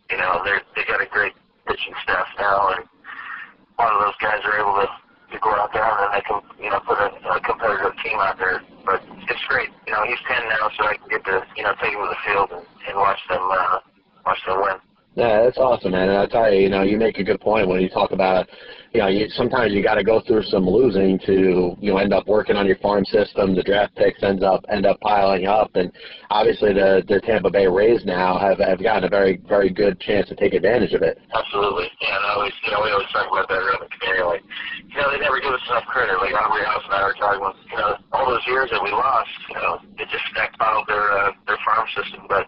you 0.09 0.17
know, 0.17 0.41
they're 0.43 0.61
they 0.75 0.83
got 0.85 1.01
a 1.01 1.09
great 1.09 1.33
pitching 1.67 1.93
staff 2.03 2.27
now, 2.37 2.69
and 2.77 2.85
a 2.85 3.81
lot 3.81 3.93
of 3.93 4.01
those 4.05 4.17
guys 4.21 4.37
are 4.45 4.59
able 4.59 4.77
to, 4.77 4.87
to 5.33 5.39
go 5.41 5.49
out 5.49 5.73
there 5.73 5.81
and 5.81 6.13
they 6.13 6.21
can, 6.21 6.41
you 6.61 6.69
know, 6.69 6.79
put 6.85 6.97
a, 6.99 7.09
a 7.09 7.41
competitive 7.41 7.97
team 8.03 8.17
out 8.19 8.37
there. 8.37 8.61
But 8.85 9.01
it's 9.25 9.45
great. 9.49 9.69
You 9.87 9.93
know, 9.93 10.03
he's 10.05 10.21
ten 10.29 10.47
now, 10.47 10.69
so 10.77 10.85
I 10.85 10.97
can 10.97 11.09
get 11.09 11.25
to, 11.25 11.41
you 11.57 11.63
know, 11.63 11.73
take 11.81 11.93
him 11.93 12.01
to 12.05 12.09
the 12.13 12.21
field 12.21 12.49
and, 12.53 12.65
and 12.87 12.97
watch 12.97 13.19
them 13.29 13.41
uh, 13.41 13.79
watch 14.25 14.39
them 14.45 14.61
win. 14.61 14.77
Yeah, 15.15 15.43
that's 15.43 15.57
awesome, 15.57 15.91
man. 15.91 16.09
And 16.09 16.17
I 16.17 16.25
tell 16.25 16.51
you, 16.51 16.59
you 16.59 16.69
know, 16.69 16.83
you 16.83 16.97
make 16.97 17.17
a 17.19 17.23
good 17.23 17.39
point 17.39 17.69
when 17.69 17.79
you 17.79 17.87
talk 17.87 18.11
about, 18.11 18.49
you 18.91 18.99
know, 18.99 19.07
you, 19.07 19.29
sometimes 19.29 19.71
you 19.71 19.81
got 19.81 19.95
to 19.95 20.03
go 20.03 20.19
through 20.19 20.43
some 20.43 20.67
losing 20.67 21.17
to, 21.19 21.75
you 21.79 21.91
know, 21.91 21.97
end 21.99 22.11
up 22.11 22.27
working 22.27 22.57
on 22.57 22.67
your 22.67 22.75
farm 22.83 23.05
system. 23.05 23.55
The 23.55 23.63
draft 23.63 23.95
picks 23.95 24.21
ends 24.23 24.43
up 24.43 24.65
end 24.67 24.85
up 24.85 24.99
piling 24.99 25.47
up, 25.47 25.71
and 25.75 25.91
obviously 26.29 26.73
the 26.73 27.03
the 27.07 27.21
Tampa 27.21 27.49
Bay 27.49 27.67
Rays 27.67 28.03
now 28.03 28.37
have 28.37 28.59
have 28.59 28.83
gotten 28.83 29.05
a 29.05 29.09
very 29.09 29.39
very 29.47 29.69
good 29.69 29.99
chance 30.01 30.27
to 30.27 30.35
take 30.35 30.53
advantage 30.53 30.91
of 30.91 31.01
it. 31.01 31.17
Absolutely, 31.33 31.87
yeah. 32.01 32.35
Always, 32.35 32.53
you 32.63 32.71
know, 32.71 32.83
we 32.83 32.91
always 32.91 33.07
talk 33.15 33.31
about 33.31 33.47
that 33.47 33.59
around 33.59 33.87
the 33.87 33.91
community. 33.95 34.23
Like, 34.23 34.43
you 34.91 34.99
know, 34.99 35.11
they 35.11 35.19
never 35.23 35.39
give 35.39 35.51
us 35.55 35.63
enough 35.71 35.87
credit. 35.87 36.19
Like 36.19 36.35
Aubrey 36.35 36.63
Huff 36.67 36.83
and 36.91 36.93
I 36.93 37.03
were 37.07 37.15
talking 37.15 37.39
about, 37.39 37.55
you 37.71 37.77
know, 37.79 37.95
all 38.11 38.27
those 38.27 38.43
years 38.47 38.67
that 38.71 38.83
we 38.83 38.91
lost, 38.91 39.31
you 39.47 39.55
know, 39.55 39.79
it 39.95 40.07
just 40.11 40.27
stockpiled 40.35 40.87
their 40.87 41.07
uh, 41.11 41.31
their 41.47 41.59
farm 41.63 41.87
system, 41.95 42.27
but 42.27 42.47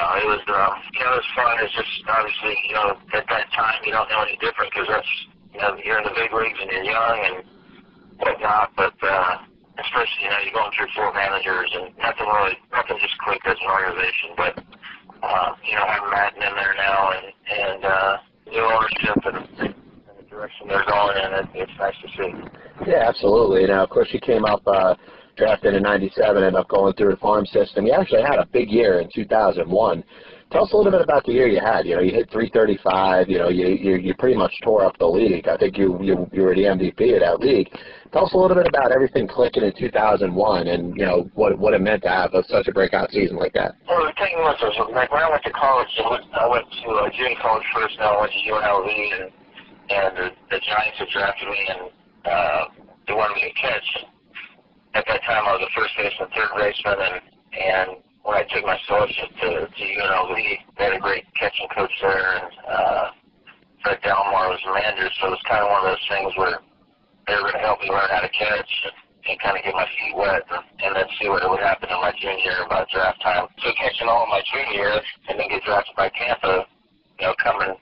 no, 0.00 0.16
it 0.16 0.24
was, 0.32 0.44
uh, 0.48 0.72
you 0.96 1.00
know, 1.04 1.12
it 1.12 1.20
was 1.20 1.30
fun. 1.36 1.52
It's 1.60 1.76
just 1.76 1.92
obviously, 2.08 2.56
you 2.64 2.72
know, 2.72 2.96
at 3.12 3.28
that 3.28 3.52
time 3.52 3.84
you 3.84 3.92
don't 3.92 4.08
know 4.08 4.24
any 4.24 4.40
different 4.40 4.72
because 4.72 4.88
that's, 4.88 5.12
you 5.52 5.60
know, 5.60 5.76
you're 5.76 6.00
in 6.00 6.08
the 6.08 6.16
big 6.16 6.32
leagues 6.32 6.56
and 6.56 6.72
you're 6.72 6.88
young 6.88 7.18
and 7.20 7.36
whatnot. 8.16 8.72
But 8.80 8.96
uh, 9.04 9.44
especially, 9.76 10.24
you 10.24 10.30
know, 10.32 10.40
you're 10.40 10.56
going 10.56 10.72
through 10.72 10.88
four 10.96 11.12
managers 11.12 11.68
and 11.76 11.92
nothing 12.00 12.24
really, 12.24 12.56
nothing 12.72 12.96
just 12.96 13.16
clicked 13.20 13.44
as 13.44 13.60
an 13.60 13.68
organization. 13.68 14.28
But 14.40 14.52
uh, 15.20 15.48
you 15.68 15.76
know, 15.76 15.84
having 15.84 16.08
Maddon 16.08 16.48
in 16.48 16.54
there 16.56 16.76
now 16.80 17.12
and 17.12 17.26
and 17.28 17.80
uh, 17.84 18.12
new 18.48 18.64
ownership 18.64 19.20
and, 19.28 19.40
and 19.68 20.14
the 20.16 20.24
direction 20.32 20.64
they're 20.64 20.88
going 20.88 21.16
in, 21.20 21.28
it, 21.44 21.68
it's 21.68 21.76
nice 21.76 21.98
to 22.00 22.08
see. 22.16 22.30
Yeah, 22.88 23.04
absolutely. 23.04 23.68
Now, 23.68 23.84
of 23.84 23.92
course, 23.92 24.08
you 24.16 24.20
came 24.24 24.48
up. 24.48 24.64
Uh, 24.64 24.96
drafted 25.40 25.74
in 25.74 25.82
97, 25.82 26.36
ended 26.36 26.54
up 26.54 26.68
going 26.68 26.92
through 26.94 27.10
the 27.10 27.16
farm 27.16 27.46
system. 27.46 27.86
You 27.86 27.92
actually 27.92 28.22
had 28.22 28.38
a 28.38 28.46
big 28.46 28.70
year 28.70 29.00
in 29.00 29.08
2001. 29.12 30.04
Tell 30.52 30.64
us 30.64 30.72
a 30.72 30.76
little 30.76 30.90
bit 30.90 31.00
about 31.00 31.24
the 31.24 31.32
year 31.32 31.46
you 31.46 31.60
had. 31.60 31.86
You 31.86 31.94
know, 31.94 32.02
you 32.02 32.10
hit 32.10 32.28
335. 32.30 33.30
You 33.30 33.38
know, 33.38 33.48
you 33.48 33.68
you, 33.68 33.94
you 33.96 34.14
pretty 34.14 34.36
much 34.36 34.52
tore 34.64 34.84
up 34.84 34.98
the 34.98 35.06
league. 35.06 35.46
I 35.46 35.56
think 35.56 35.78
you, 35.78 35.96
you 36.02 36.28
you 36.32 36.42
were 36.42 36.56
the 36.56 36.66
MVP 36.66 37.14
of 37.14 37.20
that 37.22 37.38
league. 37.38 37.70
Tell 38.12 38.26
us 38.26 38.34
a 38.34 38.36
little 38.36 38.56
bit 38.56 38.66
about 38.66 38.90
everything 38.90 39.28
clicking 39.28 39.62
in 39.62 39.72
2001, 39.78 40.66
and 40.66 40.96
you 40.96 41.06
know 41.06 41.30
what 41.34 41.56
what 41.56 41.72
it 41.72 41.80
meant 41.80 42.02
to 42.02 42.08
have 42.08 42.34
a, 42.34 42.42
such 42.48 42.66
a 42.66 42.72
breakout 42.72 43.12
season 43.12 43.36
like 43.36 43.52
that. 43.54 43.76
Well, 43.86 44.02
the 44.04 44.12
thing 44.18 44.34
was, 44.42 44.58
was 44.60 44.74
like 44.92 45.12
when 45.12 45.22
I 45.22 45.30
went 45.30 45.44
to 45.44 45.54
college, 45.54 45.86
I 46.02 46.10
went, 46.10 46.24
I 46.34 46.48
went 46.48 46.66
to 46.66 46.88
uh, 46.98 47.10
junior 47.14 47.38
college 47.40 47.66
first. 47.72 47.94
Then 47.98 48.08
I 48.10 48.20
went 48.20 48.32
to 48.34 48.50
UNLV, 48.50 48.90
and 48.90 49.30
and 49.90 50.16
the, 50.18 50.26
the 50.50 50.58
Giants 50.66 50.98
had 50.98 51.08
drafted 51.14 51.46
me, 51.46 51.62
and 51.70 51.80
uh, 52.26 52.64
they 53.06 53.14
wanted 53.14 53.38
me 53.38 53.46
to 53.46 53.54
catch 53.54 53.86
at 54.94 55.04
that 55.06 55.22
time 55.22 55.46
I 55.46 55.52
was 55.54 55.62
a 55.62 55.70
first 55.78 55.94
baseman, 55.96 56.28
third 56.34 56.50
baseman, 56.56 56.98
and 56.98 57.16
and 57.50 57.88
when 58.22 58.36
I 58.36 58.44
took 58.50 58.64
my 58.64 58.78
scholarship 58.84 59.30
to 59.42 59.48
to 59.66 59.84
UNLV, 59.84 60.34
they 60.78 60.84
had 60.84 60.94
a 60.94 61.00
great 61.00 61.24
catching 61.38 61.68
coach 61.74 61.92
there, 62.02 62.36
and 62.36 62.50
uh, 62.68 63.06
Fred 63.82 63.98
Dallimore 64.02 64.50
was 64.50 64.60
the 64.64 64.74
manager, 64.74 65.08
so 65.20 65.28
it 65.28 65.38
was 65.38 65.44
kind 65.48 65.62
of 65.64 65.70
one 65.70 65.82
of 65.86 65.94
those 65.94 66.06
things 66.10 66.32
where 66.36 66.58
they 67.26 67.34
were 67.38 67.48
going 67.48 67.60
to 67.62 67.64
help 67.64 67.80
me 67.80 67.88
learn 67.88 68.10
how 68.10 68.20
to 68.20 68.32
catch 68.34 68.70
and, 68.84 68.94
and 69.30 69.36
kind 69.40 69.56
of 69.56 69.64
get 69.64 69.74
my 69.74 69.86
feet 69.86 70.14
wet, 70.16 70.42
and, 70.50 70.64
and 70.84 70.90
then 70.96 71.06
see 71.16 71.28
what 71.30 71.46
would 71.48 71.62
happen 71.64 71.88
in 71.88 71.98
my 72.02 72.12
junior 72.18 72.42
year 72.44 72.60
about 72.66 72.90
draft 72.90 73.22
time. 73.22 73.46
So 73.62 73.70
catching 73.78 74.08
all 74.10 74.26
of 74.26 74.30
my 74.30 74.42
junior 74.52 74.74
year, 74.74 74.94
and 75.30 75.38
then 75.38 75.48
get 75.48 75.62
drafted 75.64 75.96
by 75.96 76.10
Tampa, 76.12 76.66
you 77.18 77.26
know, 77.26 77.34
coming 77.40 77.72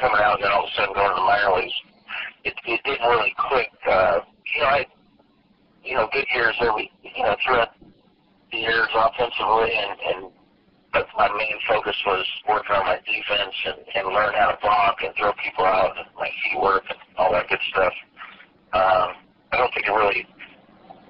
coming 0.00 0.20
out, 0.24 0.42
and 0.42 0.44
then 0.48 0.52
all 0.52 0.66
of 0.66 0.70
a 0.70 0.74
sudden 0.74 0.94
going 0.96 1.12
to 1.12 1.18
the 1.20 1.28
minor 1.28 1.54
leagues, 1.60 1.76
it 2.42 2.54
it 2.66 2.80
didn't 2.82 3.06
really 3.06 3.34
click. 3.38 3.70
Uh, 3.86 4.26
you 4.54 4.60
know, 4.62 4.74
I 4.74 4.86
you 5.84 5.94
know, 5.94 6.08
good 6.12 6.26
years 6.34 6.56
every, 6.60 6.90
you 7.02 7.22
know, 7.22 7.36
throughout 7.44 7.76
the 8.50 8.58
years 8.58 8.88
offensively, 8.94 9.70
and, 9.76 9.98
and 10.00 10.32
but 10.92 11.06
my 11.18 11.28
main 11.36 11.58
focus 11.66 11.96
was 12.06 12.24
working 12.48 12.70
on 12.70 12.86
my 12.86 12.98
defense 13.02 13.54
and, 13.66 13.78
and 13.98 14.14
learn 14.14 14.32
how 14.38 14.54
to 14.54 14.58
block 14.62 15.02
and 15.02 15.10
throw 15.18 15.32
people 15.42 15.66
out 15.66 15.90
and 15.98 16.06
my 16.14 16.30
feet 16.30 16.62
work 16.62 16.84
and 16.88 16.98
all 17.18 17.32
that 17.32 17.48
good 17.48 17.58
stuff. 17.74 17.92
Um, 18.72 19.18
I 19.50 19.58
don't 19.58 19.74
think 19.74 19.86
it 19.86 19.90
really, 19.90 20.22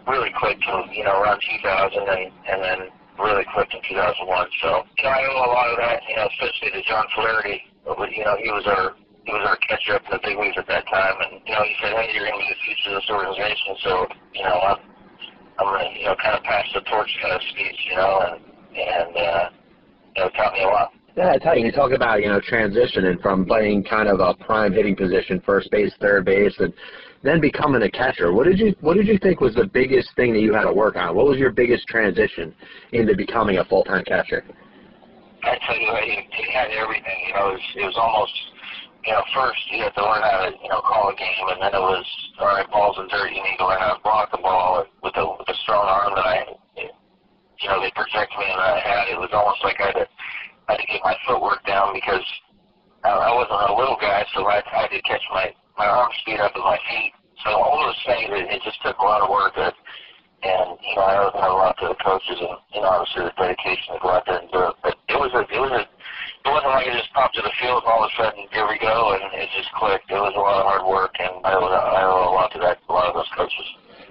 really 0.09 0.33
clicked 0.41 0.64
till, 0.64 0.89
you 0.89 1.05
know, 1.05 1.20
around 1.20 1.41
2000 1.61 2.01
and, 2.01 2.33
and 2.49 2.59
then 2.64 2.79
really 3.20 3.45
clicked 3.53 3.77
in 3.77 3.81
2001. 3.85 4.25
So, 4.64 4.89
you 4.97 5.05
know, 5.05 5.12
I 5.12 5.20
owe 5.29 5.45
a 5.45 5.53
lot 5.53 5.68
of 5.68 5.77
that, 5.77 6.01
you 6.09 6.16
know, 6.16 6.29
especially 6.33 6.81
to 6.81 6.83
John 6.89 7.05
Flaherty. 7.14 7.61
But, 7.85 8.09
you 8.16 8.25
know, 8.25 8.37
he 8.41 8.49
was 8.49 8.64
our 8.64 8.97
he 9.25 9.33
was 9.33 9.45
our 9.49 9.57
catcher 9.64 9.97
up 9.97 10.05
in 10.05 10.12
the 10.12 10.20
big 10.22 10.37
leagues 10.37 10.57
at 10.61 10.68
that 10.68 10.85
time, 10.87 11.16
and 11.20 11.41
you 11.47 11.53
know 11.55 11.64
he 11.64 11.75
said, 11.81 11.97
"Hey, 11.97 12.12
you're 12.12 12.29
going 12.29 12.37
to 12.37 12.45
be 12.45 12.51
the 12.53 12.61
future 12.61 12.93
of 12.93 13.01
this 13.01 13.09
organization." 13.09 13.72
So 13.81 13.93
you 14.37 14.45
know, 14.45 14.57
I'm, 14.61 14.79
I'm 15.59 15.66
going 15.66 15.81
to 15.81 15.91
you 15.99 16.07
know 16.07 16.16
kind 16.20 16.37
of 16.37 16.43
pass 16.45 16.64
the 16.75 16.81
torch 16.85 17.09
kind 17.22 17.33
of 17.33 17.43
speech, 17.49 17.79
you 17.89 17.97
know, 17.97 18.12
and 18.20 18.41
and 18.77 19.11
uh, 19.16 19.45
you 20.16 20.20
know 20.22 20.29
taught 20.37 20.53
me 20.53 20.62
a 20.64 20.68
lot. 20.68 20.93
Yeah, 21.16 21.31
I 21.31 21.39
tell 21.39 21.57
you, 21.57 21.64
you 21.66 21.72
talk 21.72 21.93
about 21.93 22.20
you 22.20 22.29
know 22.29 22.41
transitioning 22.41 23.20
from 23.22 23.47
playing 23.47 23.85
kind 23.85 24.09
of 24.09 24.20
a 24.20 24.35
prime 24.45 24.72
hitting 24.72 24.97
position, 24.97 25.41
first 25.47 25.70
base, 25.70 25.93
third 26.01 26.25
base, 26.27 26.55
and 26.59 26.72
then 27.22 27.41
becoming 27.41 27.83
a 27.83 27.91
catcher. 27.91 28.33
What 28.33 28.45
did 28.45 28.59
you 28.59 28.75
What 28.81 28.97
did 28.97 29.07
you 29.07 29.16
think 29.18 29.41
was 29.41 29.55
the 29.55 29.66
biggest 29.66 30.12
thing 30.16 30.35
that 30.35 30.41
you 30.41 30.53
had 30.53 30.64
to 30.68 30.72
work 30.72 30.97
on? 30.97 31.16
What 31.16 31.27
was 31.27 31.39
your 31.39 31.51
biggest 31.51 31.89
transition 31.89 32.55
into 32.93 33.16
becoming 33.16 33.59
a 33.59 33.64
full 33.64 33.85
time 33.85 34.05
catcher? 34.05 34.45
I 35.45 35.59
tell 35.66 35.77
you, 35.77 35.93
it, 35.93 36.25
it 36.29 36.51
had 36.53 36.70
everything. 36.72 37.18
You 37.29 37.35
know, 37.35 37.49
it 37.51 37.53
was, 37.53 37.66
it 37.77 37.85
was 37.85 37.97
almost 37.97 38.33
you 39.07 39.12
know, 39.12 39.24
first 39.34 39.61
you 39.70 39.82
have 39.84 39.94
to 39.94 40.02
learn 40.02 40.22
how 40.24 40.48
to, 40.48 40.50
you 40.57 40.68
know, 40.68 40.80
call 40.80 41.12
a 41.12 41.16
game, 41.16 41.46
and 41.52 41.61
then 41.61 41.72
it 41.76 41.84
was, 41.84 42.07
all 42.40 42.57
right, 42.57 42.68
balls 42.70 42.96
in 42.98 43.09
dirt, 43.09 43.32
you 43.32 43.42
need 43.44 43.57
to 43.61 43.66
learn 43.68 43.80
how 43.80 43.94
to 43.96 44.02
block 44.02 44.32
the 44.32 44.40
ball 44.40 44.84
with 45.02 45.16
a, 45.16 45.24
with 45.24 45.48
a 45.48 45.57
strong 45.62 45.84
arm 45.84 46.16
that 46.16 46.24
I, 46.24 46.57
you 47.61 47.68
know, 47.68 47.80
they 47.80 47.92
project 47.92 48.32
me 48.36 48.44
and 48.48 48.61
I 48.61 48.80
had. 48.80 49.09
It 49.12 49.20
was 49.20 49.30
almost 49.32 49.61
like 49.64 49.76
I 49.80 49.92
had 49.92 50.05
to, 50.05 50.07
I 50.68 50.72
had 50.72 50.80
to 50.80 50.88
get 50.88 51.00
my 51.05 51.16
footwork 51.28 51.64
down 51.68 51.92
because 51.92 52.24
I, 53.05 53.12
I 53.12 53.30
wasn't 53.32 53.61
a 53.70 53.76
little 53.76 53.96
guy, 54.00 54.24
so 54.32 54.44
I, 54.48 54.64
I 54.64 54.88
had 54.88 54.92
to 54.92 55.00
catch 55.05 55.22
my, 55.32 55.52
my 55.76 55.86
arm 55.86 56.11
speed 56.24 56.40
up 56.40 56.52
with 56.57 56.64
my 56.64 56.80
feet. 56.88 57.12
So 57.44 57.50
all 57.52 57.76
those 57.84 58.00
things, 58.09 58.32
it, 58.32 58.48
it 58.48 58.61
just 58.64 58.80
took 58.80 58.96
a 58.98 59.05
lot 59.05 59.20
of 59.20 59.28
work. 59.28 59.52
That, 59.57 59.74
and, 60.44 60.76
you 60.80 60.94
know, 60.96 61.05
I 61.09 61.16
owe 61.24 61.32
a 61.32 61.57
lot 61.57 61.76
to 61.80 61.92
the 61.92 61.98
coaches 62.05 62.36
and, 62.40 62.57
you 62.72 62.80
know, 62.80 63.00
obviously 63.00 63.28
the 63.28 63.32
dedication 63.36 63.96
to 63.96 64.00
go 64.00 64.12
out 64.12 64.24
there 64.24 64.40
and 64.40 64.48
do 64.52 64.61
it. 64.72 64.76
But 64.84 64.96
it 65.09 65.16
was 65.16 65.32
a, 65.32 65.42
it 65.48 65.61
was 65.61 65.72
a, 65.72 65.84
it 66.45 66.51
wasn't 66.51 66.70
like 66.70 66.86
it 66.86 66.92
just 66.92 67.12
popped 67.12 67.34
to 67.36 67.42
the 67.42 67.53
field 67.61 67.82
and 67.82 67.92
all 67.92 68.05
of 68.05 68.11
a 68.11 68.22
sudden 68.22 68.45
here 68.53 68.68
we 68.68 68.78
go 68.78 69.16
and 69.16 69.22
it 69.32 69.49
just 69.57 69.72
clicked. 69.72 70.11
It 70.11 70.20
was 70.20 70.34
a 70.36 70.40
lot 70.40 70.61
of 70.61 70.66
hard 70.68 70.84
work 70.84 71.16
and 71.18 71.40
I 71.45 71.57
owe, 71.57 71.64
I 71.64 72.05
owe 72.05 72.30
a 72.30 72.34
lot 72.36 72.53
to 72.53 72.59
that, 72.61 72.78
a 72.88 72.92
lot 72.92 73.09
of 73.09 73.14
those 73.14 73.30
coaches. 73.36 73.66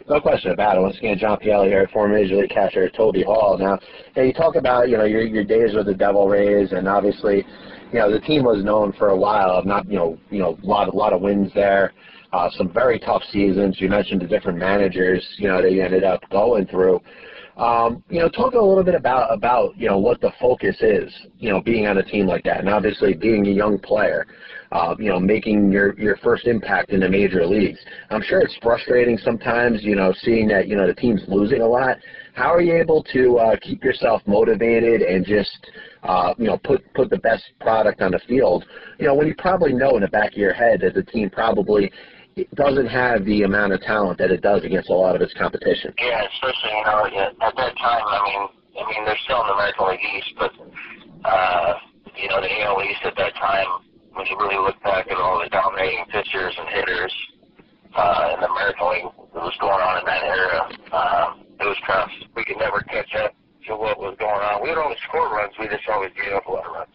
No 0.09 0.19
question 0.19 0.51
about 0.51 0.77
it. 0.77 0.81
Once 0.81 0.97
again, 0.97 1.17
John 1.17 1.37
Pielli 1.37 1.67
here, 1.67 1.87
former 1.93 2.15
Major 2.15 2.35
League 2.35 2.49
catcher 2.49 2.89
Toby 2.89 3.23
Hall. 3.23 3.57
Now, 3.57 3.79
you, 4.15 4.23
you 4.23 4.33
talk 4.33 4.55
about 4.55 4.89
you 4.89 4.97
know 4.97 5.05
your 5.05 5.21
your 5.21 5.45
days 5.45 5.73
with 5.73 5.85
the 5.85 5.93
Devil 5.93 6.27
Rays, 6.27 6.73
and 6.73 6.89
obviously, 6.89 7.45
you 7.93 7.99
know 7.99 8.11
the 8.11 8.19
team 8.19 8.43
was 8.43 8.63
known 8.65 8.91
for 8.93 9.09
a 9.09 9.17
while 9.17 9.51
of 9.51 9.65
not 9.65 9.87
you 9.89 9.95
know 9.95 10.17
you 10.29 10.39
know 10.39 10.57
a 10.61 10.65
lot 10.65 10.89
a 10.89 10.91
lot 10.91 11.13
of 11.13 11.21
wins 11.21 11.53
there, 11.55 11.93
uh, 12.33 12.49
some 12.57 12.71
very 12.73 12.99
tough 12.99 13.23
seasons. 13.31 13.79
You 13.79 13.87
mentioned 13.87 14.21
the 14.21 14.27
different 14.27 14.57
managers 14.57 15.25
you 15.37 15.47
know 15.47 15.61
that 15.61 15.71
you 15.71 15.81
ended 15.81 16.03
up 16.03 16.21
going 16.29 16.65
through. 16.65 16.99
Um, 17.57 18.03
you 18.09 18.19
know, 18.19 18.29
talk 18.29 18.53
a 18.53 18.59
little 18.59 18.83
bit 18.83 18.95
about 18.95 19.31
about 19.31 19.77
you 19.77 19.87
know 19.87 19.99
what 19.99 20.19
the 20.21 20.31
focus 20.39 20.77
is. 20.81 21.13
You 21.37 21.51
know, 21.51 21.61
being 21.61 21.85
on 21.87 21.97
a 21.97 22.03
team 22.03 22.25
like 22.25 22.43
that, 22.45 22.59
and 22.59 22.69
obviously 22.69 23.13
being 23.13 23.45
a 23.47 23.51
young 23.51 23.77
player. 23.79 24.25
Uh, 24.71 24.95
you 24.97 25.07
know, 25.07 25.19
making 25.19 25.71
your 25.71 25.93
your 25.99 26.17
first 26.17 26.47
impact 26.47 26.89
in 26.89 26.99
the 27.01 27.07
major 27.07 27.45
leagues. 27.45 27.79
I'm 28.09 28.23
sure 28.23 28.39
it's 28.39 28.57
frustrating 28.63 29.19
sometimes. 29.19 29.83
You 29.83 29.95
know, 29.95 30.11
seeing 30.21 30.47
that 30.47 30.67
you 30.67 30.75
know 30.75 30.87
the 30.87 30.95
team's 30.95 31.21
losing 31.27 31.61
a 31.61 31.67
lot. 31.67 31.97
How 32.33 32.51
are 32.51 32.61
you 32.61 32.75
able 32.75 33.03
to 33.13 33.37
uh, 33.37 33.55
keep 33.61 33.83
yourself 33.83 34.23
motivated 34.25 35.03
and 35.03 35.23
just 35.23 35.69
uh, 36.01 36.33
you 36.39 36.45
know 36.45 36.57
put 36.57 36.91
put 36.95 37.11
the 37.11 37.19
best 37.19 37.43
product 37.61 38.01
on 38.01 38.13
the 38.13 38.19
field? 38.27 38.65
You 38.97 39.05
know, 39.05 39.13
when 39.13 39.27
you 39.27 39.35
probably 39.37 39.73
know 39.73 39.95
in 39.95 40.01
the 40.01 40.07
back 40.07 40.31
of 40.31 40.37
your 40.39 40.53
head 40.53 40.81
that 40.81 40.95
the 40.95 41.03
team 41.03 41.29
probably 41.29 41.91
doesn't 42.55 42.87
have 42.87 43.25
the 43.25 43.43
amount 43.43 43.73
of 43.73 43.81
talent 43.81 44.17
that 44.17 44.31
it 44.31 44.41
does 44.41 44.63
against 44.63 44.89
a 44.89 44.93
lot 44.93 45.15
of 45.15 45.21
its 45.21 45.33
competition. 45.33 45.93
Yeah, 45.99 46.25
especially 46.33 46.71
you 46.71 46.83
know 46.83 47.29
at 47.41 47.55
that 47.55 47.73
time. 47.77 48.05
I 48.05 48.19
mean, 48.25 48.41
I 48.79 48.83
mean 48.89 49.05
they're 49.05 49.19
still 49.23 49.41
in 49.41 49.47
the 49.47 49.53
American 49.53 49.87
League 49.89 50.05
East, 50.17 50.33
but 50.37 50.51
uh, 51.25 51.73
you 52.17 52.29
know 52.29 52.41
the 52.41 52.49
AL 52.61 52.81
East 52.83 53.01
at 53.05 53.15
that 53.17 53.35
time. 53.35 53.67
When 54.13 54.27
you 54.27 54.37
really 54.37 54.61
look 54.61 54.77
back 54.83 55.09
at 55.09 55.17
all 55.17 55.41
the 55.41 55.49
dominating 55.49 56.05
pitchers 56.13 56.53
and 56.59 56.69
hitters 56.69 57.13
uh, 57.97 58.33
in 58.35 58.41
the 58.41 58.49
American 58.49 58.85
League 58.93 59.09
that 59.33 59.41
was 59.41 59.57
going 59.57 59.81
on 59.81 59.99
in 60.01 60.05
that 60.05 60.21
era, 60.21 60.61
um, 60.93 61.41
it 61.59 61.65
was 61.65 61.77
tough. 61.87 62.09
We 62.35 62.45
could 62.45 62.57
never 62.57 62.81
catch 62.81 63.09
up 63.15 63.33
to 63.65 63.75
what 63.75 63.97
was 63.97 64.15
going 64.19 64.37
on. 64.37 64.61
We 64.61 64.69
would 64.69 64.77
always 64.77 65.01
score 65.09 65.33
runs. 65.33 65.53
We 65.57 65.65
just 65.65 65.89
always 65.89 66.11
gave 66.13 66.33
up 66.33 66.45
a 66.45 66.51
lot 66.51 66.65
of 66.65 66.73
runs. 66.73 66.93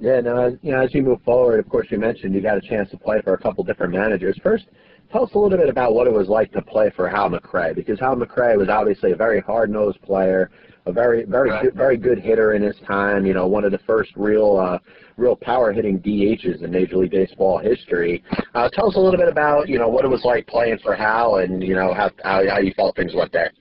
Yeah, 0.00 0.20
no, 0.20 0.38
as, 0.38 0.54
you 0.62 0.72
know, 0.72 0.80
as 0.80 0.94
you 0.94 1.02
move 1.02 1.20
forward, 1.24 1.60
of 1.60 1.68
course, 1.68 1.86
you 1.90 1.98
mentioned 1.98 2.34
you 2.34 2.40
got 2.40 2.56
a 2.56 2.60
chance 2.62 2.88
to 2.90 2.96
play 2.96 3.20
for 3.22 3.34
a 3.34 3.38
couple 3.38 3.62
different 3.64 3.92
managers. 3.92 4.38
First, 4.42 4.64
tell 5.12 5.24
us 5.24 5.30
a 5.34 5.38
little 5.38 5.58
bit 5.58 5.68
about 5.68 5.94
what 5.94 6.06
it 6.06 6.12
was 6.12 6.28
like 6.28 6.50
to 6.52 6.62
play 6.62 6.90
for 6.96 7.06
Hal 7.06 7.28
McRae, 7.28 7.74
because 7.74 8.00
Hal 8.00 8.16
McRae 8.16 8.56
was 8.56 8.70
obviously 8.70 9.12
a 9.12 9.16
very 9.16 9.40
hard-nosed 9.40 10.00
player, 10.00 10.50
a 10.86 10.92
very, 10.92 11.24
very, 11.24 11.50
good, 11.60 11.74
very 11.74 11.98
good 11.98 12.18
hitter 12.18 12.54
in 12.54 12.62
his 12.62 12.76
time. 12.86 13.26
You 13.26 13.34
know, 13.34 13.46
one 13.46 13.64
of 13.64 13.72
the 13.72 13.80
first 13.86 14.10
real, 14.16 14.56
uh, 14.56 14.78
real 15.18 15.36
power-hitting 15.36 15.98
DHs 15.98 16.64
in 16.64 16.70
Major 16.70 16.96
League 16.96 17.10
Baseball 17.10 17.58
history. 17.58 18.24
Uh, 18.54 18.70
tell 18.72 18.88
us 18.88 18.96
a 18.96 18.98
little 18.98 19.18
bit 19.18 19.28
about, 19.28 19.68
you 19.68 19.78
know, 19.78 19.88
what 19.88 20.06
it 20.06 20.08
was 20.08 20.24
like 20.24 20.46
playing 20.46 20.78
for 20.82 20.94
Hal, 20.94 21.36
and 21.36 21.62
you 21.62 21.74
know 21.74 21.92
how 21.92 22.10
how, 22.24 22.42
how 22.48 22.58
you 22.58 22.72
felt 22.74 22.96
things 22.96 23.12
went 23.14 23.32
there. 23.32 23.52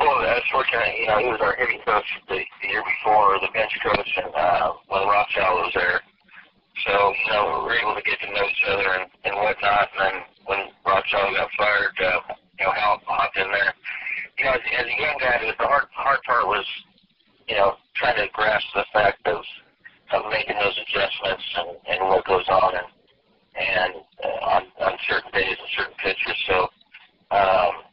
Well, 0.00 0.10
I 0.10 0.34
was 0.34 0.48
fortunate, 0.50 0.98
you 0.98 1.06
know, 1.06 1.18
he 1.18 1.28
was 1.30 1.40
our 1.40 1.54
hitting 1.54 1.78
coach 1.86 2.04
the, 2.28 2.42
the 2.42 2.68
year 2.68 2.82
before, 2.82 3.38
the 3.40 3.52
bench 3.54 3.70
coach, 3.78 4.10
and 4.16 4.34
uh, 4.34 4.72
when 4.88 5.06
Rothschild 5.06 5.70
was 5.70 5.72
there. 5.74 6.00
So, 6.82 7.14
you 7.14 7.30
know, 7.30 7.62
we 7.62 7.70
were 7.70 7.78
able 7.78 7.94
to 7.94 8.02
get 8.02 8.18
to 8.18 8.28
know 8.34 8.42
each 8.42 8.64
other 8.66 8.88
and, 8.98 9.06
and 9.24 9.34
whatnot. 9.38 9.88
And 9.94 9.98
then 10.02 10.14
when 10.46 10.60
Rothschild 10.82 11.38
got 11.38 11.48
fired, 11.56 11.94
uh, 12.02 12.34
you 12.58 12.66
know, 12.66 12.72
Hal 12.74 13.00
hopped 13.06 13.38
in 13.38 13.46
there. 13.54 13.72
You 14.38 14.44
know, 14.44 14.58
as, 14.58 14.64
as 14.82 14.86
a 14.90 14.96
young 14.98 15.18
guy, 15.22 15.38
was, 15.46 15.54
the 15.58 15.66
hard, 15.66 15.86
hard 15.94 16.20
part 16.26 16.46
was, 16.46 16.66
you 17.46 17.54
know, 17.54 17.78
trying 17.94 18.18
to 18.18 18.26
grasp 18.34 18.66
the 18.74 18.84
fact 18.92 19.22
of, 19.30 19.38
of 20.10 20.22
making 20.30 20.58
those 20.58 20.74
adjustments 20.74 21.44
and, 21.54 21.70
and 21.86 22.08
what 22.10 22.26
goes 22.26 22.48
on 22.50 22.74
and, 22.74 22.90
and 23.54 23.92
uh, 24.26 24.58
on, 24.58 24.62
on 24.82 24.98
certain 25.06 25.30
days 25.30 25.54
and 25.54 25.70
certain 25.78 25.94
pitchers. 26.02 26.40
So, 26.50 26.68
um, 27.30 27.86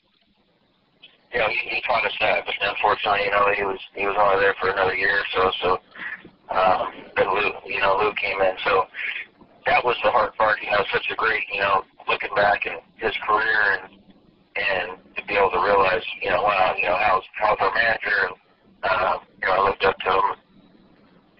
you 1.33 1.39
know, 1.39 1.47
he, 1.47 1.75
he 1.75 1.81
taught 1.87 2.05
us 2.05 2.15
that, 2.19 2.45
but 2.45 2.55
unfortunately, 2.61 3.25
you 3.25 3.31
know, 3.31 3.47
he 3.55 3.63
was 3.63 3.79
he 3.95 4.05
was 4.05 4.15
only 4.19 4.43
there 4.43 4.55
for 4.59 4.69
another 4.69 4.95
year 4.95 5.19
or 5.23 5.27
so. 5.31 5.43
So 5.61 5.69
um, 6.51 6.91
then 7.15 7.27
Lou, 7.31 7.51
you 7.65 7.79
know, 7.79 7.97
Lou 7.99 8.13
came 8.19 8.41
in. 8.41 8.55
So 8.65 8.85
that 9.65 9.83
was 9.83 9.95
the 10.03 10.11
hard 10.11 10.35
part. 10.35 10.59
You 10.61 10.71
know, 10.71 10.83
such 10.91 11.07
a 11.11 11.15
great, 11.15 11.43
you 11.51 11.59
know, 11.59 11.83
looking 12.07 12.33
back 12.35 12.65
in 12.65 12.77
his 12.97 13.15
career 13.25 13.79
and 13.79 13.95
and 14.51 14.99
to 15.15 15.23
be 15.25 15.35
able 15.35 15.51
to 15.51 15.63
realize, 15.63 16.03
you 16.21 16.29
know, 16.29 16.43
wow, 16.43 16.75
you 16.75 16.83
know, 16.83 16.97
how's 16.99 17.23
how's 17.39 17.57
our 17.59 17.73
manager? 17.73 18.27
And, 18.27 18.35
uh, 18.83 19.17
you 19.41 19.47
know, 19.47 19.53
I 19.55 19.61
looked 19.63 19.85
up 19.85 19.95
to 19.95 20.11
him, 20.11 20.27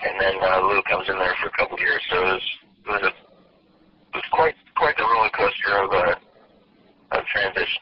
and 0.08 0.14
then 0.22 0.36
uh, 0.40 0.62
Lou 0.64 0.82
comes 0.88 1.10
in 1.10 1.18
there 1.20 1.36
for 1.44 1.50
a 1.50 1.58
couple 1.58 1.76
of 1.76 1.82
years. 1.84 2.02
So 2.10 2.16
it 2.16 2.32
was 2.32 2.46
it 2.88 2.90
was 2.90 3.04
a 3.04 3.12
it 3.12 4.16
was 4.16 4.30
quite 4.32 4.56
quite 4.80 4.96
the 4.96 5.04
roller 5.04 5.32
coaster 5.36 5.76
of 5.84 5.92
uh, 5.92 6.16
of 7.12 7.26
transition. 7.26 7.82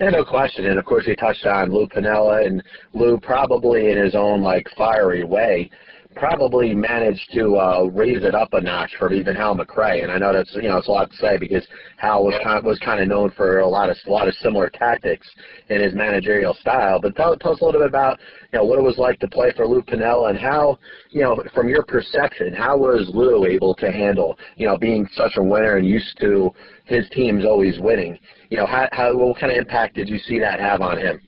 Yeah, 0.00 0.10
no 0.10 0.24
question. 0.24 0.66
And 0.66 0.78
of 0.78 0.84
course, 0.84 1.06
he 1.06 1.16
touched 1.16 1.46
on 1.46 1.72
Lou 1.72 1.86
Piniella, 1.86 2.46
and 2.46 2.62
Lou 2.92 3.18
probably 3.18 3.90
in 3.90 3.98
his 3.98 4.14
own 4.14 4.42
like 4.42 4.66
fiery 4.76 5.24
way 5.24 5.70
probably 6.16 6.74
managed 6.74 7.30
to 7.34 7.56
uh, 7.56 7.82
raise 7.92 8.24
it 8.24 8.34
up 8.34 8.48
a 8.54 8.60
notch 8.60 8.90
for 8.98 9.12
even 9.12 9.36
Hal 9.36 9.54
McRae. 9.54 10.02
And 10.02 10.10
I 10.10 10.18
know 10.18 10.32
that's 10.32 10.52
you 10.54 10.68
know 10.68 10.78
it's 10.78 10.88
a 10.88 10.90
lot 10.90 11.10
to 11.10 11.16
say 11.18 11.36
because 11.36 11.64
Hal 11.98 12.24
was 12.24 12.34
kind 12.42 12.58
of, 12.58 12.64
was 12.64 12.78
kind 12.80 13.00
of 13.00 13.08
known 13.08 13.30
for 13.36 13.60
a 13.60 13.68
lot 13.68 13.90
of 13.90 13.96
a 14.06 14.10
lot 14.10 14.26
of 14.26 14.34
similar 14.36 14.70
tactics 14.70 15.28
in 15.68 15.80
his 15.80 15.94
managerial 15.94 16.54
style. 16.54 17.00
But 17.00 17.14
tell, 17.14 17.36
tell 17.36 17.52
us 17.52 17.60
a 17.60 17.64
little 17.64 17.80
bit 17.80 17.88
about 17.88 18.18
you 18.52 18.58
know 18.58 18.64
what 18.64 18.78
it 18.78 18.82
was 18.82 18.98
like 18.98 19.20
to 19.20 19.28
play 19.28 19.52
for 19.54 19.66
Lou 19.66 19.82
Piniella 19.82 20.30
and 20.30 20.38
how 20.38 20.78
you 21.10 21.22
know 21.22 21.40
from 21.54 21.68
your 21.68 21.84
perception 21.84 22.52
how 22.54 22.78
was 22.78 23.08
Lou 23.12 23.44
able 23.44 23.74
to 23.76 23.92
handle 23.92 24.38
you 24.56 24.66
know 24.66 24.76
being 24.76 25.06
such 25.12 25.36
a 25.36 25.42
winner 25.42 25.76
and 25.76 25.86
used 25.86 26.18
to 26.20 26.50
his 26.86 27.08
teams 27.10 27.44
always 27.44 27.78
winning. 27.78 28.18
You 28.50 28.58
know 28.58 28.66
how, 28.66 28.88
how 28.92 29.16
what 29.16 29.38
kind 29.38 29.50
of 29.50 29.58
impact 29.58 29.96
did 29.96 30.08
you 30.08 30.18
see 30.18 30.38
that 30.38 30.60
have 30.60 30.80
on 30.80 30.98
him? 30.98 31.20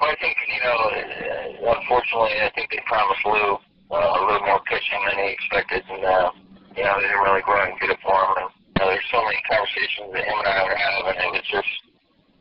Well, 0.00 0.10
I 0.10 0.16
think 0.20 0.36
you 0.46 0.60
know, 0.64 1.74
unfortunately, 1.76 2.38
I 2.40 2.50
think 2.54 2.70
they 2.70 2.80
promised 2.86 3.24
Lou 3.26 3.58
uh, 3.90 3.96
a 3.96 4.20
little 4.24 4.46
more 4.46 4.62
pitching 4.64 5.02
than 5.04 5.18
he 5.20 5.36
expected, 5.36 5.82
and 5.90 6.04
uh, 6.04 6.30
you 6.76 6.84
know, 6.84 6.96
they 6.96 7.08
didn't 7.10 7.24
really 7.24 7.44
go 7.44 7.52
out 7.52 7.68
and 7.68 7.80
get 7.80 7.90
it 7.90 8.00
for 8.00 8.14
him. 8.14 8.30
And 8.40 8.48
you 8.48 8.78
know, 8.78 8.88
there's 8.94 9.10
so 9.12 9.20
many 9.20 9.40
conversations 9.44 10.08
that 10.14 10.24
him 10.24 10.38
and 10.38 10.48
I 10.48 10.62
were 10.64 10.78
having, 10.78 11.06
and 11.12 11.18
it 11.18 11.32
was 11.34 11.48
just 11.50 11.72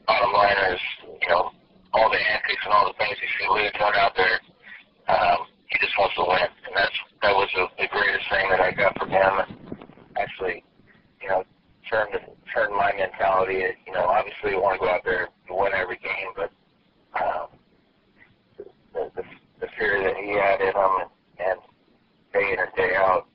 bottom 0.08 0.32
line 0.32 0.56
is, 0.72 0.82
you 1.20 1.30
know, 1.34 1.52
all 1.92 2.08
the 2.08 2.22
antics 2.22 2.64
and 2.64 2.72
all 2.72 2.88
the 2.88 2.98
things 3.02 3.18
you 3.20 3.30
see 3.36 3.48
Lou 3.52 3.68
doing 3.68 4.00
out 4.00 4.16
there. 4.16 4.40
Um, 5.12 5.50
he 5.68 5.76
just 5.84 5.98
wants 6.00 6.16
to 6.16 6.24
win, 6.24 6.48
and 6.48 6.74
that's 6.78 6.96
that 7.22 7.36
was 7.36 7.50
the, 7.52 7.68
the 7.76 7.90
greatest 7.92 8.24
thing 8.32 8.48
that 8.54 8.62
I 8.64 8.72
got 8.72 8.96
from 8.96 9.12
him. 9.12 9.34
And 9.44 9.52
actually, 10.16 10.64
you 11.20 11.28
know, 11.28 11.44
turned 11.90 12.14
turned 12.54 12.76
my 12.76 12.94
mentality. 12.98 13.64
You 13.86 13.94
know, 13.94 14.06
obviously, 14.06 14.52
you 14.52 14.62
want 14.62 14.80
to 14.80 14.86
go 14.86 14.92
out 14.92 15.02
there 15.04 15.30
and 15.48 15.58
win 15.58 15.74
every 15.74 15.98
game, 15.98 16.32
but 16.36 16.52
um, 17.22 17.48
the, 18.94 19.12
the 19.16 19.24
the 19.60 19.68
fear 19.78 20.02
that 20.04 20.18
he 20.18 20.32
had 20.32 20.62
in 20.62 20.68
him 20.68 20.92
and, 21.02 21.10
and 21.40 21.60
day 22.34 22.54
in 22.54 22.60
and 22.60 22.74
day 22.76 22.96
out 22.96 23.28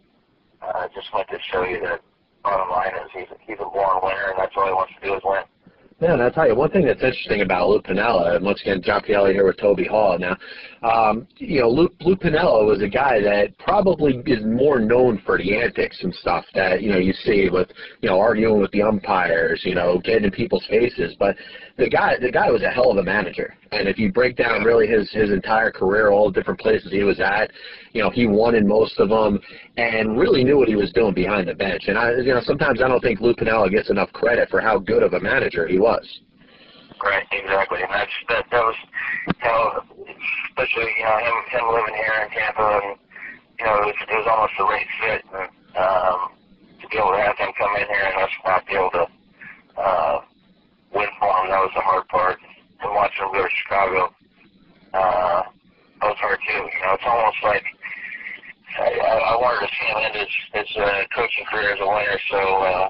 uh, 0.62 0.88
just 0.94 1.12
went 1.12 1.28
to 1.28 1.38
show 1.50 1.64
you 1.64 1.80
that 1.80 2.00
bottom 2.42 2.70
line 2.70 2.92
is 2.94 3.10
he's 3.14 3.28
he's 3.40 3.58
a 3.60 3.64
born 3.64 3.98
winner, 4.02 4.30
and 4.30 4.38
that's 4.38 4.52
all 4.56 4.66
he 4.66 4.72
wants 4.72 4.92
to 5.00 5.06
do 5.06 5.14
is 5.14 5.22
win. 5.24 5.42
Yeah, 6.02 6.14
and 6.14 6.22
I'll 6.22 6.32
tell 6.32 6.48
you 6.48 6.56
one 6.56 6.68
thing 6.72 6.84
that's 6.84 7.00
interesting 7.00 7.42
about 7.42 7.68
Lou 7.68 7.80
Piniella, 7.80 8.34
and 8.34 8.44
once 8.44 8.60
again, 8.60 8.82
John 8.82 9.02
Pielli 9.02 9.34
here 9.34 9.46
with 9.46 9.56
Toby 9.56 9.84
Hall. 9.84 10.18
Now, 10.18 10.36
um, 10.82 11.28
you 11.36 11.60
know, 11.60 11.68
Lou, 11.68 11.88
Lou 12.00 12.16
Piniella 12.16 12.66
was 12.66 12.82
a 12.82 12.88
guy 12.88 13.20
that 13.20 13.56
probably 13.58 14.20
is 14.26 14.44
more 14.44 14.80
known 14.80 15.22
for 15.24 15.38
the 15.38 15.56
antics 15.56 16.02
and 16.02 16.12
stuff 16.12 16.44
that 16.56 16.82
you 16.82 16.90
know 16.90 16.98
you 16.98 17.12
see 17.12 17.48
with 17.52 17.68
you 18.00 18.08
know 18.08 18.18
arguing 18.18 18.60
with 18.60 18.72
the 18.72 18.82
umpires, 18.82 19.62
you 19.64 19.76
know, 19.76 20.00
getting 20.00 20.24
in 20.24 20.32
people's 20.32 20.66
faces. 20.68 21.14
But 21.20 21.36
the 21.78 21.88
guy, 21.88 22.16
the 22.20 22.32
guy 22.32 22.50
was 22.50 22.62
a 22.62 22.70
hell 22.70 22.90
of 22.90 22.96
a 22.96 23.04
manager. 23.04 23.54
And 23.70 23.88
if 23.88 23.96
you 23.96 24.12
break 24.12 24.36
down 24.36 24.64
really 24.64 24.88
his 24.88 25.08
his 25.12 25.30
entire 25.30 25.70
career, 25.70 26.10
all 26.10 26.32
the 26.32 26.38
different 26.38 26.58
places 26.58 26.90
he 26.90 27.04
was 27.04 27.20
at, 27.20 27.52
you 27.92 28.02
know, 28.02 28.10
he 28.10 28.26
won 28.26 28.56
in 28.56 28.66
most 28.66 28.98
of 28.98 29.08
them, 29.08 29.38
and 29.76 30.18
really 30.18 30.42
knew 30.42 30.58
what 30.58 30.68
he 30.68 30.74
was 30.74 30.92
doing 30.92 31.14
behind 31.14 31.46
the 31.46 31.54
bench. 31.54 31.84
And 31.86 31.96
I, 31.96 32.10
you 32.16 32.34
know, 32.34 32.40
sometimes 32.42 32.82
I 32.82 32.88
don't 32.88 33.00
think 33.00 33.20
Lou 33.20 33.34
Piniella 33.34 33.70
gets 33.70 33.88
enough 33.88 34.12
credit 34.12 34.50
for 34.50 34.60
how 34.60 34.78
good 34.78 35.04
of 35.04 35.12
a 35.12 35.20
manager 35.20 35.68
he 35.68 35.78
was. 35.78 35.91
Right, 37.02 37.26
exactly, 37.32 37.82
and 37.82 37.90
that's 37.90 38.12
that. 38.28 38.46
That 38.50 38.62
was, 38.62 38.76
know, 39.42 39.82
especially 40.50 40.86
you 40.98 41.04
know 41.04 41.18
him 41.18 41.36
him 41.50 41.66
living 41.74 41.98
here 41.98 42.14
in 42.22 42.30
Tampa, 42.30 42.62
and 42.62 42.94
you 43.58 43.64
know 43.66 43.74
it 43.82 43.86
was, 43.90 43.98
it 44.06 44.14
was 44.14 44.28
almost 44.30 44.54
a 44.60 44.64
right 44.64 44.86
fit. 45.02 45.22
And, 45.34 45.50
um, 45.74 46.30
to 46.78 46.88
be 46.88 46.98
able 46.98 47.10
to 47.10 47.18
have 47.18 47.36
him 47.38 47.50
come 47.58 47.74
in 47.74 47.86
here 47.90 48.06
and 48.06 48.22
us 48.22 48.30
not 48.44 48.66
be 48.66 48.74
able 48.74 48.90
to 48.90 49.06
uh, 49.82 50.20
win 50.94 51.08
for 51.18 51.30
him, 51.42 51.50
that 51.50 51.58
was 51.58 51.72
the 51.74 51.82
hard 51.82 52.06
part. 52.06 52.38
And 52.82 52.94
watching 52.94 53.26
him 53.26 53.32
go 53.34 53.42
to 53.42 53.50
Chicago, 53.62 54.14
uh, 54.94 55.42
that 56.02 56.06
was 56.06 56.18
hard 56.22 56.38
too. 56.46 56.62
You 56.62 56.80
know, 56.86 56.94
it's 56.94 57.06
almost 57.06 57.40
like 57.42 57.64
I, 58.78 58.90
I, 58.94 59.14
I 59.32 59.36
wanted 59.42 59.66
to 59.66 59.70
see 59.74 59.86
him 59.90 59.98
end 60.06 60.14
his 60.22 60.34
his 60.54 60.70
uh, 60.78 61.02
coaching 61.16 61.46
career 61.50 61.74
as 61.74 61.80
a 61.82 61.88
winner, 61.88 62.18
so. 62.30 62.38
Uh, 62.38 62.88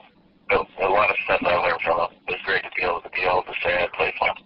a, 0.51 0.89
lot 0.89 1.11
of 1.11 1.17
stuff 1.25 1.41
I 1.45 1.55
learned 1.57 1.81
from 1.85 2.01
him. 2.01 2.09
It 2.29 2.33
was 2.33 2.41
great 2.45 2.63
to 2.63 2.71
be 2.77 2.83
able 2.83 3.01
to 3.01 3.11
be 3.11 3.23
able 3.23 3.43
to 3.43 3.55
say 3.63 3.75
I 3.75 3.89
played 3.97 4.15
for 4.19 4.29
him. 4.29 4.37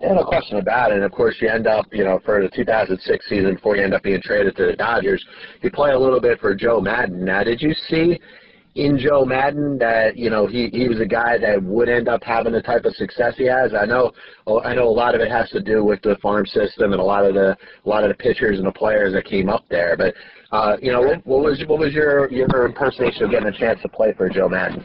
Yeah, 0.00 0.14
no 0.14 0.24
question 0.24 0.58
about 0.58 0.90
it. 0.90 0.96
And 0.96 1.04
of 1.04 1.12
course, 1.12 1.36
you 1.40 1.48
end 1.48 1.68
up, 1.68 1.86
you 1.92 2.02
know, 2.02 2.18
for 2.24 2.42
the 2.42 2.48
2006 2.48 3.28
season, 3.28 3.54
before 3.54 3.76
you 3.76 3.84
end 3.84 3.94
up 3.94 4.02
being 4.02 4.20
traded 4.20 4.56
to 4.56 4.66
the 4.66 4.76
Dodgers, 4.76 5.24
you 5.62 5.70
play 5.70 5.92
a 5.92 5.98
little 5.98 6.20
bit 6.20 6.40
for 6.40 6.54
Joe 6.56 6.80
Maddon. 6.80 7.24
Now, 7.24 7.44
did 7.44 7.62
you 7.62 7.72
see 7.88 8.18
in 8.74 8.98
Joe 8.98 9.24
Maddon 9.24 9.78
that 9.78 10.16
you 10.16 10.30
know 10.30 10.46
he 10.46 10.70
he 10.72 10.88
was 10.88 11.00
a 11.00 11.06
guy 11.06 11.36
that 11.38 11.62
would 11.62 11.88
end 11.88 12.08
up 12.08 12.24
having 12.24 12.52
the 12.52 12.62
type 12.62 12.84
of 12.84 12.94
success 12.94 13.34
he 13.36 13.44
has? 13.44 13.74
I 13.74 13.84
know 13.84 14.10
I 14.64 14.74
know 14.74 14.88
a 14.88 14.90
lot 14.90 15.14
of 15.14 15.20
it 15.20 15.30
has 15.30 15.50
to 15.50 15.60
do 15.60 15.84
with 15.84 16.02
the 16.02 16.16
farm 16.22 16.46
system 16.46 16.92
and 16.92 17.00
a 17.00 17.04
lot 17.04 17.24
of 17.24 17.34
the 17.34 17.56
a 17.84 17.88
lot 17.88 18.02
of 18.02 18.08
the 18.08 18.16
pitchers 18.16 18.58
and 18.58 18.66
the 18.66 18.72
players 18.72 19.12
that 19.12 19.24
came 19.24 19.48
up 19.48 19.64
there. 19.68 19.96
But 19.96 20.14
uh, 20.50 20.76
you 20.82 20.90
know, 20.90 21.02
what, 21.02 21.26
what 21.26 21.42
was 21.42 21.62
what 21.66 21.78
was 21.78 21.92
your 21.92 22.30
your 22.32 22.66
impersonation 22.66 23.24
of 23.24 23.30
getting 23.30 23.48
a 23.48 23.58
chance 23.58 23.80
to 23.82 23.88
play 23.88 24.14
for 24.16 24.28
Joe 24.28 24.48
Maddon? 24.48 24.84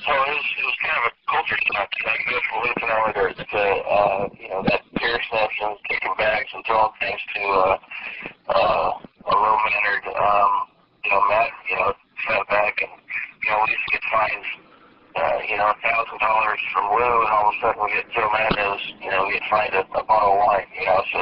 So 0.00 0.08
it 0.16 0.32
was, 0.32 0.48
it 0.56 0.64
was 0.64 0.78
kind 0.80 0.96
of 0.96 1.04
a 1.08 1.14
culture 1.28 1.60
shock. 1.68 1.88
You 2.00 2.24
go 2.32 2.38
from 2.48 2.58
Luke 2.64 2.80
and 2.80 2.88
Elder 2.88 3.28
to, 3.36 3.60
uh, 3.84 4.22
you 4.32 4.48
know, 4.48 4.64
that 4.64 4.80
fierceness 4.96 5.52
and 5.60 5.76
kicking 5.92 6.16
bags 6.16 6.48
and 6.56 6.64
throwing 6.64 6.96
things 7.04 7.20
to 7.36 7.42
uh, 7.44 7.76
uh, 8.48 8.88
a 8.96 9.32
low-mannered, 9.36 10.04
um, 10.16 10.52
you 11.04 11.10
know, 11.12 11.20
Matt, 11.28 11.52
you 11.68 11.76
know, 11.76 11.92
sat 12.24 12.48
back 12.48 12.80
and, 12.80 12.96
you 13.44 13.48
know, 13.52 13.60
we 13.60 13.76
used 13.76 13.84
to 13.84 13.92
get 13.92 14.04
fines, 14.08 14.48
uh, 15.20 15.38
you 15.44 15.56
know, 15.60 15.68
a 15.68 15.76
thousand 15.84 16.16
dollars 16.16 16.60
from 16.72 16.84
Lou, 16.96 17.14
and 17.20 17.32
all 17.36 17.52
of 17.52 17.52
a 17.52 17.56
sudden 17.60 17.80
we 17.84 17.92
get 17.92 18.08
Joe 18.16 18.28
Mandos, 18.32 18.80
you 19.04 19.10
know, 19.12 19.28
we 19.28 19.36
get 19.36 19.44
fined 19.52 19.76
a, 19.76 19.84
a 19.84 20.04
bottle 20.08 20.32
of 20.32 20.48
wine, 20.48 20.68
you 20.80 20.86
know, 20.88 21.00
so 21.12 21.20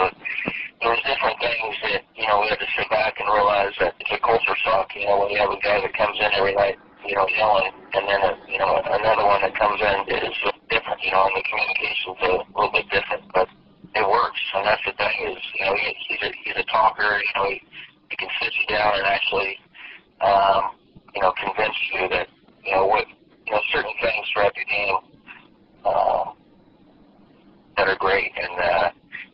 there 0.87 0.95
was 0.95 1.03
different 1.03 1.35
things 1.43 1.74
that, 1.83 2.07
you 2.14 2.31
know, 2.31 2.47
we 2.47 2.55
had 2.55 2.62
to 2.62 2.70
sit 2.79 2.87
back 2.95 3.18
and 3.18 3.26
realize 3.26 3.74
that 3.83 3.99
it's 3.99 4.14
a 4.14 4.22
culture 4.22 4.55
shock, 4.62 4.95
you 4.95 5.03
know, 5.03 5.26
when 5.26 5.35
you 5.35 5.39
have 5.43 5.51
a 5.51 5.59
guy 5.66 5.83
that 5.83 5.91
comes 5.99 6.14
in 6.22 6.31
every 6.31 6.55
night 6.55 6.79
you 7.09 7.17
know, 7.17 7.25
yelling, 7.33 7.73
and 7.97 8.05
then, 8.05 8.21
a, 8.21 8.37
you 8.45 8.61
know, 8.61 8.77
another 8.85 9.25
one 9.25 9.41
that 9.41 9.57
comes 9.57 9.81
in 9.81 9.97
is 10.13 10.37
different, 10.69 11.01
you 11.01 11.11
know, 11.11 11.25
and 11.25 11.41
the 11.41 11.45
communication's 11.49 12.21
a 12.21 12.29
little 12.53 12.69
bit 12.69 12.85
different, 12.93 13.25
but 13.33 13.49
it 13.97 14.05
works, 14.05 14.37
and 14.53 14.69
that's 14.69 14.85
the 14.85 14.93
thing 14.93 15.17
is, 15.33 15.41
you 15.57 15.65
know, 15.65 15.73
he, 15.73 15.89
he's 16.05 16.21
a 16.21 16.31
he's 16.45 16.57
a 16.61 16.67
talker, 16.69 17.17
you 17.17 17.33
know, 17.33 17.49
he, 17.49 17.65
he 18.13 18.15
can 18.21 18.29
sit 18.37 18.53
you 18.61 18.67
down 18.69 18.93
and 18.93 19.09
actually, 19.09 19.57
um, 20.21 20.77
you 21.17 21.25
know, 21.25 21.33
convince 21.41 21.73
you 21.97 22.13
that, 22.13 22.29
you 22.61 22.77
know, 22.77 22.85
what, 22.85 23.09
you 23.09 23.53
know, 23.57 23.61
certain 23.73 23.97
things 24.05 24.29
throughout 24.29 24.53
the 24.53 24.69
game, 24.69 24.97
uh, 25.89 26.25
that 27.81 27.89
are 27.89 27.97
great, 27.97 28.37
and, 28.37 28.53
uh, 28.61 28.89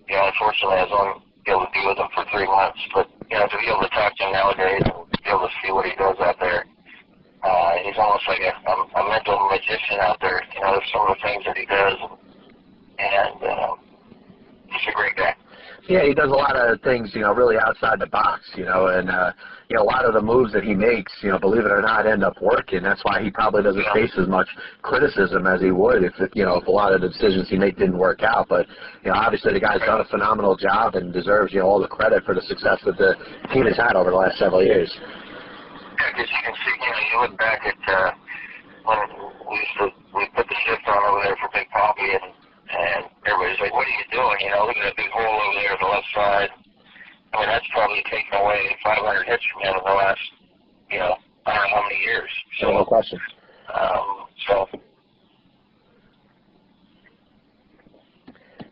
you 0.06 0.14
know, 0.14 0.30
unfortunately, 0.30 0.78
I 0.78 0.86
was 0.86 0.94
only 0.94 1.26
able 1.50 1.66
to 1.66 1.72
be 1.74 1.82
with 1.82 1.98
him 1.98 2.06
for 2.14 2.22
three 2.30 2.46
months, 2.46 2.78
but, 2.94 3.10
you 3.26 3.34
know, 3.34 3.50
to 3.50 3.58
be 3.58 3.66
able 3.66 3.82
to 3.82 3.90
talk 3.90 4.14
to 4.14 4.22
him 4.22 4.32
nowadays 4.32 4.86
and 4.86 5.10
be 5.10 5.26
able 5.26 5.50
to 5.50 5.54
see 5.58 5.74
what 5.74 5.90
he 5.90 5.92
does 5.98 6.14
out 6.22 6.38
there, 6.38 6.70
uh, 7.44 7.72
he's 7.84 7.94
almost 7.98 8.24
like 8.26 8.40
a, 8.40 8.52
a, 8.70 8.74
a 9.04 9.08
mental 9.08 9.48
magician 9.50 10.00
out 10.00 10.18
there. 10.20 10.42
You 10.54 10.60
know, 10.60 10.80
some 10.92 11.06
of 11.06 11.16
the 11.16 11.22
things 11.22 11.44
that 11.44 11.56
he 11.56 11.66
does, 11.66 11.98
and 12.98 13.42
uh, 13.44 13.76
he's 14.72 14.88
a 14.88 14.96
great 14.96 15.16
guy. 15.16 15.36
Yeah, 15.86 16.04
he 16.06 16.14
does 16.14 16.30
a 16.30 16.34
lot 16.34 16.56
of 16.56 16.80
things, 16.80 17.10
you 17.14 17.20
know, 17.20 17.34
really 17.34 17.58
outside 17.58 18.00
the 18.00 18.06
box, 18.06 18.40
you 18.56 18.64
know, 18.64 18.86
and 18.86 19.10
uh, 19.10 19.32
you 19.68 19.76
know, 19.76 19.82
a 19.82 19.84
lot 19.84 20.06
of 20.06 20.14
the 20.14 20.20
moves 20.20 20.52
that 20.54 20.64
he 20.64 20.74
makes, 20.74 21.12
you 21.20 21.28
know, 21.28 21.38
believe 21.38 21.66
it 21.66 21.70
or 21.70 21.82
not, 21.82 22.06
end 22.06 22.24
up 22.24 22.40
working. 22.40 22.82
That's 22.82 23.04
why 23.04 23.22
he 23.22 23.30
probably 23.30 23.62
doesn't 23.62 23.84
face 23.92 24.12
as 24.16 24.26
much 24.26 24.48
criticism 24.80 25.46
as 25.46 25.60
he 25.60 25.72
would 25.72 26.02
if, 26.02 26.14
you 26.32 26.44
know, 26.44 26.56
if 26.56 26.66
a 26.66 26.70
lot 26.70 26.94
of 26.94 27.02
the 27.02 27.08
decisions 27.08 27.50
he 27.50 27.58
made 27.58 27.76
didn't 27.76 27.98
work 27.98 28.22
out. 28.22 28.48
But 28.48 28.66
you 29.04 29.10
know, 29.10 29.16
obviously 29.16 29.52
the 29.52 29.60
guy's 29.60 29.80
done 29.80 30.00
a 30.00 30.06
phenomenal 30.06 30.56
job 30.56 30.94
and 30.94 31.12
deserves, 31.12 31.52
you 31.52 31.60
know, 31.60 31.66
all 31.66 31.80
the 31.80 31.88
credit 31.88 32.24
for 32.24 32.34
the 32.34 32.42
success 32.42 32.80
that 32.86 32.96
the 32.96 33.14
team 33.52 33.66
has 33.66 33.76
had 33.76 33.94
over 33.94 34.10
the 34.10 34.16
last 34.16 34.38
several 34.38 34.62
years. 34.62 34.90
Because 36.12 36.28
you 36.28 36.40
can 36.44 36.54
see, 36.60 36.74
you 36.76 36.90
know, 36.90 37.02
you 37.08 37.16
look 37.24 37.34
back 37.38 37.60
at 37.64 37.78
uh, 37.88 38.10
when 38.84 38.98
we 39.48 39.56
used 39.56 39.76
to 39.80 39.86
we 40.12 40.28
put 40.36 40.46
the 40.48 40.58
shift 40.66 40.84
on 40.88 41.00
over 41.08 41.24
there 41.24 41.36
for 41.40 41.48
Big 41.52 41.68
Poppy, 41.70 42.04
and 42.04 42.26
and 42.68 43.00
everybody's 43.24 43.60
like, 43.60 43.72
"What 43.72 43.86
are 43.86 43.96
you 43.96 44.06
doing?" 44.12 44.38
You 44.44 44.50
know, 44.52 44.66
look 44.68 44.76
at 44.76 44.92
that 44.92 44.96
big 44.96 45.10
hole 45.10 45.24
over 45.24 45.56
there 45.56 45.72
on 45.72 45.80
the 45.80 45.90
left 45.90 46.08
side. 46.14 46.50
I 47.34 47.40
mean, 47.40 47.48
that's 47.48 47.66
probably 47.72 48.02
taken 48.10 48.38
away 48.38 48.76
500 48.84 49.26
hits 49.26 49.42
from 49.52 49.62
him 49.62 49.74
in 49.74 49.84
the 49.84 49.90
last, 49.90 50.20
you 50.90 50.98
know, 50.98 51.16
I 51.46 51.54
don't 51.54 51.62
know 51.64 51.74
how 51.74 51.82
many 51.82 52.00
years. 52.00 52.30
So, 52.60 52.70
no 52.70 52.84
question. 52.84 53.18
Um, 53.74 54.26
so. 54.46 54.68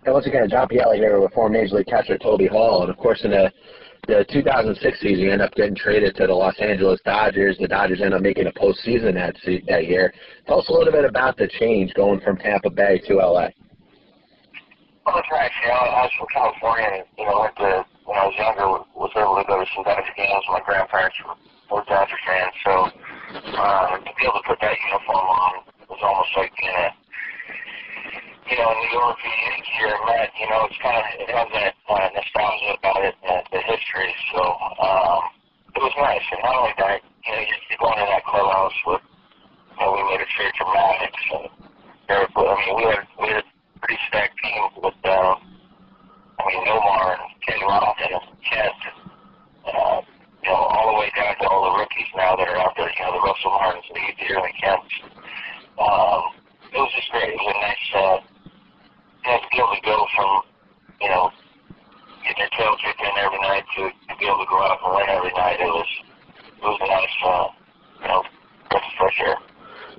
And 0.05 0.15
once 0.15 0.27
again, 0.27 0.49
John 0.49 0.69
Pielli 0.69 0.97
here 0.97 1.21
with 1.21 1.33
former 1.33 1.59
Major 1.59 1.77
League 1.77 1.87
catcher 1.87 2.19
Toby 2.19 2.47
Hall, 2.47 2.83
and 2.83 2.91
of 2.91 2.97
course 2.97 3.23
in 3.25 3.33
the 3.33 3.53
the 4.09 4.27
2006 4.33 5.01
season, 5.01 5.19
you 5.21 5.31
end 5.31 5.43
up 5.43 5.55
getting 5.55 5.77
traded 5.77 6.17
to 6.17 6.27
the 6.27 6.35
Los 6.35 6.59
Angeles 6.59 7.01
Dodgers. 7.05 7.57
The 7.59 7.69
Dodgers 7.69 8.01
end 8.03 8.15
up 8.15 8.23
making 8.23 8.47
a 8.47 8.53
postseason 8.53 9.15
that 9.15 9.37
that 9.69 9.87
year. 9.87 10.13
Tell 10.47 10.59
us 10.59 10.69
a 10.69 10.73
little 10.73 10.93
bit 10.93 11.05
about 11.05 11.37
the 11.37 11.47
change 11.61 11.95
going 11.95 12.21
from 12.21 12.37
Tampa 12.37 12.71
Bay 12.71 13.01
to 13.07 13.15
LA. 13.15 13.49
Well, 15.07 15.15
that's 15.15 15.31
right. 15.31 15.51
You 15.63 15.69
know, 15.69 15.75
I 15.75 16.03
was 16.03 16.11
from 16.19 16.27
California, 16.35 16.87
and 16.99 17.05
you 17.19 17.27
know, 17.27 17.41
went 17.41 17.57
to 17.57 17.87
when 18.05 18.19
I 18.19 18.27
was 18.27 18.35
younger, 18.39 18.67
was 18.99 19.11
able 19.15 19.39
to 19.39 19.47
go 19.47 19.63
to 19.63 19.67
some 19.75 19.85
Dodger 19.85 20.15
games. 20.17 20.43
My 20.51 20.61
grandparents 20.67 21.17
were, 21.23 21.39
were 21.71 21.85
Dodger 21.87 22.19
fans, 22.27 22.55
so 22.67 22.73
uh, 23.55 23.99
to 23.99 24.11
be 24.19 24.23
able 24.27 24.43
to 24.43 24.47
put 24.47 24.59
that 24.63 24.75
uniform 24.83 25.27
on 25.31 25.53
was 25.87 26.03
almost 26.03 26.31
like 26.37 26.51
being 26.59 26.75
a 26.75 26.91
you 28.51 28.59
know, 28.59 28.69
in 28.75 28.79
New 28.85 28.93
York 28.99 29.19
Yankee 29.23 29.87
or 29.87 29.99
Met, 30.07 30.31
you 30.35 30.49
know, 30.51 30.67
it's 30.67 30.79
kind 30.83 30.99
of, 30.99 31.05
it 31.15 31.31
has 31.31 31.49
that 31.55 31.73
uh, 31.89 32.09
nostalgia 32.11 32.75
about 32.75 33.01
it, 33.01 33.15
uh, 33.23 33.41
the 33.55 33.61
history. 33.63 34.11
So, 34.35 34.43
um, 34.83 35.23
it 35.73 35.81
was 35.81 35.95
nice. 35.97 36.21
And 36.21 36.43
not 36.43 36.55
only 36.59 36.75
that, 36.77 37.01
you 37.01 37.33
know, 37.33 37.41
you, 37.41 37.57
you 37.71 37.77
go 37.79 37.89
into 37.95 38.05
that 38.05 38.25
clubhouse 38.27 38.77
with, 38.85 39.01
you 39.01 39.79
know, 39.79 39.95
we 39.95 40.03
made 40.11 40.21
a 40.21 40.29
trade 40.35 40.53
for 40.59 40.67
Maddux 40.69 41.15
and 41.39 41.47
Eric, 42.11 42.31
I 42.35 42.43
mean, 42.67 42.77
we 42.77 42.85
had, 42.91 43.03
we 43.23 43.27
had 43.31 43.41
a 43.41 43.49
pretty 43.79 44.01
stacked 44.11 44.37
team 44.43 44.63
with, 44.83 45.01
uh, 45.07 45.33
I 45.33 46.43
mean, 46.51 46.61
Nomar 46.67 47.15
and 47.15 47.33
Kenny 47.47 47.63
Lofton 47.63 48.11
and 48.11 48.27
Kent, 48.43 48.81
uh, 49.71 49.99
you 50.43 50.51
know, 50.51 50.61
all 50.61 50.93
the 50.93 50.99
way 50.99 51.09
down 51.15 51.39
to 51.39 51.47
all 51.47 51.73
the 51.73 51.79
rookies 51.79 52.11
now 52.19 52.35
that 52.35 52.49
are 52.51 52.59
out 52.59 52.75
there, 52.77 52.91
you 52.91 53.03
know, 53.07 53.17
the 53.17 53.23
Russell 53.23 53.55
Martins, 53.55 53.87
the 53.95 54.03
Ethier, 54.13 54.43
and 54.43 54.47
the 54.51 54.55
Kemps. 54.59 54.95
Um, 55.79 56.43
it 56.75 56.81
was 56.81 56.93
just 56.97 57.09
great. 57.13 57.31
It 57.31 57.37
was 57.37 57.49
a 57.49 57.61
nice, 57.61 57.87
uh, 57.97 58.19
you 59.25 59.31
know, 59.31 59.39
to 59.39 59.49
be 59.53 59.59
able 59.59 59.75
to 59.77 59.85
go 59.85 60.07
from, 60.17 60.31
you 61.01 61.09
know, 61.09 61.31
getting 62.27 62.43
your 62.43 62.53
tail 62.59 62.75
kicked 62.83 63.01
in 63.01 63.15
every 63.21 63.41
night 63.41 63.65
to, 63.77 63.83
to 63.91 64.13
be 64.19 64.27
able 64.27 64.43
to 64.43 64.51
go 64.51 64.59
out 64.63 64.79
and 64.83 64.91
win 64.97 65.07
every 65.09 65.35
night, 65.35 65.61
it 65.61 65.71
was, 65.71 65.91
it 66.59 66.65
was 66.67 66.81
a 66.83 66.89
nice, 66.89 67.17
uh, 67.23 67.47
you 68.03 68.09
know, 68.09 68.23
breath 68.71 68.83
of 68.83 68.95
fresh 68.99 69.19
air. 69.23 69.37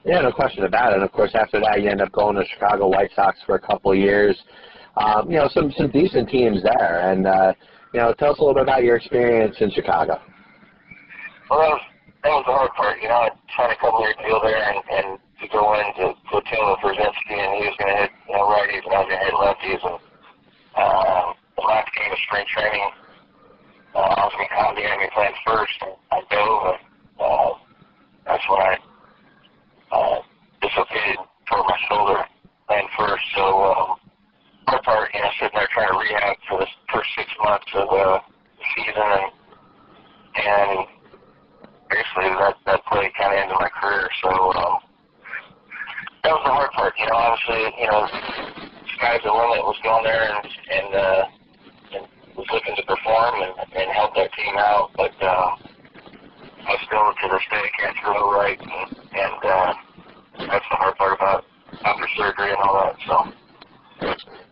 Yeah, 0.04 0.22
no 0.22 0.32
question 0.32 0.66
about 0.66 0.92
it. 0.92 0.96
And 1.00 1.04
of 1.04 1.12
that, 1.74 1.84
you 1.84 1.90
end 1.90 2.02
up 2.02 2.12
going 2.12 2.36
to 2.36 2.46
Chicago 2.46 2.88
White 2.88 3.12
Sox 3.16 3.40
for 3.46 3.56
a 3.56 3.60
couple 3.60 3.92
of 3.92 3.98
years. 3.98 4.38
Um, 4.98 5.30
you 5.30 5.38
know, 5.38 5.50
some 5.50 5.72
some 5.78 5.90
decent 5.90 6.30
teams 6.30 6.62
there. 6.62 7.12
And 7.12 7.26
uh, 7.26 7.54
you 7.94 8.00
know, 8.00 8.14
tell 8.14 8.32
us 8.32 8.40
a 8.40 8.42
little 8.42 8.54
bit 8.54 8.64
about 8.64 8.84
your 8.84 8.98
experience 8.98 9.56
in 9.60 9.72
Chicago. 9.72 10.22
Well, 11.50 11.60
that 11.60 11.70
was 11.70 11.82
that 12.24 12.30
was 12.30 12.44
the 12.46 12.54
hard 12.54 12.72
part. 12.78 13.02
You 13.02 13.10
know, 13.10 13.26
I 13.26 13.30
signed 13.58 13.74
a 13.74 13.80
couple 13.82 14.02
year 14.02 14.14
deal 14.22 14.40
there, 14.42 14.62
and 14.62 14.80
and 14.90 15.08
to 15.42 15.48
go 15.50 15.74
in 15.74 15.86
to 15.98 16.14
to 16.14 16.34
a 16.38 16.44
team 16.46 16.64
with 16.70 16.80
Pierzynski, 16.86 17.36
and 17.36 17.52
he 17.58 17.66
was 17.68 17.76
going 17.82 17.90
to 17.90 18.00
hit 18.06 18.12
you 18.30 18.34
know 18.38 18.46
righties, 18.46 18.86
and 18.86 18.94
I 18.94 19.00
was 19.02 19.10
going 19.10 19.22
to 19.22 19.26
hit 19.26 19.36
lefties, 19.38 19.82
and 19.82 19.98
um, 20.78 21.26
the 21.58 21.64
last 21.66 21.90
game 21.98 22.12
of 22.12 22.20
spring 22.30 22.46
training, 22.54 22.90
uh, 23.98 24.14
I 24.18 24.22
was 24.30 24.34
going 24.38 24.50
to 24.50 24.56
come 24.56 24.76
the 24.78 24.86
enemy 24.86 25.10
playing 25.14 25.38
first, 25.46 25.78
and 25.82 25.96
I 26.14 26.20
dove, 26.30 26.62
and 26.70 26.82
uh, 27.18 27.52
that's 28.26 28.46
when 28.50 28.62
I 28.62 28.74
uh, 29.94 30.18
dislocated 30.62 31.22
toward 31.50 31.66
my 31.68 31.78
shoulder 31.90 32.20
playing 32.68 32.90
first. 32.98 33.24
So 33.36 33.44
um, 33.44 34.00
my 34.68 34.80
part, 34.84 35.14
you 35.14 35.22
know, 35.22 35.30
sitting 35.40 35.54
there 35.54 35.70
trying 35.74 35.92
to 35.92 35.98
rehab 36.00 36.36
for 36.48 36.60
the 36.60 36.68
first 36.92 37.10
six 37.18 37.30
months 37.44 37.68
of 37.76 37.88
uh, 37.90 38.20
the 38.58 38.66
season, 38.76 39.04
and 39.04 39.30
and 40.34 40.88
basically 41.90 42.34
that 42.42 42.56
that 42.66 42.82
play 42.90 43.12
kind 43.18 43.34
of 43.34 43.40
ended 43.40 43.58
my 43.60 43.70
career. 43.70 44.10
So 44.24 44.30
um, 44.30 44.80
that 46.24 46.32
was 46.32 46.44
the 46.46 46.54
hard 46.54 46.72
part. 46.72 46.94
You 46.98 47.06
know, 47.06 47.18
obviously, 47.18 47.62
you 47.78 47.88
know, 47.88 48.08
sky's 48.98 49.22
the 49.24 49.32
limit. 49.32 49.62
Was 49.62 49.78
going 49.84 50.04
there 50.04 50.42
and 50.94 51.02
uh, 51.02 51.26
and 51.94 52.08
was 52.38 52.48
looking 52.52 52.76
to 52.76 52.84
perform 52.84 53.42
and, 53.42 53.54
and 53.74 53.92
help 53.92 54.16
that 54.16 54.32
team 54.34 54.56
out, 54.58 54.92
but 54.96 55.12
uh, 55.22 55.56
I 56.66 56.76
still 56.86 57.14
to 57.14 57.28
this 57.32 57.46
day 57.52 57.66
can't 57.78 57.96
throw 58.02 58.32
right, 58.32 58.60
and, 58.60 58.98
and 58.98 59.46
uh, 59.46 59.74
that's 60.52 60.66
the 60.70 60.78
hard 60.78 60.96
part 60.96 61.18
about 61.20 61.46
after 61.84 62.08
surgery 62.18 62.50
and 62.50 62.58
all 62.58 62.84
that. 62.84 62.96
So. 63.08 63.34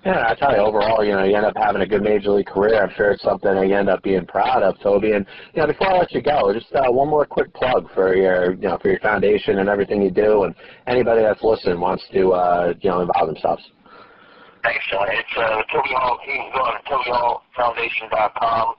Yeah, 0.06 0.26
I 0.30 0.36
tell 0.36 0.52
you, 0.52 0.58
overall, 0.58 1.04
you 1.04 1.12
know, 1.12 1.24
you 1.24 1.36
end 1.36 1.46
up 1.46 1.54
having 1.56 1.82
a 1.82 1.86
good 1.86 2.02
major 2.02 2.32
league 2.32 2.48
career. 2.48 2.82
I'm 2.82 2.92
sure 2.96 3.12
it's 3.12 3.22
something 3.22 3.54
that 3.54 3.68
you 3.68 3.76
end 3.76 3.90
up 3.90 4.02
being 4.02 4.26
proud 4.26 4.64
of, 4.64 4.80
Toby. 4.80 5.12
And 5.12 5.26
you 5.54 5.62
know, 5.62 5.68
before 5.68 5.90
I 5.90 5.98
let 5.98 6.12
you 6.12 6.22
go, 6.22 6.52
just 6.54 6.74
uh, 6.74 6.90
one 6.92 7.08
more 7.08 7.26
quick 7.26 7.54
plug 7.54 7.88
for 7.94 8.16
your, 8.16 8.54
you 8.54 8.68
know, 8.68 8.80
for 8.82 8.90
your 8.90 9.00
foundation 9.00 9.60
and 9.60 9.70
everything 9.70 10.02
you 10.02 10.10
do, 10.10 10.44
and 10.44 10.56
anybody 10.88 11.22
that's 11.22 11.44
listening 11.44 11.80
wants 11.80 12.04
to, 12.14 12.32
uh, 12.32 12.74
you 12.82 12.90
know, 12.90 13.02
involve 13.02 13.28
themselves. 13.28 13.62
Thanks, 14.64 14.86
John. 14.92 15.08
It's 15.10 15.36
uh, 15.38 15.62
Toby 15.74 15.94
Hall. 15.98 16.20
Can 16.26 16.52
go 16.54 16.62
to 16.70 16.80
TobyHallFoundation.com, 16.86 18.76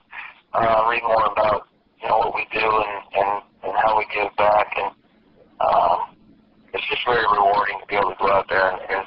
uh, 0.54 0.86
read 0.88 1.02
more 1.02 1.26
about 1.26 1.66
you 2.00 2.08
know 2.08 2.18
what 2.18 2.34
we 2.34 2.46
do 2.54 2.62
and, 2.62 3.02
and, 3.18 3.32
and 3.66 3.72
how 3.82 3.98
we 3.98 4.06
give 4.14 4.30
back, 4.36 4.70
and 4.78 4.94
um, 5.58 6.14
it's 6.72 6.86
just 6.88 7.02
very 7.04 7.26
rewarding 7.26 7.78
to 7.80 7.86
be 7.86 7.96
able 7.96 8.10
to 8.10 8.18
go 8.18 8.30
out 8.30 8.46
there 8.48 8.70
and, 8.70 8.80
and 8.90 9.04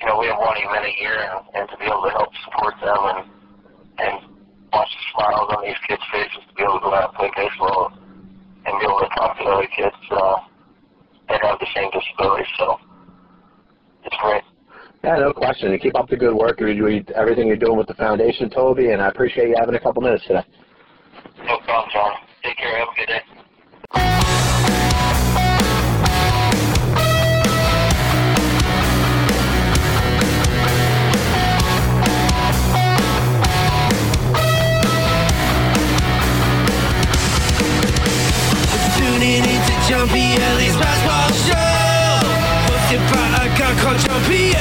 you 0.00 0.06
know 0.08 0.18
we 0.18 0.26
have 0.26 0.38
one 0.40 0.56
event 0.56 0.88
a 0.88 0.94
year, 1.00 1.20
and, 1.20 1.44
and 1.54 1.64
to 1.68 1.76
be 1.76 1.84
able 1.84 2.02
to 2.08 2.12
help 2.16 2.32
support 2.48 2.74
them 2.80 3.00
and 3.12 3.20
and 4.00 4.14
watch 4.72 4.88
the 4.88 5.04
smiles 5.12 5.52
on 5.52 5.64
these 5.64 5.80
kids' 5.86 6.02
faces 6.12 6.40
to 6.48 6.52
be 6.56 6.62
able 6.64 6.80
to 6.80 6.84
go 6.88 6.94
out 6.96 7.12
and 7.12 7.16
play 7.20 7.30
baseball 7.36 7.92
and 8.64 8.72
be 8.80 8.84
able 8.88 9.00
to 9.04 9.10
talk 9.16 9.36
to 9.36 9.44
other 9.44 9.68
kids. 9.76 9.96
Uh, 10.10 10.48
that 11.30 11.40
have 11.42 11.58
the 11.60 11.66
same 11.74 11.88
disability. 11.94 12.44
So 12.58 12.76
it's 14.04 14.16
great. 14.20 14.42
Yeah, 15.02 15.16
no 15.16 15.32
question. 15.32 15.72
And 15.72 15.80
keep 15.80 15.96
up 15.98 16.08
the 16.08 16.16
good 16.16 16.34
work. 16.34 16.60
You- 16.60 16.68
you- 16.88 17.04
Everything 17.14 17.46
you're 17.46 17.56
doing 17.56 17.78
with 17.78 17.86
the 17.86 17.94
foundation, 17.94 18.50
Toby, 18.50 18.90
and 18.90 19.00
I 19.00 19.08
appreciate 19.08 19.48
you 19.48 19.54
having 19.58 19.74
a 19.74 19.80
couple 19.80 20.02
minutes 20.02 20.24
today. 20.26 20.44
No 21.46 21.56
problem, 21.58 21.90
John. 21.92 22.12
Take 22.44 22.56
care. 22.58 22.78
Have 22.78 22.88
a 22.88 22.94
good 22.98 23.06
day. 23.06 24.30
Tuning 38.96 39.44
into 39.44 39.74
Jumpy 39.88 40.34
Ellie's 40.40 40.76
basketball 40.76 41.30
show. 41.46 42.28
Hosted 42.68 43.02
by 43.12 43.44
a 43.44 43.58
guy 43.58 43.72
called 43.82 43.98
Jumpy 44.00 44.52